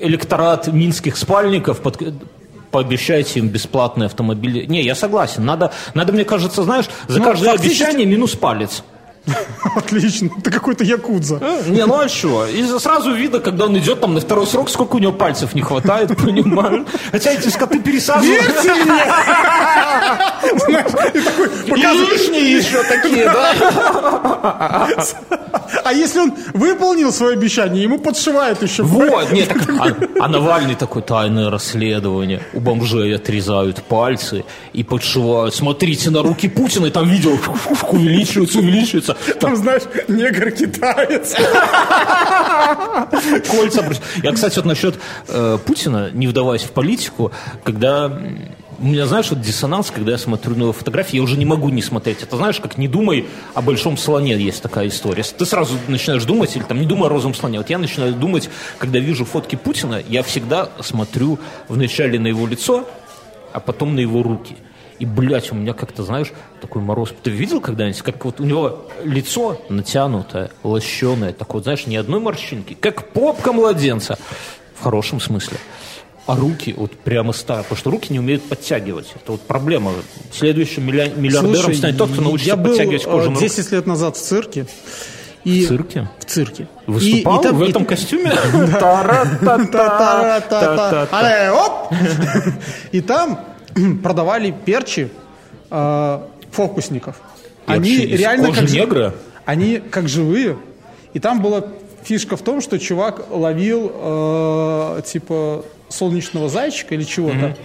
электорат 0.00 0.66
минских 0.68 1.16
спальников, 1.16 1.80
под- 1.80 2.14
пообещайте 2.70 3.40
им 3.40 3.48
бесплатные 3.48 4.06
автомобили. 4.06 4.66
Не, 4.66 4.82
я 4.82 4.94
согласен. 4.94 5.44
Надо, 5.44 5.72
надо 5.94 6.12
мне 6.12 6.24
кажется, 6.24 6.62
знаешь, 6.62 6.86
за 7.08 7.18
Ну, 7.20 7.24
каждое 7.24 7.52
фактически- 7.52 7.82
обещание 7.82 8.06
минус 8.06 8.32
палец. 8.34 8.82
Отлично, 9.76 10.30
ты 10.42 10.50
какой-то 10.50 10.84
якудза. 10.84 11.40
Не, 11.66 11.86
ну 11.86 11.98
а 11.98 12.08
что? 12.08 12.46
И 12.46 12.62
сразу 12.78 13.12
видно, 13.12 13.40
когда 13.40 13.64
он 13.64 13.76
идет 13.78 14.00
там 14.00 14.14
на 14.14 14.20
второй 14.20 14.46
срок, 14.46 14.70
сколько 14.70 14.96
у 14.96 14.98
него 14.98 15.12
пальцев 15.12 15.54
не 15.54 15.62
хватает, 15.62 16.16
понимаешь? 16.16 16.86
Хотя 17.10 17.32
эти 17.32 17.48
скоты 17.48 17.80
пересаживают. 17.80 18.42
Верьте 18.42 18.84
мне! 18.84 19.04
Знаешь, 20.66 20.90
и 21.14 21.20
такой 21.20 21.48
показывает. 21.48 22.12
лишние 22.12 22.56
еще 22.58 22.82
такие, 22.84 23.24
да? 23.24 24.88
А 25.84 25.92
если 25.92 26.20
он 26.20 26.34
выполнил 26.54 27.12
свое 27.12 27.32
обещание, 27.32 27.82
ему 27.82 27.98
подшивают 27.98 28.62
еще. 28.62 28.82
Вот, 28.82 29.32
нет, 29.32 29.48
так, 29.48 29.68
а, 29.68 29.96
а 30.20 30.28
Навальный 30.28 30.74
такой 30.74 31.02
тайное 31.02 31.50
расследование. 31.50 32.42
У 32.52 32.60
бомжей 32.60 33.14
отрезают 33.14 33.82
пальцы 33.82 34.44
и 34.72 34.84
подшивают. 34.84 35.54
Смотрите 35.54 36.10
на 36.10 36.22
руки 36.22 36.48
Путина, 36.48 36.86
и 36.86 36.90
там 36.90 37.08
видео 37.08 37.36
увеличивается, 37.90 38.58
увеличивается. 38.58 39.15
Там, 39.40 39.56
знаешь, 39.56 39.82
негр-китаец. 40.08 41.34
Кольца. 43.50 43.84
Я, 44.22 44.32
кстати, 44.32 44.56
вот 44.56 44.64
насчет 44.64 44.94
э, 45.28 45.58
Путина, 45.64 46.10
не 46.12 46.26
вдаваясь 46.26 46.62
в 46.62 46.70
политику, 46.70 47.32
когда 47.64 48.10
у 48.78 48.84
меня, 48.84 49.06
знаешь, 49.06 49.30
вот 49.30 49.40
диссонанс, 49.40 49.90
когда 49.90 50.12
я 50.12 50.18
смотрю 50.18 50.54
на 50.54 50.62
его 50.62 50.72
фотографии, 50.72 51.16
я 51.16 51.22
уже 51.22 51.38
не 51.38 51.44
могу 51.44 51.68
не 51.70 51.82
смотреть. 51.82 52.22
Это 52.22 52.36
знаешь, 52.36 52.60
как 52.60 52.76
не 52.76 52.88
думай 52.88 53.26
о 53.54 53.62
большом 53.62 53.96
слоне, 53.96 54.36
есть 54.36 54.62
такая 54.62 54.88
история. 54.88 55.22
Ты 55.22 55.46
сразу 55.46 55.74
начинаешь 55.88 56.24
думать, 56.24 56.54
или 56.56 56.62
там 56.62 56.80
не 56.80 56.86
думай 56.86 57.06
о 57.06 57.08
розовом 57.08 57.34
слоне. 57.34 57.58
Вот 57.58 57.70
я 57.70 57.78
начинаю 57.78 58.14
думать, 58.14 58.50
когда 58.78 58.98
вижу 58.98 59.24
фотки 59.24 59.56
Путина, 59.56 60.02
я 60.08 60.22
всегда 60.22 60.70
смотрю 60.80 61.38
вначале 61.68 62.18
на 62.18 62.26
его 62.26 62.46
лицо, 62.46 62.86
а 63.52 63.60
потом 63.60 63.94
на 63.94 64.00
его 64.00 64.22
руки. 64.22 64.56
И, 64.98 65.04
блядь, 65.04 65.52
у 65.52 65.54
меня 65.54 65.74
как-то, 65.74 66.02
знаешь, 66.02 66.32
такой 66.60 66.82
мороз. 66.82 67.12
Ты 67.22 67.30
видел 67.30 67.60
когда-нибудь, 67.60 68.00
как 68.02 68.24
вот 68.24 68.40
у 68.40 68.44
него 68.44 68.86
лицо 69.04 69.60
натянутое, 69.68 70.50
лощеное, 70.62 71.32
такое, 71.32 71.62
знаешь, 71.62 71.86
ни 71.86 71.96
одной 71.96 72.20
морщинки, 72.20 72.74
как 72.74 73.12
попка 73.12 73.52
младенца, 73.52 74.18
в 74.74 74.82
хорошем 74.82 75.20
смысле. 75.20 75.58
А 76.26 76.34
руки 76.34 76.74
вот 76.76 76.92
прямо 76.92 77.32
старые, 77.32 77.62
потому 77.64 77.78
что 77.78 77.90
руки 77.90 78.12
не 78.12 78.18
умеют 78.18 78.42
подтягивать. 78.42 79.12
Это 79.14 79.32
вот 79.32 79.42
проблема. 79.42 79.92
Следующим 80.32 80.84
миллиардером 80.86 81.54
Слушай, 81.62 81.76
станет 81.76 81.98
тот, 81.98 82.10
кто 82.10 82.22
научится 82.22 82.50
я 82.50 82.56
был 82.56 82.70
подтягивать 82.70 83.04
кожу 83.04 83.30
на 83.30 83.34
руки. 83.36 83.48
10 83.48 83.72
лет 83.72 83.86
назад 83.86 84.16
в 84.16 84.20
цирке. 84.20 84.66
И 85.44 85.64
В 85.64 85.68
цирке? 85.68 86.08
В 86.18 86.24
цирке. 86.24 86.66
Выступал 86.88 87.36
И- 87.36 87.40
и 87.40 87.42
там- 87.44 87.56
в 87.56 87.62
и- 87.64 87.70
этом 87.70 87.84
костюме? 87.84 88.32
Але, 91.12 91.50
оп! 91.50 91.92
И 92.92 93.00
там 93.00 93.38
продавали 94.02 94.54
перчи 94.64 95.08
э, 95.70 96.20
фокусников. 96.50 97.16
Они 97.66 97.96
Перчи 97.96 98.14
из 98.14 98.20
реально 98.20 98.52
как 98.52 98.70
негра? 98.70 99.14
Они 99.44 99.78
как 99.78 100.08
живые. 100.08 100.56
И 101.12 101.20
там 101.20 101.42
была 101.42 101.64
фишка 102.04 102.36
в 102.36 102.42
том, 102.42 102.60
что 102.60 102.78
чувак 102.78 103.26
ловил 103.30 103.90
э, 103.92 105.02
типа 105.04 105.64
солнечного 105.88 106.48
зайчика 106.48 106.94
или 106.94 107.04
чего-то. 107.04 107.56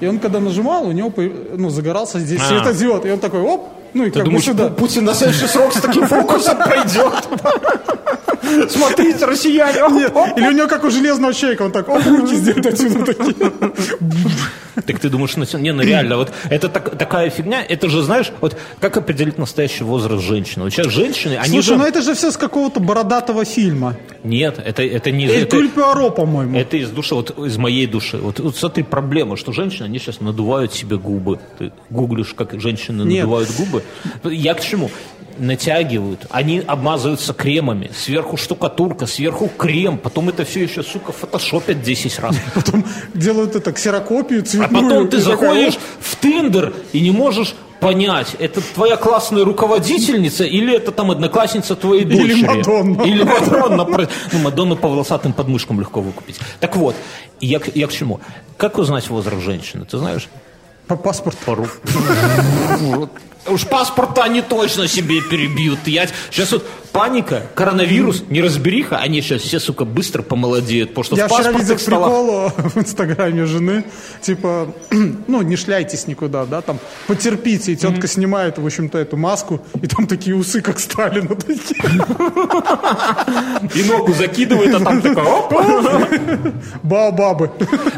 И 0.00 0.06
он 0.06 0.18
когда 0.18 0.40
нажимал, 0.40 0.86
у 0.86 0.92
него 0.92 1.12
ну, 1.56 1.70
загорался 1.70 2.20
здесь 2.20 2.40
А. 2.40 2.48
светодиод. 2.48 3.04
И 3.06 3.10
он 3.10 3.18
такой, 3.18 3.40
оп, 3.40 3.68
ну 3.94 4.04
и 4.04 4.10
Ты 4.10 4.14
как 4.14 4.22
бы 4.24 4.30
думаешь, 4.30 4.44
сюда. 4.44 4.66
Пу- 4.68 4.74
Путин 4.74 5.04
на 5.04 5.14
следующий 5.14 5.46
срок 5.46 5.72
с 5.72 5.80
таким 5.80 6.06
фокусом 6.06 6.58
пойдет? 6.58 7.28
Смотрите, 8.70 9.24
россияне! 9.24 9.80
Нет, 9.94 10.12
или 10.36 10.48
у 10.48 10.52
него 10.52 10.68
как 10.68 10.84
у 10.84 10.90
железного 10.90 11.32
человека, 11.32 11.62
он 11.62 11.72
так, 11.72 11.88
оп, 11.88 12.04
руки 12.04 12.34
сделает 12.36 12.66
отсюда 12.66 13.04
такие. 13.14 13.34
Так 14.86 14.98
ты 14.98 15.08
думаешь, 15.08 15.36
ну, 15.36 15.44
не, 15.60 15.72
ну 15.72 15.82
реально, 15.82 16.16
вот 16.16 16.32
это 16.50 16.68
так- 16.68 16.98
такая 16.98 17.30
фигня, 17.30 17.62
это 17.66 17.88
же, 17.88 18.02
знаешь, 18.02 18.32
вот 18.40 18.56
как 18.80 18.96
определить 18.96 19.38
настоящий 19.38 19.84
возраст 19.84 20.22
женщины? 20.24 20.64
Вот 20.64 20.72
сейчас 20.72 20.88
женщины, 20.88 21.36
они 21.36 21.52
Слушай, 21.62 21.66
же... 21.68 21.76
ну 21.76 21.84
это 21.84 22.02
же 22.02 22.14
все 22.14 22.32
с 22.32 22.36
какого-то 22.36 22.80
бородатого 22.80 23.44
фильма. 23.44 23.94
Нет, 24.24 24.60
это, 24.62 24.82
это 24.82 25.12
не... 25.12 25.26
Эль 25.26 25.44
это- 25.44 25.56
Пуаро, 25.74 26.10
по-моему. 26.10 26.58
Это 26.58 26.76
из 26.76 26.90
души, 26.90 27.14
вот 27.14 27.38
из 27.38 27.56
моей 27.56 27.86
души. 27.86 28.16
Вот, 28.18 28.40
вот 28.40 28.56
смотри, 28.56 28.82
проблема, 28.82 29.36
что 29.36 29.52
женщины, 29.52 29.84
они 29.86 30.00
сейчас 30.00 30.20
надувают 30.20 30.74
себе 30.74 30.96
губы. 30.96 31.38
Ты 31.56 31.70
гуглишь, 31.88 32.34
как 32.34 32.60
женщины 32.60 33.04
Нет. 33.04 33.20
надувают 33.22 33.50
губы. 33.56 33.83
Я 34.24 34.54
к 34.54 34.60
чему? 34.60 34.90
Натягивают, 35.36 36.26
они 36.30 36.60
обмазываются 36.64 37.34
кремами, 37.34 37.90
сверху 37.92 38.36
штукатурка, 38.36 39.06
сверху 39.06 39.48
крем, 39.58 39.98
потом 39.98 40.28
это 40.28 40.44
все 40.44 40.62
еще, 40.62 40.84
сука, 40.84 41.10
фотошопят 41.10 41.82
10 41.82 42.18
раз. 42.20 42.36
Потом 42.54 42.84
делают 43.14 43.56
это 43.56 43.72
ксерокопию 43.72 44.42
А 44.42 44.44
цветную. 44.44 44.84
потом 44.88 45.08
ты 45.08 45.18
заходишь 45.18 45.74
в 45.98 46.20
Тиндер 46.20 46.72
и 46.92 47.00
не 47.00 47.10
можешь 47.10 47.56
понять, 47.80 48.36
это 48.38 48.60
твоя 48.60 48.96
классная 48.96 49.44
руководительница 49.44 50.44
или 50.44 50.72
это 50.76 50.92
там 50.92 51.10
одноклассница 51.10 51.74
твоей 51.74 52.04
Или 52.04 52.16
дочери. 52.16 52.46
Мадонна. 52.46 53.02
Или 53.02 53.22
Мадонна. 53.24 54.08
Ну, 54.32 54.38
Мадонну 54.38 54.76
по 54.76 54.86
волосатым 54.88 55.32
подмышкам 55.32 55.80
легко 55.80 56.00
выкупить. 56.00 56.38
Так 56.60 56.76
вот, 56.76 56.94
я, 57.40 57.58
к- 57.58 57.74
я 57.74 57.88
к 57.88 57.92
чему? 57.92 58.20
Как 58.56 58.78
узнать 58.78 59.10
возраст 59.10 59.42
женщины, 59.42 59.84
ты 59.84 59.98
знаешь? 59.98 60.28
По 60.86 60.94
паспорту. 60.96 61.38
Пару. 61.44 61.66
Уж 63.46 63.66
паспорта 63.66 64.24
они 64.24 64.42
точно 64.42 64.88
себе 64.88 65.20
перебьют. 65.20 65.80
Я... 65.86 66.06
Сейчас 66.30 66.52
вот 66.52 66.64
паника, 66.94 67.42
коронавирус, 67.54 68.22
неразбериха, 68.30 68.98
они 68.98 69.20
сейчас 69.20 69.42
все, 69.42 69.58
сука, 69.58 69.84
быстро 69.84 70.22
помолодеют, 70.22 70.90
потому 70.90 71.04
что 71.04 71.16
Я 71.16 71.26
в 71.26 71.32
вчера 71.32 71.50
видел 71.50 71.74
паспортных 71.74 71.78
к 71.78 71.82
столах... 71.82 72.08
приколу 72.08 72.52
в 72.70 72.76
инстаграме 72.78 73.44
жены, 73.46 73.84
типа, 74.20 74.72
ну, 75.26 75.42
не 75.42 75.56
шляйтесь 75.56 76.06
никуда, 76.06 76.46
да, 76.46 76.60
там, 76.60 76.78
потерпите, 77.08 77.72
и 77.72 77.76
тетка 77.76 78.06
снимает, 78.06 78.58
в 78.58 78.64
общем-то, 78.64 78.96
эту 78.96 79.16
маску, 79.16 79.60
и 79.82 79.86
там 79.88 80.06
такие 80.06 80.36
усы, 80.36 80.62
как 80.62 80.78
Сталина, 80.78 81.28
такие. 81.34 81.82
И 83.74 83.82
ногу 83.88 84.14
закидывает, 84.14 84.74
а 84.74 84.80
там 84.80 85.02
оп, 85.26 85.52
Баобабы. 86.84 87.50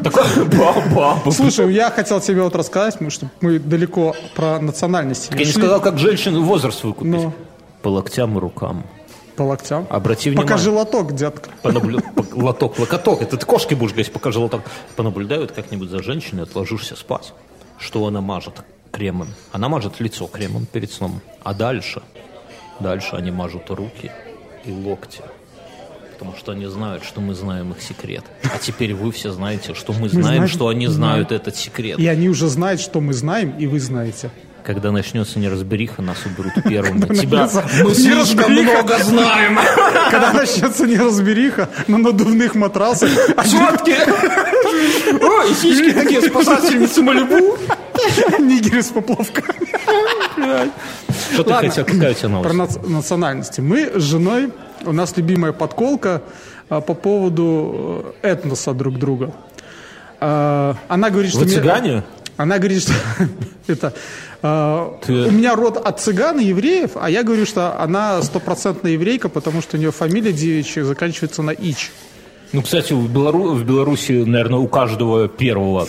такой, 0.02 0.24
ба-ба. 0.46 1.30
Слушай, 1.30 1.74
я 1.74 1.90
хотел 1.90 2.20
тебе 2.20 2.40
вот 2.40 2.56
рассказать, 2.56 2.94
потому 2.94 3.10
что 3.10 3.28
мы 3.42 3.58
далеко 3.58 4.16
про 4.34 4.58
национальности 4.58 5.35
Я 5.38 5.46
не 5.46 5.52
сказал, 5.52 5.80
как 5.80 5.98
женщину 5.98 6.42
возраст 6.42 6.82
выкупить. 6.84 7.12
Ну. 7.12 7.32
По 7.82 7.88
локтям 7.88 8.36
и 8.36 8.40
рукам. 8.40 8.84
По 9.36 9.42
локтям. 9.42 9.86
Обрати 9.90 10.30
внимание. 10.30 10.48
Покажи 10.50 10.70
лоток, 10.70 11.14
детка. 11.14 11.50
Понаблю... 11.62 12.00
по- 12.14 12.24
Лоток, 12.36 12.78
локоток. 12.78 13.22
Это 13.22 13.36
ты 13.36 13.46
кошкой 13.46 13.76
будешь 13.76 13.92
говорить, 13.92 14.12
покажи 14.12 14.38
лоток. 14.38 14.62
Понаблюдают 14.96 15.52
как-нибудь 15.52 15.88
за 15.90 16.02
женщиной, 16.02 16.42
отложишься 16.42 16.96
спать. 16.96 17.32
Что 17.78 18.06
она 18.06 18.20
мажет 18.20 18.62
кремом? 18.90 19.28
Она 19.52 19.68
мажет 19.68 20.00
лицо 20.00 20.26
кремом 20.26 20.66
перед 20.66 20.90
сном. 20.90 21.20
А 21.42 21.54
дальше? 21.54 22.02
Дальше 22.80 23.16
они 23.16 23.30
мажут 23.30 23.70
руки 23.70 24.10
и 24.64 24.72
локти. 24.72 25.20
Потому 26.12 26.34
что 26.36 26.52
они 26.52 26.66
знают, 26.66 27.04
что 27.04 27.20
мы 27.20 27.34
знаем 27.34 27.72
их 27.72 27.82
секрет. 27.82 28.24
А 28.42 28.58
теперь 28.58 28.94
вы 28.94 29.12
все 29.12 29.32
знаете, 29.32 29.74
что 29.74 29.92
мы 29.92 30.08
знаем, 30.08 30.24
знаем, 30.24 30.48
что 30.48 30.68
они 30.68 30.86
знаем. 30.86 31.26
знают 31.26 31.32
этот 31.32 31.56
секрет. 31.56 31.98
И 31.98 32.06
они 32.06 32.30
уже 32.30 32.48
знают, 32.48 32.80
что 32.80 33.00
мы 33.02 33.12
знаем, 33.12 33.54
и 33.58 33.66
вы 33.66 33.80
знаете. 33.80 34.30
Когда 34.66 34.90
начнется 34.90 35.38
неразбериха, 35.38 36.02
нас 36.02 36.18
уберут 36.26 36.54
первыми. 36.68 37.14
Тебя 37.14 37.48
мы 37.84 37.94
слишком 37.94 38.52
много 38.52 38.98
знаем. 38.98 39.60
Когда 40.10 40.32
начнется 40.32 40.86
неразбериха 40.88 41.68
на 41.86 41.98
надувных 41.98 42.56
матрасах, 42.56 43.08
Четки! 43.44 43.94
Ой, 45.22 45.54
сиськи 45.54 45.92
такие 45.92 46.20
спасательницы 46.20 47.00
Малибу. 47.00 47.56
нигеры 48.40 48.82
с 48.82 48.88
поплавками. 48.88 49.54
Что 51.32 51.44
ты 51.44 51.54
хотел? 51.54 51.84
Какая 51.84 52.10
у 52.10 52.14
тебя 52.14 52.40
Про 52.40 52.52
новость? 52.52 52.78
нац- 52.78 52.88
национальности. 52.88 53.60
Мы 53.60 53.92
с 53.94 54.02
женой, 54.02 54.52
у 54.84 54.92
нас 54.92 55.16
любимая 55.16 55.52
подколка 55.52 56.22
а, 56.68 56.80
по 56.80 56.94
поводу 56.94 58.14
э, 58.22 58.32
этноса 58.32 58.74
друг 58.74 58.98
друга. 58.98 59.32
А, 60.20 60.74
Она 60.88 61.10
говорит, 61.10 61.30
что... 61.30 61.40
Вы 61.40 61.50
цыгане? 61.50 62.02
Она 62.36 62.58
говорит, 62.58 62.82
что 62.82 62.92
это... 63.66 63.94
а, 64.48 64.98
Ты- 65.04 65.12
У 65.28 65.30
меня 65.30 65.54
род 65.56 65.76
от 65.76 66.00
цыган 66.00 66.38
и 66.40 66.44
евреев, 66.44 66.92
а 66.94 67.10
я 67.10 67.22
говорю, 67.22 67.46
что 67.46 67.80
она 67.80 68.22
стопроцентная 68.22 68.92
еврейка, 68.92 69.28
потому 69.28 69.60
что 69.62 69.76
у 69.76 69.80
нее 69.80 69.90
фамилия 69.90 70.32
девичья 70.32 70.84
заканчивается 70.84 71.42
на 71.42 71.50
«ич». 71.50 71.90
Ну, 72.52 72.62
кстати, 72.62 72.92
в, 72.92 73.10
Белору... 73.12 73.54
в 73.54 73.64
Беларуси, 73.64 74.12
наверное, 74.24 74.60
у 74.60 74.68
каждого 74.68 75.26
первого. 75.28 75.88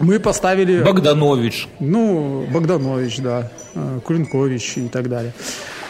Мы 0.00 0.18
поставили... 0.18 0.82
Богданович. 0.82 1.68
Ну, 1.78 2.44
Богданович, 2.52 3.18
да, 3.18 3.50
э, 3.74 4.00
Кулинкович 4.04 4.72
и 4.78 4.88
так 4.88 5.08
далее. 5.08 5.32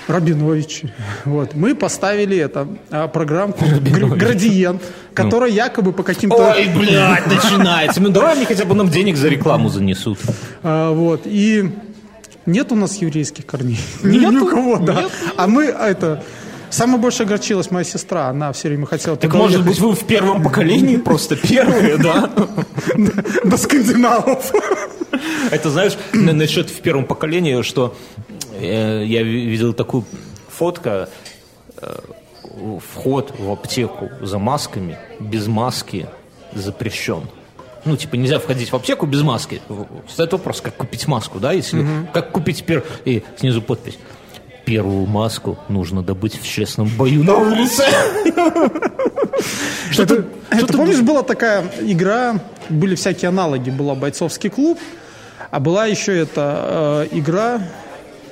Рабинович. 0.08 0.82
Вот. 1.24 1.54
Мы 1.54 1.74
поставили 1.74 2.36
это, 2.36 2.66
а, 2.90 3.08
программку 3.08 3.64
«Гр- 3.64 4.16
«Градиент», 4.16 4.82
которая 5.14 5.50
якобы 5.50 5.92
по 5.92 6.02
каким-то... 6.02 6.54
Ой, 6.56 6.68
блядь, 6.76 7.26
начинается. 7.26 8.00
Ну, 8.02 8.08
давай 8.10 8.36
мне 8.36 8.44
хотя 8.44 8.64
бы 8.64 8.74
нам 8.74 8.88
денег 8.88 9.16
за 9.16 9.28
рекламу 9.28 9.68
занесут. 9.68 10.18
А, 10.62 10.92
вот. 10.92 11.22
И 11.24 11.70
нет 12.46 12.72
у 12.72 12.74
нас 12.74 12.96
еврейских 12.96 13.46
корней. 13.46 13.78
Нету? 14.02 14.30
Ни 14.32 14.36
у 14.38 14.46
кого, 14.46 14.78
да. 14.78 15.02
Нет? 15.02 15.12
А 15.36 15.46
мы 15.46 15.64
это... 15.64 16.22
Самая 16.70 16.96
больше 16.96 17.24
огорчилась 17.24 17.70
моя 17.70 17.84
сестра. 17.84 18.28
Она 18.28 18.50
все 18.52 18.68
время 18.68 18.86
хотела... 18.86 19.16
Так, 19.18 19.34
может 19.34 19.56
уехать. 19.60 19.72
быть, 19.74 19.78
вы 19.80 19.94
в 19.94 20.06
первом 20.06 20.42
поколении 20.44 20.96
просто 20.96 21.36
первые, 21.36 21.98
да? 21.98 22.30
До 23.44 23.56
скандинавов. 23.58 24.52
Это 25.50 25.68
знаешь, 25.70 25.98
на- 26.14 26.32
насчет 26.32 26.70
в 26.70 26.80
первом 26.80 27.04
поколении, 27.04 27.60
что 27.60 27.94
э, 28.58 29.02
я 29.04 29.22
ви- 29.22 29.44
видел 29.50 29.74
такую 29.74 30.06
фотка, 30.48 31.10
э, 31.76 31.94
вход 32.94 33.34
в 33.38 33.50
аптеку 33.50 34.08
за 34.22 34.38
масками, 34.38 34.96
без 35.20 35.48
маски 35.48 36.06
запрещен. 36.54 37.24
Ну, 37.84 37.96
типа, 37.96 38.14
нельзя 38.16 38.38
входить 38.38 38.70
в 38.70 38.76
аптеку 38.76 39.06
без 39.06 39.22
маски. 39.22 39.60
Стоит 40.08 40.32
вопрос, 40.32 40.60
как 40.60 40.76
купить 40.76 41.06
маску, 41.08 41.38
да, 41.40 41.52
если... 41.52 41.84
Как 42.12 42.30
купить 42.30 42.64
пер... 42.64 42.84
И 43.04 43.22
снизу 43.36 43.60
подпись. 43.60 43.98
Первую 44.64 45.06
маску 45.06 45.58
нужно 45.68 46.02
добыть 46.02 46.40
в 46.40 46.46
честном 46.46 46.88
бою 46.88 47.24
на 47.24 47.34
улице. 47.34 47.82
Ты- 50.06 50.24
что 50.56 50.66
ты 50.66 50.72
помнишь, 50.76 51.00
была 51.00 51.22
такая 51.22 51.64
игра, 51.80 52.38
были 52.68 52.94
всякие 52.94 53.30
аналоги, 53.30 53.70
была 53.70 53.94
бойцовский 53.94 54.50
клуб, 54.50 54.78
а 55.50 55.58
была 55.60 55.86
еще 55.86 56.16
эта 56.16 57.06
э, 57.12 57.18
игра, 57.18 57.60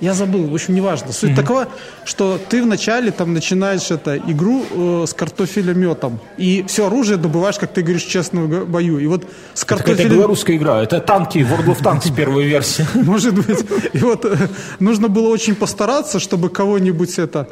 я 0.00 0.14
забыл, 0.14 0.46
в 0.46 0.54
общем, 0.54 0.74
неважно. 0.74 1.12
Суть 1.12 1.34
такова, 1.34 1.68
что 2.04 2.38
ты 2.48 2.62
вначале 2.62 3.10
там 3.10 3.34
начинаешь 3.34 3.90
это, 3.90 4.16
игру 4.16 4.64
э, 4.70 5.04
с 5.06 5.14
картофелеметом, 5.14 6.18
и 6.38 6.64
все 6.66 6.86
оружие 6.86 7.16
добываешь, 7.16 7.58
как 7.58 7.72
ты 7.72 7.82
говоришь, 7.82 8.04
в 8.06 8.10
честном 8.10 8.48
г- 8.48 8.64
бою. 8.64 8.98
И 8.98 9.06
вот 9.06 9.24
с 9.54 9.62
Это 9.62 9.74
картофелем... 9.76 10.10
белорусская 10.10 10.56
игра. 10.56 10.82
Это 10.82 11.00
танки, 11.00 11.38
World 11.38 11.66
of 11.66 11.82
Tanks 11.82 12.14
первой 12.14 12.44
версии. 12.44 12.86
Может 12.94 13.34
быть. 13.34 13.64
И 13.92 13.98
вот 13.98 14.24
э, 14.24 14.36
нужно 14.78 15.08
было 15.08 15.28
очень 15.28 15.54
постараться, 15.54 16.18
чтобы 16.18 16.48
кого-нибудь 16.48 17.18
это 17.18 17.48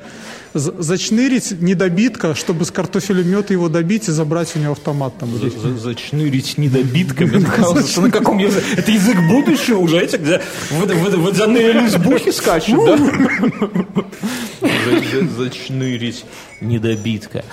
зачнырить 0.55 1.61
недобитка, 1.61 2.35
чтобы 2.35 2.65
с 2.65 2.71
картофелемета 2.71 3.53
его 3.53 3.69
добить 3.69 4.09
и 4.09 4.13
забрать 4.13 4.55
у 4.57 4.59
него 4.59 4.73
автомат 4.73 5.19
там. 5.19 5.31
За- 5.39 5.51
за- 5.51 5.77
Зачнырить 5.79 6.59
недобитками. 6.59 7.45
Кажется, 7.57 8.01
На 8.01 8.11
каком 8.11 8.39
языке? 8.39 8.65
Это 8.77 8.91
язык 8.91 9.17
будущего 9.29 9.79
уже, 9.79 10.01
эти, 10.01 10.17
где 10.17 10.41
вод- 10.71 10.93
вод- 10.95 11.15
водяные 11.19 11.73
лесбухи 11.73 12.31
скачут, 12.31 12.85
да? 12.87 12.97
За- 14.61 15.21
за- 15.21 15.29
Зачнырить 15.45 16.25
недобитка. 16.61 17.45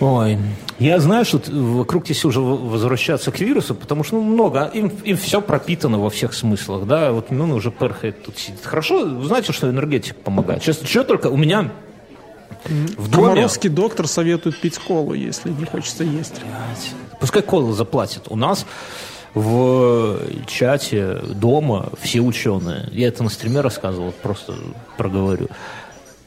Ой, 0.00 0.38
я 0.78 1.00
знаю, 1.00 1.24
что 1.24 1.40
вокруг 1.50 2.04
здесь 2.04 2.24
уже 2.24 2.40
возвращаться 2.40 3.32
к 3.32 3.40
вирусу, 3.40 3.74
потому 3.74 4.04
что 4.04 4.16
ну, 4.16 4.22
много, 4.22 4.70
им, 4.72 4.92
им 5.04 5.16
все 5.16 5.40
пропитано 5.40 5.98
во 5.98 6.08
всех 6.08 6.34
смыслах, 6.34 6.86
да, 6.86 7.10
вот 7.10 7.32
ну, 7.32 7.52
уже 7.54 7.72
перхает 7.72 8.22
тут 8.22 8.38
сидит. 8.38 8.64
Хорошо, 8.64 9.04
вы 9.04 9.24
знаете, 9.24 9.52
что 9.52 9.68
энергетик 9.68 10.14
помогает. 10.16 10.62
Сейчас, 10.62 10.80
что 10.82 11.02
только 11.02 11.26
у 11.26 11.36
меня 11.36 11.72
в 12.64 13.10
доме... 13.10 13.34
Комаровский 13.34 13.70
доктор 13.70 14.06
советует 14.06 14.60
пить 14.60 14.78
колу, 14.78 15.14
если 15.14 15.50
не 15.50 15.64
хочется 15.64 16.04
есть. 16.04 16.40
Пускай 17.20 17.42
кола 17.42 17.72
заплатит. 17.72 18.24
У 18.28 18.36
нас 18.36 18.66
в 19.34 20.20
чате 20.46 21.20
дома 21.34 21.90
все 22.00 22.20
ученые. 22.20 22.88
Я 22.92 23.08
это 23.08 23.22
на 23.22 23.30
стриме 23.30 23.60
рассказывал, 23.60 24.12
просто 24.22 24.54
проговорю. 24.96 25.48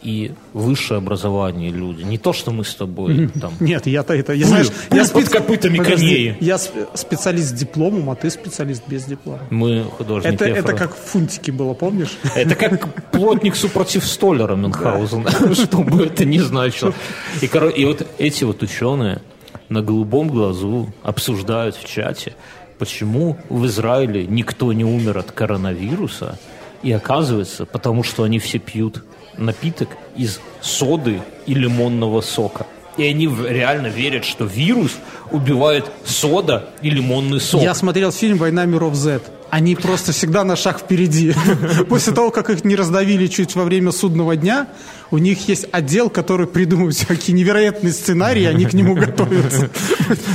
И 0.02 0.32
высшее 0.54 0.98
образование 0.98 1.72
люди. 1.72 2.04
Не 2.04 2.18
то, 2.18 2.34
что 2.34 2.52
мы 2.52 2.64
с 2.64 2.74
тобой 2.74 3.30
там. 3.40 3.54
Нет, 3.60 3.88
я-то 3.88 4.14
это... 4.14 4.34
Я, 4.34 4.48
знаешь, 4.48 4.68
я 4.92 5.06
под 5.06 5.30
копытами 5.30 5.78
Подожди, 5.78 6.08
коней. 6.08 6.38
Я 6.40 6.56
сп- 6.56 6.88
специалист 6.96 7.50
с 7.50 7.52
дипломом, 7.52 8.10
а 8.10 8.16
ты 8.16 8.30
специалист 8.30 8.84
без 8.88 9.06
диплома. 9.06 9.42
Мы 9.50 9.84
художники. 9.84 10.34
Это, 10.34 10.46
это 10.46 10.74
как 10.74 10.96
в 10.96 11.00
фунтике 11.00 11.52
было, 11.52 11.74
помнишь? 11.74 12.18
Это 12.36 12.56
как 12.56 13.12
плотник 13.12 13.56
супротив 13.56 14.06
Столлера 14.06 14.56
Мюнхгаузен, 14.56 15.28
что 15.54 15.78
бы 15.80 16.06
это 16.06 16.26
ни 16.26 16.40
значило. 16.40 16.94
И, 17.42 17.46
и 17.46 17.86
вот 17.86 18.08
эти 18.18 18.44
вот 18.44 18.64
ученые 18.64 19.22
на 19.70 19.82
голубом 19.82 20.30
глазу 20.30 20.94
обсуждают 21.04 21.76
в 21.76 21.86
чате, 21.86 22.34
почему 22.80 23.38
в 23.50 23.66
Израиле 23.68 24.26
никто 24.26 24.74
не 24.74 24.84
умер 24.84 25.20
от 25.20 25.32
коронавируса, 25.32 26.40
и 26.82 26.92
оказывается, 26.92 27.66
потому 27.66 28.04
что 28.04 28.24
они 28.24 28.40
все 28.40 28.58
пьют 28.58 29.04
напиток 29.38 29.90
из 30.16 30.40
соды 30.62 31.22
и 31.46 31.54
лимонного 31.54 32.22
сока. 32.22 32.66
И 32.98 33.06
они 33.06 33.28
реально 33.28 33.88
верят, 33.88 34.26
что 34.26 34.46
вирус 34.46 34.92
убивает 35.32 35.90
сода 36.06 36.70
и 36.82 36.90
лимонный 36.90 37.40
сок. 37.40 37.62
Я 37.62 37.74
смотрел 37.74 38.12
фильм 38.12 38.38
«Война 38.38 38.66
миров 38.66 38.96
Z». 38.96 39.22
Они 39.52 39.76
просто 39.76 40.14
всегда 40.14 40.46
на 40.46 40.56
шаг 40.56 40.80
впереди. 40.80 41.34
После 41.90 42.14
того, 42.14 42.32
как 42.32 42.50
их 42.50 42.64
не 42.64 42.76
раздавили 42.78 43.28
чуть 43.28 43.54
во 43.56 43.66
время 43.66 43.92
судного 43.92 44.38
дня, 44.38 44.68
у 45.12 45.18
них 45.18 45.46
есть 45.50 45.68
отдел, 45.74 46.10
который 46.10 46.48
придумывает 46.48 46.96
всякие 46.96 47.36
невероятные 47.36 47.92
сценарии, 47.92 48.46
они 48.46 48.64
к 48.64 48.72
нему 48.74 48.96
готовятся. 49.06 49.70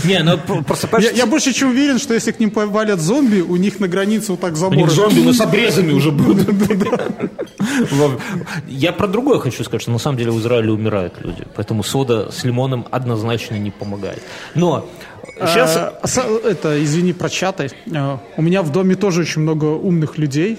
Не, 0.05 0.23
ну 0.23 0.37
про- 0.47 0.63
просто 0.63 0.89
Я, 1.01 1.11
я 1.13 1.27
больше 1.27 1.55
чем 1.55 1.71
уверен, 1.71 1.99
что 1.99 2.13
если 2.13 2.31
к 2.31 2.39
ним 2.41 2.51
повалят 2.51 3.01
зомби, 3.01 3.41
у 3.41 3.57
них 3.57 3.81
на 3.81 3.89
границе 3.89 4.33
вот 4.33 4.41
так 4.41 4.57
заборы. 4.57 4.91
зомби, 4.91 5.21
но 5.21 5.33
с 5.33 5.41
обрезами 5.41 5.93
уже 5.93 6.11
будут. 6.13 6.47
Я 8.69 8.93
про 8.93 9.07
другое 9.07 9.39
хочу 9.39 9.65
сказать, 9.65 9.81
что 9.83 9.91
на 9.93 9.99
самом 9.99 10.19
деле 10.19 10.31
в 10.31 10.39
Израиле 10.41 10.71
умирают 10.73 11.15
люди. 11.23 11.45
Поэтому 11.55 11.83
сода 11.83 12.31
с 12.31 12.45
лимоном 12.45 12.87
однозначно 12.91 13.55
не 13.57 13.71
помогает. 13.71 14.23
Но 14.55 14.89
сейчас... 15.39 15.77
А, 15.77 15.99
это, 16.45 16.83
извини, 16.83 17.13
про 17.13 17.29
чаты. 17.29 17.71
А, 17.95 18.21
У 18.37 18.43
меня 18.43 18.63
в 18.63 18.73
доме 18.73 18.95
тоже 18.97 19.23
очень 19.23 19.43
много 19.43 19.67
умных 19.67 20.19
людей. 20.19 20.59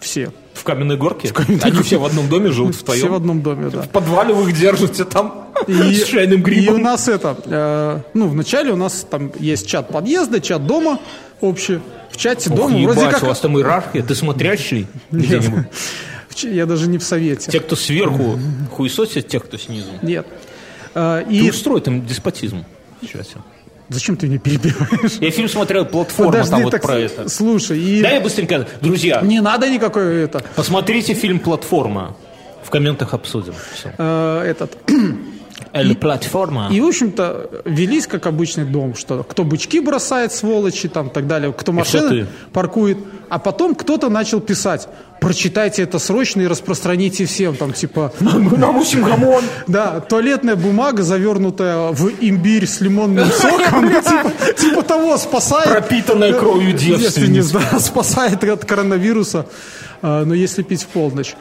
Все. 0.00 0.30
В 0.54 0.64
каменной 0.64 0.96
горке? 0.96 1.32
Они 1.62 1.82
все 1.82 1.98
в 1.98 2.04
одном 2.04 2.28
доме 2.28 2.50
живут 2.50 2.74
Все 2.76 3.08
в 3.08 3.14
одном 3.14 3.42
доме, 3.42 3.68
да. 3.70 3.82
В 3.82 3.88
подвале 3.90 4.34
вы 4.34 4.50
их 4.50 4.58
держите 4.58 5.04
там 5.04 5.48
И, 5.66 5.72
с 5.94 6.04
чайным 6.04 6.40
и 6.40 6.42
у 6.42 6.44
грибом? 6.44 6.82
нас 6.82 7.08
это, 7.08 7.36
э, 7.44 8.00
ну, 8.14 8.28
вначале 8.28 8.72
у 8.72 8.76
нас 8.76 9.06
там 9.08 9.32
есть 9.38 9.66
чат 9.66 9.88
подъезда, 9.88 10.40
чат 10.40 10.66
дома 10.66 10.98
общий. 11.40 11.80
В 12.10 12.16
чате 12.16 12.50
Ох, 12.50 12.56
дома 12.56 12.78
вроде 12.78 13.00
ебать, 13.00 13.14
как... 13.14 13.22
у 13.22 13.26
вас 13.26 13.40
там 13.40 13.56
иерархия. 13.56 14.02
Ты 14.02 14.14
смотрящий 14.14 14.86
где-нибудь? 15.10 15.66
В 16.28 16.44
Я 16.44 16.66
даже 16.66 16.88
не 16.88 16.98
в 16.98 17.02
совете. 17.04 17.50
Те, 17.50 17.60
кто 17.60 17.74
сверху 17.76 18.38
хуесосят, 18.72 19.28
тех, 19.28 19.44
кто 19.44 19.56
снизу. 19.58 19.90
Нет. 20.02 20.26
Э, 20.94 21.24
Ты 21.28 21.50
устроит 21.50 21.86
им 21.88 22.04
деспотизм. 22.06 22.64
в 23.00 23.06
чате. 23.06 23.36
Зачем 23.88 24.16
ты 24.16 24.26
меня 24.26 24.38
перебиваешь? 24.38 25.18
Я 25.20 25.30
фильм 25.30 25.48
смотрел 25.48 25.84
«Платформа», 25.84 26.32
Подожди, 26.32 26.50
там 26.50 26.62
вот 26.62 26.70
так 26.70 26.82
про 26.82 26.98
это. 26.98 27.28
Слушай, 27.28 27.78
и 27.80 28.02
Да, 28.02 28.10
я 28.10 28.20
быстренько. 28.20 28.66
Друзья, 28.80 29.20
не 29.22 29.40
надо 29.40 29.68
никакой 29.70 30.24
это, 30.24 30.42
Посмотрите 30.54 31.14
фильм 31.14 31.38
«Платформа». 31.38 32.16
В 32.64 32.70
комментах 32.70 33.14
обсудим. 33.14 33.54
Все. 33.72 33.94
э, 33.96 34.42
этот. 34.46 34.76
Эль 35.72 35.94
платформа. 35.94 36.68
И, 36.70 36.80
в 36.80 36.86
общем-то, 36.86 37.62
велись, 37.64 38.06
как 38.06 38.26
обычный 38.26 38.64
дом, 38.64 38.94
что 38.94 39.22
кто 39.22 39.44
бычки 39.44 39.80
бросает, 39.80 40.32
сволочи, 40.32 40.88
там, 40.88 41.10
так 41.10 41.26
далее, 41.26 41.52
кто 41.52 41.72
машины 41.72 42.26
паркует. 42.52 42.98
А 43.28 43.38
потом 43.38 43.74
кто-то 43.74 44.08
начал 44.08 44.40
писать, 44.40 44.88
прочитайте 45.20 45.82
это 45.82 45.98
срочно 45.98 46.40
и 46.42 46.46
распространите 46.46 47.26
всем, 47.26 47.56
там, 47.56 47.72
типа, 47.72 48.12
Намусим 48.20 49.02
гамон. 49.02 49.44
да, 49.66 50.00
туалетная 50.00 50.56
бумага, 50.56 51.02
завернутая 51.02 51.92
в 51.92 52.10
имбирь 52.20 52.66
с 52.66 52.80
лимонным 52.80 53.30
соком, 53.30 53.88
типа, 54.02 54.32
типа 54.56 54.82
того, 54.82 55.16
спасает. 55.18 55.68
Пропитанная 55.68 56.32
кровью 56.32 56.72
девственниц. 56.72 57.50
да, 57.50 57.78
спасает 57.80 58.42
от 58.44 58.64
коронавируса, 58.64 59.46
а, 60.00 60.24
но 60.24 60.34
если 60.34 60.62
пить 60.62 60.82
в 60.82 60.86
полночь. 60.86 61.34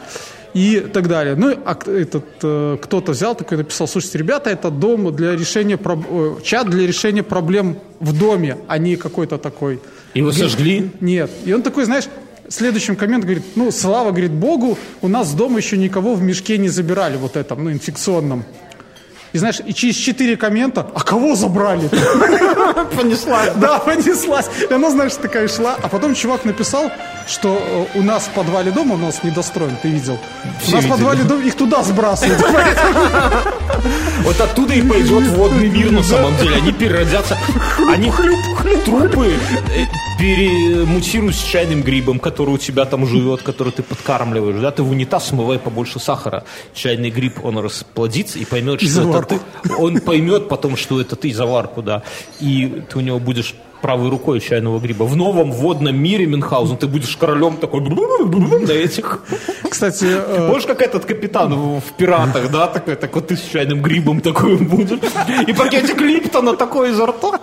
И 0.57 0.79
так 0.79 1.07
далее. 1.07 1.35
Ну, 1.35 1.55
а 1.65 1.77
этот, 1.87 2.25
э, 2.41 2.77
кто-то 2.81 3.11
взял 3.11 3.35
такой, 3.35 3.59
написал, 3.59 3.87
слушайте, 3.87 4.17
ребята, 4.17 4.49
это 4.49 4.71
дом 4.71 5.15
для 5.15 5.35
решения, 5.35 5.77
э, 5.77 6.35
чат 6.43 6.67
для 6.71 6.87
решения 6.87 7.21
проблем 7.21 7.77
в 7.99 8.17
доме, 8.17 8.57
а 8.67 8.79
не 8.79 8.95
какой-то 8.95 9.37
такой. 9.37 9.79
Его 10.15 10.31
сожгли. 10.31 10.89
Нет. 10.99 11.29
И 11.45 11.53
он 11.53 11.61
такой, 11.61 11.85
знаешь, 11.85 12.05
следующим 12.49 12.95
коммент 12.95 13.23
говорит, 13.23 13.43
ну, 13.55 13.69
слава, 13.69 14.09
говорит, 14.09 14.31
Богу, 14.31 14.79
у 15.03 15.07
нас 15.07 15.31
дома 15.35 15.57
еще 15.57 15.77
никого 15.77 16.15
в 16.15 16.23
мешке 16.23 16.57
не 16.57 16.69
забирали, 16.69 17.17
вот 17.17 17.35
этом, 17.35 17.63
ну, 17.63 17.71
инфекционном. 17.71 18.43
И 19.33 19.37
знаешь, 19.37 19.59
и 19.65 19.73
через 19.73 19.95
четыре 19.95 20.37
коммента, 20.37 20.85
а 20.93 21.01
кого 21.01 21.35
забрали? 21.35 21.87
Понеслась. 22.95 23.51
Да, 23.55 23.79
понеслась. 23.79 24.49
И 24.69 24.73
она, 24.73 24.89
знаешь, 24.91 25.13
такая 25.13 25.47
шла. 25.47 25.75
А 25.81 25.87
потом 25.87 26.15
чувак 26.15 26.45
написал, 26.45 26.91
что 27.27 27.87
э, 27.93 27.99
у 27.99 28.03
нас 28.03 28.23
в 28.23 28.29
подвале 28.31 28.71
дома, 28.71 28.95
у 28.95 28.97
нас 28.97 29.23
недостроен, 29.23 29.77
ты 29.81 29.89
видел. 29.89 30.17
У 30.67 30.71
нас 30.71 30.85
в 30.85 30.89
подвале 30.89 31.23
дома, 31.23 31.43
их 31.43 31.55
туда 31.55 31.83
сбрасывают. 31.83 32.41
Вот 34.23 34.41
оттуда 34.41 34.73
и 34.73 34.81
пойдет 34.81 35.27
водный 35.27 35.69
мир 35.69 35.91
на 35.91 36.03
самом 36.03 36.35
деле. 36.37 36.55
Они 36.55 36.71
переродятся. 36.73 37.37
Они 37.89 38.11
трупы 38.83 39.27
э, 39.73 39.85
перемутируют 40.17 41.35
с 41.35 41.43
чайным 41.43 41.81
грибом, 41.81 42.19
который 42.19 42.55
у 42.55 42.57
тебя 42.57 42.85
там 42.85 43.05
живет, 43.05 43.43
который 43.43 43.71
ты 43.71 43.83
подкармливаешь. 43.83 44.59
Да, 44.59 44.71
ты 44.71 44.83
в 44.83 44.91
унитаз 44.91 45.27
смывай 45.27 45.59
побольше 45.59 45.99
сахара. 45.99 46.43
Чайный 46.73 47.09
гриб, 47.09 47.43
он 47.43 47.59
расплодится 47.59 48.39
и 48.39 48.45
поймет, 48.45 48.81
что 48.81 49.09
это 49.09 49.16
заварку. 49.25 49.45
ты. 49.63 49.73
Он 49.75 49.99
поймет 49.99 50.47
потом, 50.47 50.75
что 50.77 51.01
это 51.01 51.15
ты 51.15 51.33
заварку, 51.33 51.81
да. 51.81 52.03
И 52.39 52.83
ты 52.89 52.97
у 52.97 53.01
него 53.01 53.19
будешь 53.19 53.55
правой 53.81 54.09
рукой 54.09 54.39
чайного 54.39 54.79
гриба. 54.79 55.03
В 55.05 55.15
новом 55.15 55.51
водном 55.51 55.95
мире 55.95 56.25
Мюнхгаузен 56.25 56.77
ты 56.77 56.87
будешь 56.87 57.15
королем 57.15 57.57
такой 57.57 57.81
на 57.81 58.71
этих 58.71 59.19
Кстати, 59.69 60.05
э, 60.05 60.47
Можешь 60.47 60.67
как 60.67 60.81
этот 60.81 61.05
капитан 61.05 61.53
в, 61.53 61.79
в 61.79 61.93
«Пиратах», 61.97 62.51
да, 62.51 62.67
такой, 62.67 62.95
так 62.95 63.13
вот 63.15 63.27
ты 63.27 63.35
с 63.35 63.41
чайным 63.41 63.81
грибом 63.81 64.21
такой 64.21 64.57
будешь. 64.57 64.99
И 65.47 65.53
пакетик 65.53 66.01
Липтона 66.01 66.55
такой 66.55 66.91
изо 66.91 67.05
рта. 67.05 67.39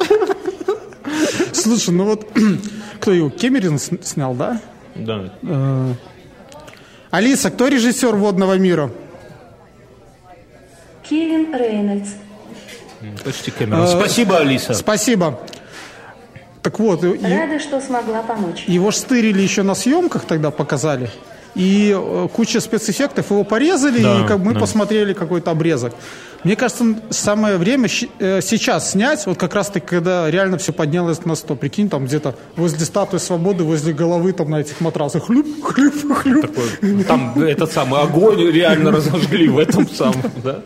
слушай, 1.53 1.91
ну 1.91 2.05
вот, 2.05 2.27
кто 3.01 3.13
его, 3.13 3.31
Кемерин 3.31 3.79
снял, 3.79 4.35
да? 4.35 4.61
Да. 4.95 5.33
Алиса, 7.11 7.51
кто 7.51 7.69
режиссер 7.69 8.17
«Водного 8.17 8.59
мира»? 8.59 8.91
Кевин 11.09 11.55
Рейнольдс. 11.55 12.11
Почти 13.25 13.51
Кэмерон. 13.51 13.87
Спасибо, 13.89 14.39
Алиса. 14.39 14.73
Спасибо. 14.75 15.41
Так 16.63 16.79
вот, 16.79 17.05
и- 17.05 17.09
и- 17.11 17.23
Рада, 17.23 17.59
что 17.61 17.81
смогла 17.81 18.23
помочь. 18.23 18.65
его 18.67 18.91
ж 18.91 18.95
стырили 18.97 19.43
еще 19.43 19.63
на 19.63 19.75
съемках 19.75 20.25
тогда 20.25 20.51
показали. 20.51 21.11
И 21.55 21.95
э, 21.95 22.29
куча 22.33 22.61
спецэффектов 22.61 23.31
его 23.31 23.45
порезали, 23.45 24.03
Да, 24.03 24.23
и 24.25 24.27
как 24.27 24.39
мы 24.39 24.55
да. 24.55 24.61
посмотрели 24.61 25.13
какой-то 25.13 25.51
обрезок. 25.53 25.93
Мне 26.43 26.57
кажется, 26.57 26.85
самое 27.11 27.59
время 27.59 27.89
э, 28.19 28.41
сейчас 28.43 28.91
снять, 28.91 29.25
вот 29.27 29.39
как 29.39 29.55
раз 29.55 29.69
таки, 29.69 29.87
когда 29.87 30.29
реально 30.31 30.59
все 30.59 30.73
поднялось 30.73 31.25
на 31.25 31.35
100. 31.37 31.55
Прикинь, 31.57 31.89
там 31.89 32.07
где-то 32.07 32.35
возле 32.57 32.85
статуи 32.85 33.19
свободы, 33.19 33.63
возле 33.63 33.93
головы, 33.93 34.33
там 34.33 34.51
на 34.51 34.61
этих 34.61 34.81
матрасах. 34.81 35.27
Хлюп, 35.27 35.47
хлюп, 35.63 35.95
хлюп. 36.17 36.51
Там 37.07 37.39
этот 37.41 37.71
самый 37.71 38.01
огонь 38.01 38.41
реально 38.51 38.91
разожгли 38.91 39.49
в 39.49 39.59
этом 39.59 39.89
самом, 39.89 40.23
да? 40.43 40.61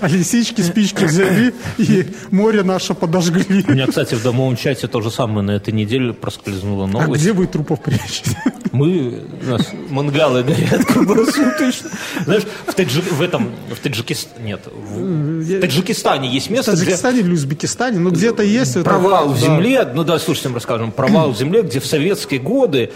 А 0.00 0.08
лисички 0.08 0.60
спички 0.60 1.04
взяли 1.04 1.54
и 1.78 2.06
море 2.30 2.62
наше 2.62 2.94
подожгли. 2.94 3.64
У 3.66 3.72
меня, 3.72 3.86
кстати, 3.86 4.14
в 4.14 4.22
домовом 4.22 4.56
чате 4.56 4.86
то 4.86 5.00
же 5.00 5.10
самое 5.10 5.40
на 5.42 5.52
этой 5.52 5.72
неделе 5.72 6.12
проскользнула 6.12 6.84
А 6.84 6.88
новость. 6.88 7.22
где 7.22 7.32
вы 7.32 7.46
трупов 7.46 7.80
прячете? 7.80 8.36
Мы, 8.72 9.20
у 9.46 9.50
нас 9.50 9.70
мангалы 9.88 10.42
горят 10.42 10.84
круглосуточно. 10.84 11.90
Знаешь, 12.24 12.42
в, 12.66 12.74
Таджи- 12.74 13.14
в 13.14 13.22
этом, 13.22 13.50
в 13.74 13.78
Таджикистане, 13.78 14.44
нет, 14.44 14.60
в, 14.66 14.98
в 15.00 15.60
Таджикистане 15.60 16.28
есть 16.28 16.48
В 16.48 16.50
место, 16.50 16.72
где 16.72 16.80
Таджикистане 16.80 17.20
или 17.20 17.32
Узбекистане, 17.32 17.98
ну 18.00 18.10
где-то 18.10 18.42
есть. 18.42 18.72
это- 18.76 18.84
провал 18.84 19.28
в 19.28 19.40
да. 19.40 19.46
земле, 19.46 19.88
ну 19.94 20.04
да, 20.04 20.18
слушайте, 20.18 20.48
мы 20.50 20.56
расскажем, 20.56 20.92
провал 20.92 21.30
в 21.32 21.38
земле, 21.38 21.62
где 21.62 21.80
в 21.80 21.86
советские 21.86 22.40
годы 22.40 22.92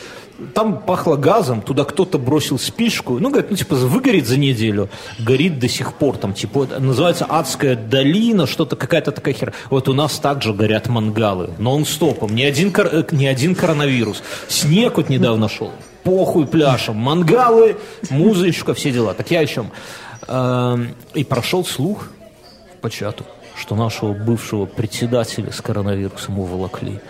там 0.55 0.81
пахло 0.83 1.17
газом, 1.17 1.63
туда 1.63 1.85
кто-то 1.85 2.19
бросил 2.19 2.59
спичку, 2.59 3.19
ну, 3.19 3.31
говорит, 3.31 3.51
ну, 3.51 3.57
типа, 3.57 3.75
выгорит 3.75 4.27
за 4.27 4.37
неделю, 4.37 4.89
горит 5.19 5.59
до 5.59 5.69
сих 5.69 5.95
пор, 5.95 6.17
там, 6.17 6.33
типа, 6.33 6.69
называется 6.79 7.25
адская 7.25 7.75
долина, 7.77 8.47
что-то, 8.47 8.77
какая-то 8.77 9.11
такая 9.13 9.35
хер. 9.35 9.53
Вот 9.71 9.89
у 9.89 9.95
нас 9.95 10.19
также 10.19 10.53
горят 10.53 10.89
мангалы, 10.89 11.51
нон-стопом, 11.59 12.35
ни 12.35 12.43
один, 12.43 12.73
кор- 12.73 12.89
э, 12.93 13.05
ни 13.11 13.27
один 13.27 13.55
коронавирус. 13.55 14.23
Снег 14.49 14.97
вот 14.97 15.09
недавно 15.09 15.49
шел, 15.49 15.73
похуй 16.05 16.47
пляшем, 16.47 16.97
мангалы, 16.97 17.77
музычка, 18.11 18.75
все 18.75 18.93
дела. 18.93 19.15
Так 19.15 19.31
я 19.31 19.41
о 19.41 19.47
чем? 19.47 19.71
Эм, 20.27 20.95
И 21.15 21.25
прошел 21.25 21.65
слух 21.65 22.09
по 22.81 22.91
чату, 22.91 23.25
что 23.57 23.75
нашего 23.75 24.13
бывшего 24.13 24.67
председателя 24.67 25.51
с 25.51 25.61
коронавирусом 25.61 26.39
уволокли. 26.39 27.01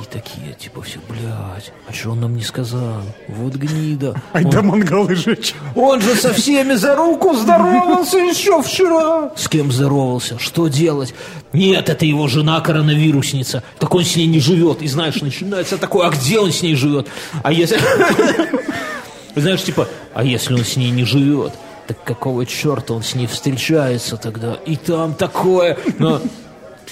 И 0.00 0.04
такие, 0.10 0.54
типа, 0.58 0.80
все, 0.82 0.98
блядь, 1.08 1.72
а 1.86 1.92
что 1.92 2.10
он 2.12 2.20
нам 2.20 2.34
не 2.34 2.42
сказал? 2.42 3.02
Вот 3.28 3.54
гнида. 3.54 4.14
Ай 4.32 4.44
Он- 4.44 4.50
да 4.50 4.62
мангалы 4.62 5.14
жечь. 5.14 5.54
он 5.74 6.00
же 6.00 6.14
со 6.14 6.32
всеми 6.32 6.74
за 6.74 6.94
руку 6.96 7.34
здоровался 7.34 8.18
еще 8.18 8.62
вчера. 8.62 9.30
С 9.36 9.48
кем 9.48 9.70
здоровался? 9.70 10.38
Что 10.38 10.68
делать? 10.68 11.14
Нет, 11.52 11.88
это 11.90 12.06
его 12.06 12.28
жена 12.28 12.60
коронавирусница. 12.60 13.62
Так 13.78 13.94
он 13.94 14.04
с 14.04 14.16
ней 14.16 14.26
не 14.26 14.40
живет. 14.40 14.80
И 14.82 14.88
знаешь, 14.88 15.20
начинается 15.20 15.76
такое, 15.76 16.08
а 16.08 16.10
где 16.10 16.38
он 16.40 16.50
с 16.52 16.62
ней 16.62 16.74
живет? 16.74 17.08
А 17.42 17.52
если... 17.52 17.78
Знаешь, 19.36 19.62
типа, 19.62 19.86
а 20.12 20.24
если 20.24 20.54
он 20.54 20.64
с 20.64 20.76
ней 20.76 20.90
не 20.90 21.04
живет? 21.04 21.52
Так 21.86 22.02
какого 22.04 22.46
черта 22.46 22.94
он 22.94 23.02
с 23.02 23.14
ней 23.14 23.26
встречается 23.26 24.16
тогда? 24.16 24.54
И 24.66 24.76
там 24.76 25.14
такое... 25.14 25.76
Но 25.98 26.20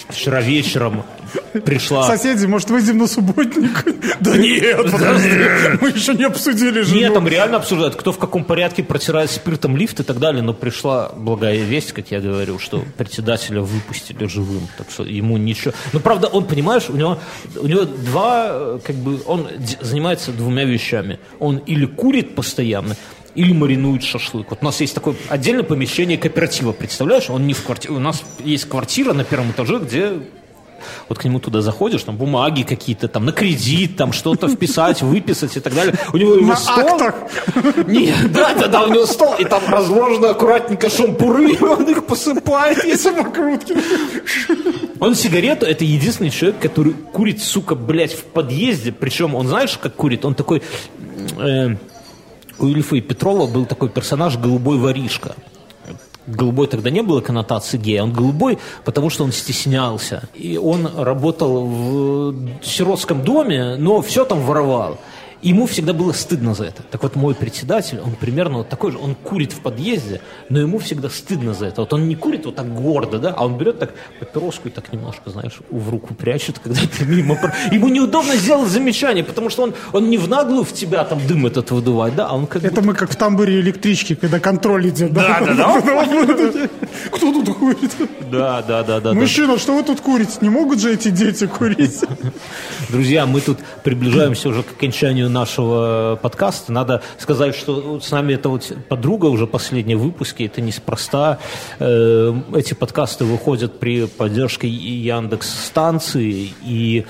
вчера 0.09 0.41
вечером 0.41 1.05
пришла... 1.65 2.07
Соседи, 2.07 2.47
может, 2.47 2.71
выйдем 2.71 2.99
на 2.99 3.07
субботник? 3.07 3.85
Да 4.21 4.37
нет, 4.37 4.91
подожди, 4.91 5.31
мы 5.81 5.91
еще 5.91 6.15
не 6.15 6.25
обсудили 6.25 6.81
жену. 6.81 7.01
Нет, 7.01 7.15
там 7.15 7.29
реально 7.29 7.59
обсуждают, 7.59 7.95
кто 7.95 8.13
в 8.13 8.19
каком 8.19 8.43
порядке 8.43 8.83
протирает 8.83 9.31
спиртом 9.31 9.77
лифт 9.77 10.01
и 10.01 10.03
так 10.03 10.19
далее, 10.19 10.43
но 10.43 10.55
пришла 10.55 11.11
благая 11.15 11.59
весть, 11.59 11.93
как 11.93 12.11
я 12.11 12.21
говорю, 12.21 12.59
что 12.59 12.83
председателя 12.97 13.61
выпустили 13.61 14.27
живым, 14.27 14.67
так 14.77 14.91
что 14.91 15.05
ему 15.05 15.37
ничего... 15.37 15.73
Ну, 15.93 16.01
правда, 16.01 16.27
он, 16.27 16.47
понимаешь, 16.47 16.89
у 16.89 16.97
него, 16.97 17.19
у 17.57 17.67
него 17.67 17.85
два, 17.85 18.49
э, 18.51 18.79
как 18.85 18.97
бы, 18.97 19.21
он 19.27 19.47
занимается 19.81 20.33
двумя 20.33 20.65
вещами. 20.65 21.21
Он 21.39 21.59
или 21.59 21.85
курит 21.87 22.35
постоянно, 22.35 22.97
или 23.39 23.53
маринует 23.53 24.03
шашлык. 24.03 24.51
Вот 24.51 24.59
у 24.63 24.65
нас 24.65 24.81
есть 24.81 24.95
такое 24.95 25.15
отдельное 25.29 25.63
помещение 25.63 26.19
кооператива, 26.19 26.73
представляешь? 26.73 27.31
Он 27.31 27.47
не 27.47 27.55
в 27.55 27.63
квартире. 27.63 27.95
У 27.95 28.01
нас 28.01 28.25
есть 28.45 28.65
квартира 28.69 29.13
на 29.13 29.23
первом 29.23 29.53
этаже, 29.53 29.79
где 29.79 30.15
вот 31.09 31.19
к 31.19 31.25
нему 31.25 31.39
туда 31.39 31.61
заходишь, 31.61 32.03
там 32.03 32.17
бумаги 32.17 32.63
какие-то, 32.63 33.07
там 33.07 33.25
на 33.25 33.33
кредит, 33.33 33.97
там 33.97 34.13
что-то 34.13 34.49
вписать, 34.49 35.03
выписать 35.03 35.57
и 35.57 35.61
так 35.61 35.73
далее. 35.75 35.95
У 36.13 36.17
него 36.17 36.35
его 36.35 36.47
На 36.47 36.57
стол. 36.57 36.89
актах. 36.89 37.15
Нет, 37.87 38.33
да, 38.33 38.55
да, 38.55 38.67
да, 38.67 38.83
у 38.85 38.93
него 38.93 39.07
стол, 39.07 39.35
и 39.39 39.45
там 39.45 39.63
разложены 39.69 40.27
аккуратненько 40.27 40.91
шампуры, 40.91 41.53
и 41.53 41.63
он 41.63 41.85
их 41.89 42.07
посыпает. 42.07 42.85
И 42.85 42.97
самокрутки. 42.97 43.75
Он 45.01 45.15
сигарету, 45.15 45.65
это 45.65 45.85
единственный 45.85 46.31
человек, 46.31 46.61
который 46.61 46.93
курит, 46.93 47.41
сука, 47.41 47.77
блядь, 47.77 48.15
в 48.15 48.25
подъезде. 48.25 48.91
Причем 48.91 49.37
он, 49.37 49.47
знаешь, 49.47 49.79
как 49.81 49.95
курит? 49.95 50.25
Он 50.25 50.35
такой... 50.35 50.63
э, 51.39 51.77
у 52.59 52.67
Ильфа 52.67 52.97
и 52.97 53.01
Петрова 53.01 53.47
был 53.47 53.67
такой 53.67 53.89
персонаж 53.89 54.37
«Голубой 54.37 54.79
воришка». 54.79 55.35
Голубой 56.27 56.67
тогда 56.67 56.91
не 56.91 57.03
было 57.03 57.23
коннотации 57.23 57.79
гея, 57.79 58.03
он 58.03 58.13
голубой, 58.13 58.59
потому 58.85 59.09
что 59.09 59.25
он 59.25 59.33
стеснялся. 59.33 60.29
И 60.35 60.59
он 60.59 60.87
работал 60.99 61.65
в 61.65 62.35
сиротском 62.63 63.23
доме, 63.23 63.77
но 63.77 64.03
все 64.03 64.27
там 64.27 64.41
воровал. 64.43 64.99
Ему 65.43 65.67
всегда 65.67 65.93
было 65.93 66.13
стыдно 66.13 66.55
за 66.55 66.65
это. 66.65 66.83
Так 66.83 67.03
вот, 67.03 67.15
мой 67.15 67.35
председатель, 67.35 68.01
он 68.01 68.13
примерно 68.13 68.59
вот 68.59 68.69
такой 68.69 68.93
же, 68.93 68.99
он 68.99 69.15
курит 69.15 69.53
в 69.53 69.61
подъезде, 69.61 70.21
но 70.49 70.59
ему 70.59 70.79
всегда 70.79 71.09
стыдно 71.09 71.55
за 71.55 71.67
это. 71.67 71.83
Вот 71.83 71.93
он 71.93 72.09
не 72.09 72.17
курит 72.17 72.47
вот 72.47 72.57
так 72.57 72.75
гордо, 72.75 73.19
да, 73.19 73.35
а 73.37 73.47
он 73.47 73.57
берет 73.57 73.79
так 73.79 73.95
папироску 74.19 74.69
и 74.69 74.71
так 74.71 74.93
немножко, 74.93 75.31
знаешь, 75.31 75.59
в 75.71 75.91
руку 75.91 76.15
прячет, 76.15 76.59
когда 76.63 76.81
ты 76.81 77.05
мимо. 77.05 77.39
Ему 77.71 77.89
неудобно 77.89 78.35
сделать 78.37 78.69
замечание, 78.69 79.23
потому 79.23 79.49
что 79.49 79.63
он, 79.63 79.75
он 79.93 80.11
не 80.11 80.19
в 80.19 80.29
наглую 80.29 80.65
в 80.65 80.73
тебя 80.73 81.05
там 81.05 81.25
дым 81.27 81.47
этот 81.47 81.71
выдувает, 81.71 82.17
да, 82.17 82.27
а 82.27 82.35
он 82.35 82.47
как 82.47 82.65
Это 82.65 82.83
мы 82.83 82.95
как 82.95 83.11
в 83.11 83.17
тамбуре 83.17 83.61
электрички, 83.61 84.15
когда 84.15 84.41
контроль 84.41 84.89
идет. 84.89 85.13
Да, 85.13 85.41
Да, 85.41 85.81
да, 85.81 86.35
да. 86.35 86.69
Кто 87.11 87.33
тут 87.33 87.57
курит? 87.57 87.93
Да, 88.31 88.63
да, 88.63 88.83
да. 88.83 89.01
да. 89.01 89.13
Мужчина, 89.15 89.59
что 89.59 89.75
вы 89.75 89.83
тут 89.83 90.01
курите? 90.01 90.39
Не 90.41 90.51
могут 90.51 90.81
же 90.81 90.93
эти 90.93 91.11
дети 91.11 91.47
курить? 91.47 92.01
Друзья, 92.89 93.27
мы 93.27 93.41
тут 93.41 93.59
приближаемся 93.85 94.49
уже 94.49 94.63
к 94.63 94.73
окончанию 94.73 95.28
нашего 95.29 96.19
подкаста. 96.21 96.73
Надо 96.73 97.03
сказать, 97.19 97.55
что 97.55 97.81
вот 97.81 98.05
с 98.05 98.11
нами 98.11 98.35
это 98.35 98.49
вот 98.49 98.73
подруга 98.89 99.27
уже 99.27 99.47
последние 99.47 99.97
выпуски. 99.97 100.43
Это 100.45 100.61
неспроста. 100.61 101.39
Э, 101.79 102.35
Эти 102.55 102.75
подкасты 102.75 103.25
выходят 103.25 103.79
при 103.79 104.07
поддержке 104.07 104.69
Яндекс 104.69 105.49
станции. 105.67 106.53
И 106.65 107.05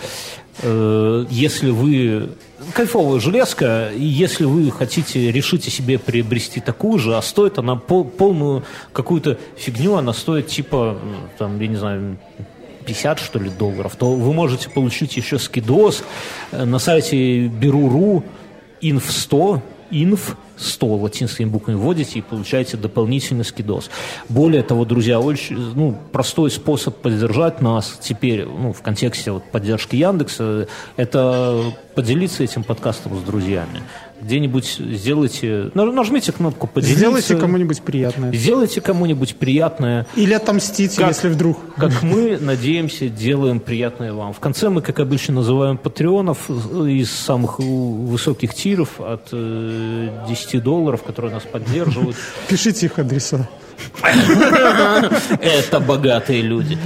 э, 0.62 1.26
если 1.30 1.70
вы 1.70 2.30
кайфовая 2.74 3.20
железка, 3.20 3.90
и 3.96 4.04
если 4.04 4.44
вы 4.44 4.70
хотите, 4.70 5.30
решите 5.30 5.70
себе 5.70 5.98
приобрести 5.98 6.60
такую 6.60 6.98
же, 6.98 7.16
а 7.16 7.22
стоит 7.22 7.58
она 7.58 7.76
пол- 7.76 8.04
полную 8.04 8.64
какую-то 8.92 9.38
фигню, 9.56 9.94
она 9.94 10.12
стоит 10.12 10.48
типа, 10.48 10.98
м, 11.00 11.16
там, 11.38 11.60
я 11.60 11.66
не 11.68 11.76
знаю, 11.76 12.18
50, 12.89 13.18
что 13.18 13.39
ли, 13.39 13.51
долларов, 13.51 13.97
то 13.97 14.12
вы 14.14 14.32
можете 14.32 14.70
получить 14.70 15.16
еще 15.16 15.39
скидос 15.39 16.03
э, 16.53 16.64
на 16.64 16.78
сайте 16.78 17.47
Беру.ру 17.49 18.24
инф 18.80 19.11
100, 19.11 19.62
инф 19.91 20.36
100 20.57 20.86
латинскими 20.86 21.49
буквами 21.49 21.76
вводите 21.76 22.18
и 22.18 22.22
получаете 22.22 22.78
дополнительный 22.78 23.45
скидос. 23.45 23.91
Более 24.28 24.62
того, 24.62 24.86
друзья, 24.86 25.20
очень 25.20 25.57
ну, 25.74 25.99
простой 26.12 26.51
способ 26.51 26.97
поддержать 26.97 27.61
нас 27.61 27.99
теперь, 28.01 28.47
ну, 28.47 28.72
в 28.72 28.80
контексте 28.80 29.32
вот, 29.32 29.45
поддержки 29.45 29.97
Яндекса, 29.97 30.66
это 30.97 31.62
поделиться 31.95 32.43
этим 32.43 32.64
подкастом 32.64 33.18
с 33.18 33.22
друзьями. 33.22 33.82
Где-нибудь 34.20 34.78
сделайте, 34.78 35.70
наж- 35.74 35.92
нажмите 35.92 36.32
кнопку 36.32 36.66
поделиться. 36.66 36.98
Сделайте 36.98 37.36
кому-нибудь 37.36 37.82
приятное. 37.82 38.32
Сделайте 38.32 38.80
кому-нибудь 38.80 39.36
приятное. 39.36 40.06
Или 40.16 40.32
отомстите, 40.34 40.96
Как- 40.98 41.08
если 41.08 41.28
вдруг. 41.28 41.58
Как 41.76 42.02
мы, 42.02 42.36
надеемся, 42.40 43.08
делаем 43.08 43.60
приятное 43.60 44.12
вам. 44.12 44.32
В 44.32 44.40
конце 44.40 44.68
мы, 44.70 44.82
как 44.82 44.98
обычно, 45.00 45.34
называем 45.34 45.76
патреонов 45.78 46.50
из 46.50 47.10
самых 47.10 47.58
высоких 47.60 48.54
тиров 48.54 49.00
от 49.00 49.28
э, 49.32 50.08
10 50.28 50.62
долларов, 50.62 51.02
которые 51.02 51.32
нас 51.32 51.44
поддерживают. 51.44 52.16
Пишите 52.48 52.86
их 52.86 52.98
адреса. 52.98 53.48
Это 55.40 55.80
богатые 55.80 56.42
люди. 56.42 56.78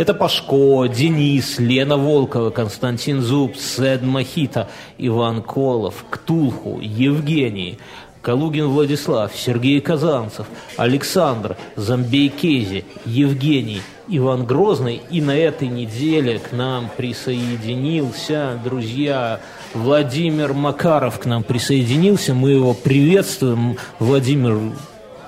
Это 0.00 0.14
Пашко, 0.14 0.86
Денис, 0.86 1.58
Лена 1.58 1.98
Волкова, 1.98 2.48
Константин 2.48 3.20
Зуб, 3.20 3.54
Сед 3.54 4.00
Махита, 4.00 4.70
Иван 4.96 5.42
Колов, 5.42 6.06
Ктулху, 6.08 6.80
Евгений, 6.80 7.76
Калугин 8.22 8.68
Владислав, 8.68 9.30
Сергей 9.36 9.78
Казанцев, 9.82 10.46
Александр, 10.78 11.58
Замбей 11.76 12.30
Кези, 12.30 12.86
Евгений, 13.04 13.82
Иван 14.08 14.46
Грозный. 14.46 15.02
И 15.10 15.20
на 15.20 15.36
этой 15.36 15.68
неделе 15.68 16.38
к 16.38 16.52
нам 16.52 16.88
присоединился, 16.96 18.58
друзья, 18.64 19.40
Владимир 19.74 20.54
Макаров 20.54 21.18
к 21.18 21.26
нам 21.26 21.42
присоединился. 21.42 22.32
Мы 22.32 22.52
его 22.52 22.72
приветствуем. 22.72 23.76
Владимир 23.98 24.58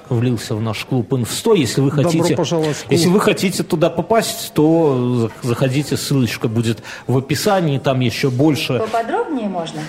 влился 0.08 0.54
в 0.54 0.60
наш 0.62 0.84
клуб 0.84 1.12
Инф100. 1.12 1.56
Если 1.58 1.80
вы 1.80 1.90
Добро 1.90 2.04
хотите, 2.04 2.36
пожаловать 2.36 2.76
в 2.76 2.80
клуб. 2.82 2.92
если 2.92 3.08
вы 3.08 3.20
хотите 3.20 3.62
туда 3.62 3.90
попасть, 3.90 4.52
то 4.54 5.30
за- 5.42 5.48
заходите, 5.48 5.96
ссылочка 5.96 6.48
будет 6.48 6.82
в 7.06 7.16
описании, 7.18 7.78
там 7.78 8.00
еще 8.00 8.30
больше. 8.30 8.78
Поподробнее 8.78 9.48
можно? 9.48 9.80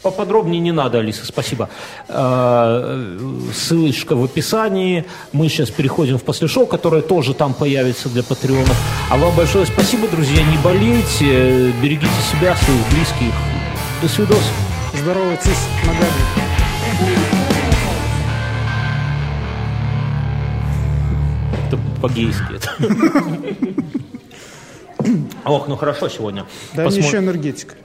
Поподробнее 0.00 0.60
не 0.60 0.70
надо, 0.70 0.98
Алиса, 1.00 1.26
спасибо. 1.26 1.68
А, 2.08 3.04
Ссылочка 3.52 4.14
в 4.14 4.22
описании. 4.22 5.04
Мы 5.32 5.48
сейчас 5.48 5.70
переходим 5.70 6.18
в 6.18 6.22
послешоу, 6.22 6.66
которое 6.66 7.02
тоже 7.02 7.34
там 7.34 7.52
появится 7.52 8.08
для 8.08 8.22
патреонов. 8.22 8.76
А 9.10 9.16
вам 9.16 9.34
большое 9.34 9.66
спасибо, 9.66 10.06
друзья. 10.06 10.40
Не 10.44 10.56
болейте, 10.58 11.72
берегите 11.82 12.12
себя, 12.30 12.54
своих 12.56 12.88
близких. 12.90 13.34
До 14.00 14.08
свидос. 14.08 14.42
Здоровайтесь 14.94 15.66
ногами. 15.84 17.37
По-гейски. 22.00 22.56
это. 22.56 22.70
Ох, 25.44 25.68
ну 25.68 25.76
хорошо 25.76 26.08
сегодня. 26.08 26.46
Дай 26.74 26.86
мне 26.86 26.98
Посмо- 26.98 27.06
еще 27.06 27.18
энергетик. 27.18 27.76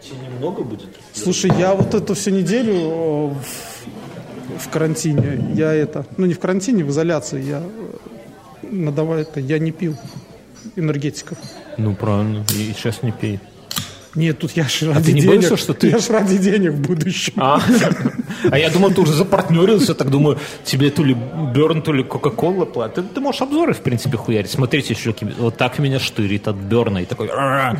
Тебе 0.00 0.16
немного 0.32 0.62
будет? 0.62 0.88
Слушай, 1.12 1.50
я 1.58 1.74
вот 1.74 1.94
эту 1.94 2.14
всю 2.14 2.30
неделю 2.30 3.30
в, 3.30 4.58
в 4.58 4.68
карантине, 4.70 5.52
я 5.54 5.72
это, 5.72 6.04
ну 6.16 6.26
не 6.26 6.34
в 6.34 6.38
карантине, 6.40 6.84
в 6.84 6.90
изоляции, 6.90 7.42
я 7.42 7.62
э, 7.62 8.66
надавал 8.70 9.16
это, 9.16 9.40
я 9.40 9.58
не 9.58 9.72
пил 9.72 9.96
энергетиков. 10.76 11.38
Ну, 11.78 11.94
правильно. 11.94 12.44
И 12.50 12.72
сейчас 12.72 13.02
не 13.02 13.12
пей. 13.12 13.40
Нет, 14.14 14.38
тут 14.38 14.52
я 14.52 14.64
ж 14.64 14.82
ради 14.86 14.98
А 14.98 15.02
ты 15.02 15.12
не 15.12 15.20
денег. 15.22 15.36
боишься, 15.36 15.56
что 15.56 15.74
ты- 15.74 15.88
Я 15.88 15.98
ж 15.98 16.08
ради 16.10 16.38
денег 16.38 16.72
в 16.72 16.80
будущем. 16.80 17.32
А, 17.36 17.60
а 18.50 18.58
я 18.58 18.70
думал, 18.70 18.92
ты 18.92 19.00
уже 19.00 19.12
запартнерился, 19.12 19.94
так 19.94 20.08
думаю, 20.10 20.38
тебе 20.64 20.90
то 20.90 21.02
ли 21.02 21.14
Берн, 21.54 21.82
то 21.82 21.92
ли 21.92 22.04
Кока-Кола 22.04 22.64
платят. 22.64 22.94
Ты, 22.94 23.02
ты 23.14 23.20
можешь 23.20 23.42
обзоры, 23.42 23.72
в 23.74 23.80
принципе, 23.80 24.16
хуярить. 24.16 24.50
Смотрите, 24.50 24.94
чуваки, 24.94 25.26
вот 25.38 25.56
так 25.56 25.78
меня 25.80 25.98
штырит 25.98 26.46
от 26.46 26.56
Берна. 26.56 27.02
И 27.02 27.06
такой, 27.06 27.28
а 27.32 27.76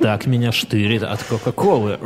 так 0.00 0.26
меня 0.26 0.52
штырит 0.52 1.02
от 1.02 1.22
Кока-Колы. 1.24 1.98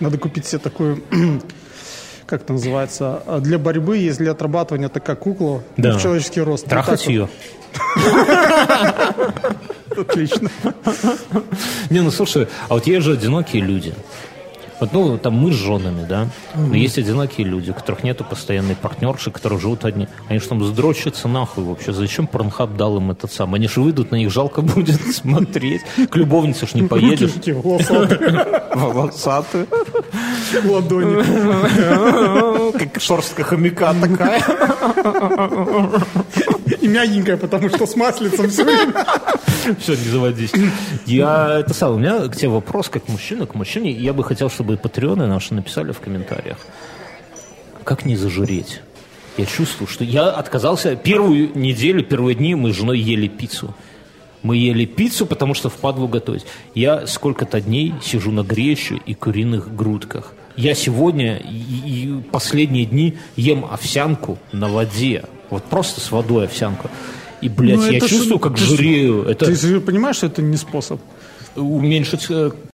Надо 0.00 0.18
купить 0.18 0.46
себе 0.46 0.58
такую, 0.58 1.02
как 2.26 2.42
это 2.42 2.52
называется, 2.54 3.22
а, 3.26 3.38
для 3.38 3.58
борьбы 3.58 3.98
есть 3.98 4.18
для 4.18 4.32
отрабатывания 4.32 4.88
такая 4.88 5.14
кукла 5.14 5.62
Да. 5.76 5.96
в 5.96 6.02
человеческий 6.02 6.40
рост. 6.40 6.64
Трахать 6.66 7.00
так 7.04 7.08
вот. 7.08 7.12
ее. 7.14 7.28
Отлично. 9.96 10.50
Не, 11.90 12.00
ну 12.00 12.10
слушай, 12.10 12.48
а 12.68 12.74
вот 12.74 12.86
есть 12.86 13.04
же 13.04 13.12
одинокие 13.12 13.62
люди. 13.62 13.94
Вот, 14.80 14.92
ну, 14.92 15.18
там 15.18 15.34
мы 15.34 15.52
с 15.52 15.54
женами, 15.54 16.04
да, 16.06 16.28
но 16.54 16.74
есть 16.74 16.98
одинокие 16.98 17.46
люди, 17.46 17.70
у 17.70 17.74
которых 17.74 18.02
нету 18.02 18.24
постоянной 18.24 18.74
партнерши, 18.74 19.30
которые 19.30 19.60
живут 19.60 19.84
одни. 19.84 20.08
Они 20.28 20.40
же 20.40 20.48
там 20.48 20.62
сдрочатся 20.64 21.28
нахуй 21.28 21.64
вообще. 21.64 21.92
Зачем 21.92 22.26
Порнхаб 22.26 22.76
дал 22.76 22.96
им 22.96 23.12
этот 23.12 23.32
сам? 23.32 23.54
Они 23.54 23.68
же 23.68 23.80
выйдут, 23.80 24.10
на 24.10 24.16
них 24.16 24.32
жалко 24.32 24.62
будет 24.62 25.00
смотреть. 25.14 25.82
К 26.10 26.16
любовнице 26.16 26.66
ж 26.66 26.74
не 26.74 26.82
поедешь. 26.82 27.30
Волосатые. 28.74 29.66
ладони. 30.64 31.22
Как 32.76 33.00
шорстка 33.00 33.44
хомяка 33.44 33.94
такая. 33.94 34.42
И 36.80 36.88
мягенькая, 36.88 37.36
потому 37.36 37.68
что 37.68 37.86
с 37.86 37.96
маслицем 37.96 38.48
все. 38.48 38.64
Все, 39.78 39.92
не 39.92 40.08
заводись. 40.10 40.52
Я, 41.06 41.60
это 41.60 41.74
самое, 41.74 41.96
у 41.96 42.00
меня 42.00 42.28
к 42.28 42.36
тебе 42.36 42.48
вопрос, 42.48 42.88
как 42.88 43.08
мужчина, 43.08 43.46
к 43.46 43.54
мужчине. 43.54 43.92
Я 43.92 44.12
бы 44.12 44.24
хотел, 44.24 44.50
чтобы 44.50 44.76
патреоны 44.76 45.26
наши 45.26 45.54
написали 45.54 45.92
в 45.92 46.00
комментариях. 46.00 46.58
Как 47.84 48.04
не 48.04 48.16
зажиреть? 48.16 48.80
Я 49.36 49.46
чувствую, 49.46 49.88
что 49.88 50.04
я 50.04 50.28
отказался. 50.28 50.96
Первую 50.96 51.50
неделю, 51.54 52.04
первые 52.04 52.34
дни 52.34 52.54
мы 52.54 52.72
с 52.72 52.76
женой 52.76 52.98
ели 52.98 53.28
пиццу. 53.28 53.74
Мы 54.42 54.58
ели 54.58 54.84
пиццу, 54.84 55.26
потому 55.26 55.54
что 55.54 55.70
впадлу 55.70 56.06
готовить. 56.06 56.44
Я 56.74 57.06
сколько-то 57.06 57.60
дней 57.60 57.94
сижу 58.02 58.30
на 58.30 58.42
грече 58.42 59.00
и 59.06 59.14
куриных 59.14 59.74
грудках. 59.74 60.34
Я 60.56 60.74
сегодня 60.74 61.36
и 61.38 62.20
последние 62.30 62.84
дни 62.84 63.16
ем 63.36 63.64
овсянку 63.64 64.38
на 64.52 64.68
воде. 64.68 65.24
Вот 65.54 65.64
просто 65.64 66.00
с 66.00 66.10
водой 66.10 66.44
овсянку. 66.46 66.90
И, 67.40 67.48
блядь, 67.48 67.76
Ну, 67.76 67.90
я 67.90 67.96
это 67.98 68.06
ж- 68.06 68.10
чувствую, 68.10 68.38
как 68.38 68.56
ты 68.56 68.62
жирею. 68.64 69.22
Это 69.22 69.46
Ты 69.46 69.54
же 69.54 69.80
понимаешь, 69.80 70.16
что 70.16 70.26
это 70.26 70.42
не 70.42 70.56
способ? 70.56 71.00
уменьшить 71.56 72.26
э, 72.30 72.50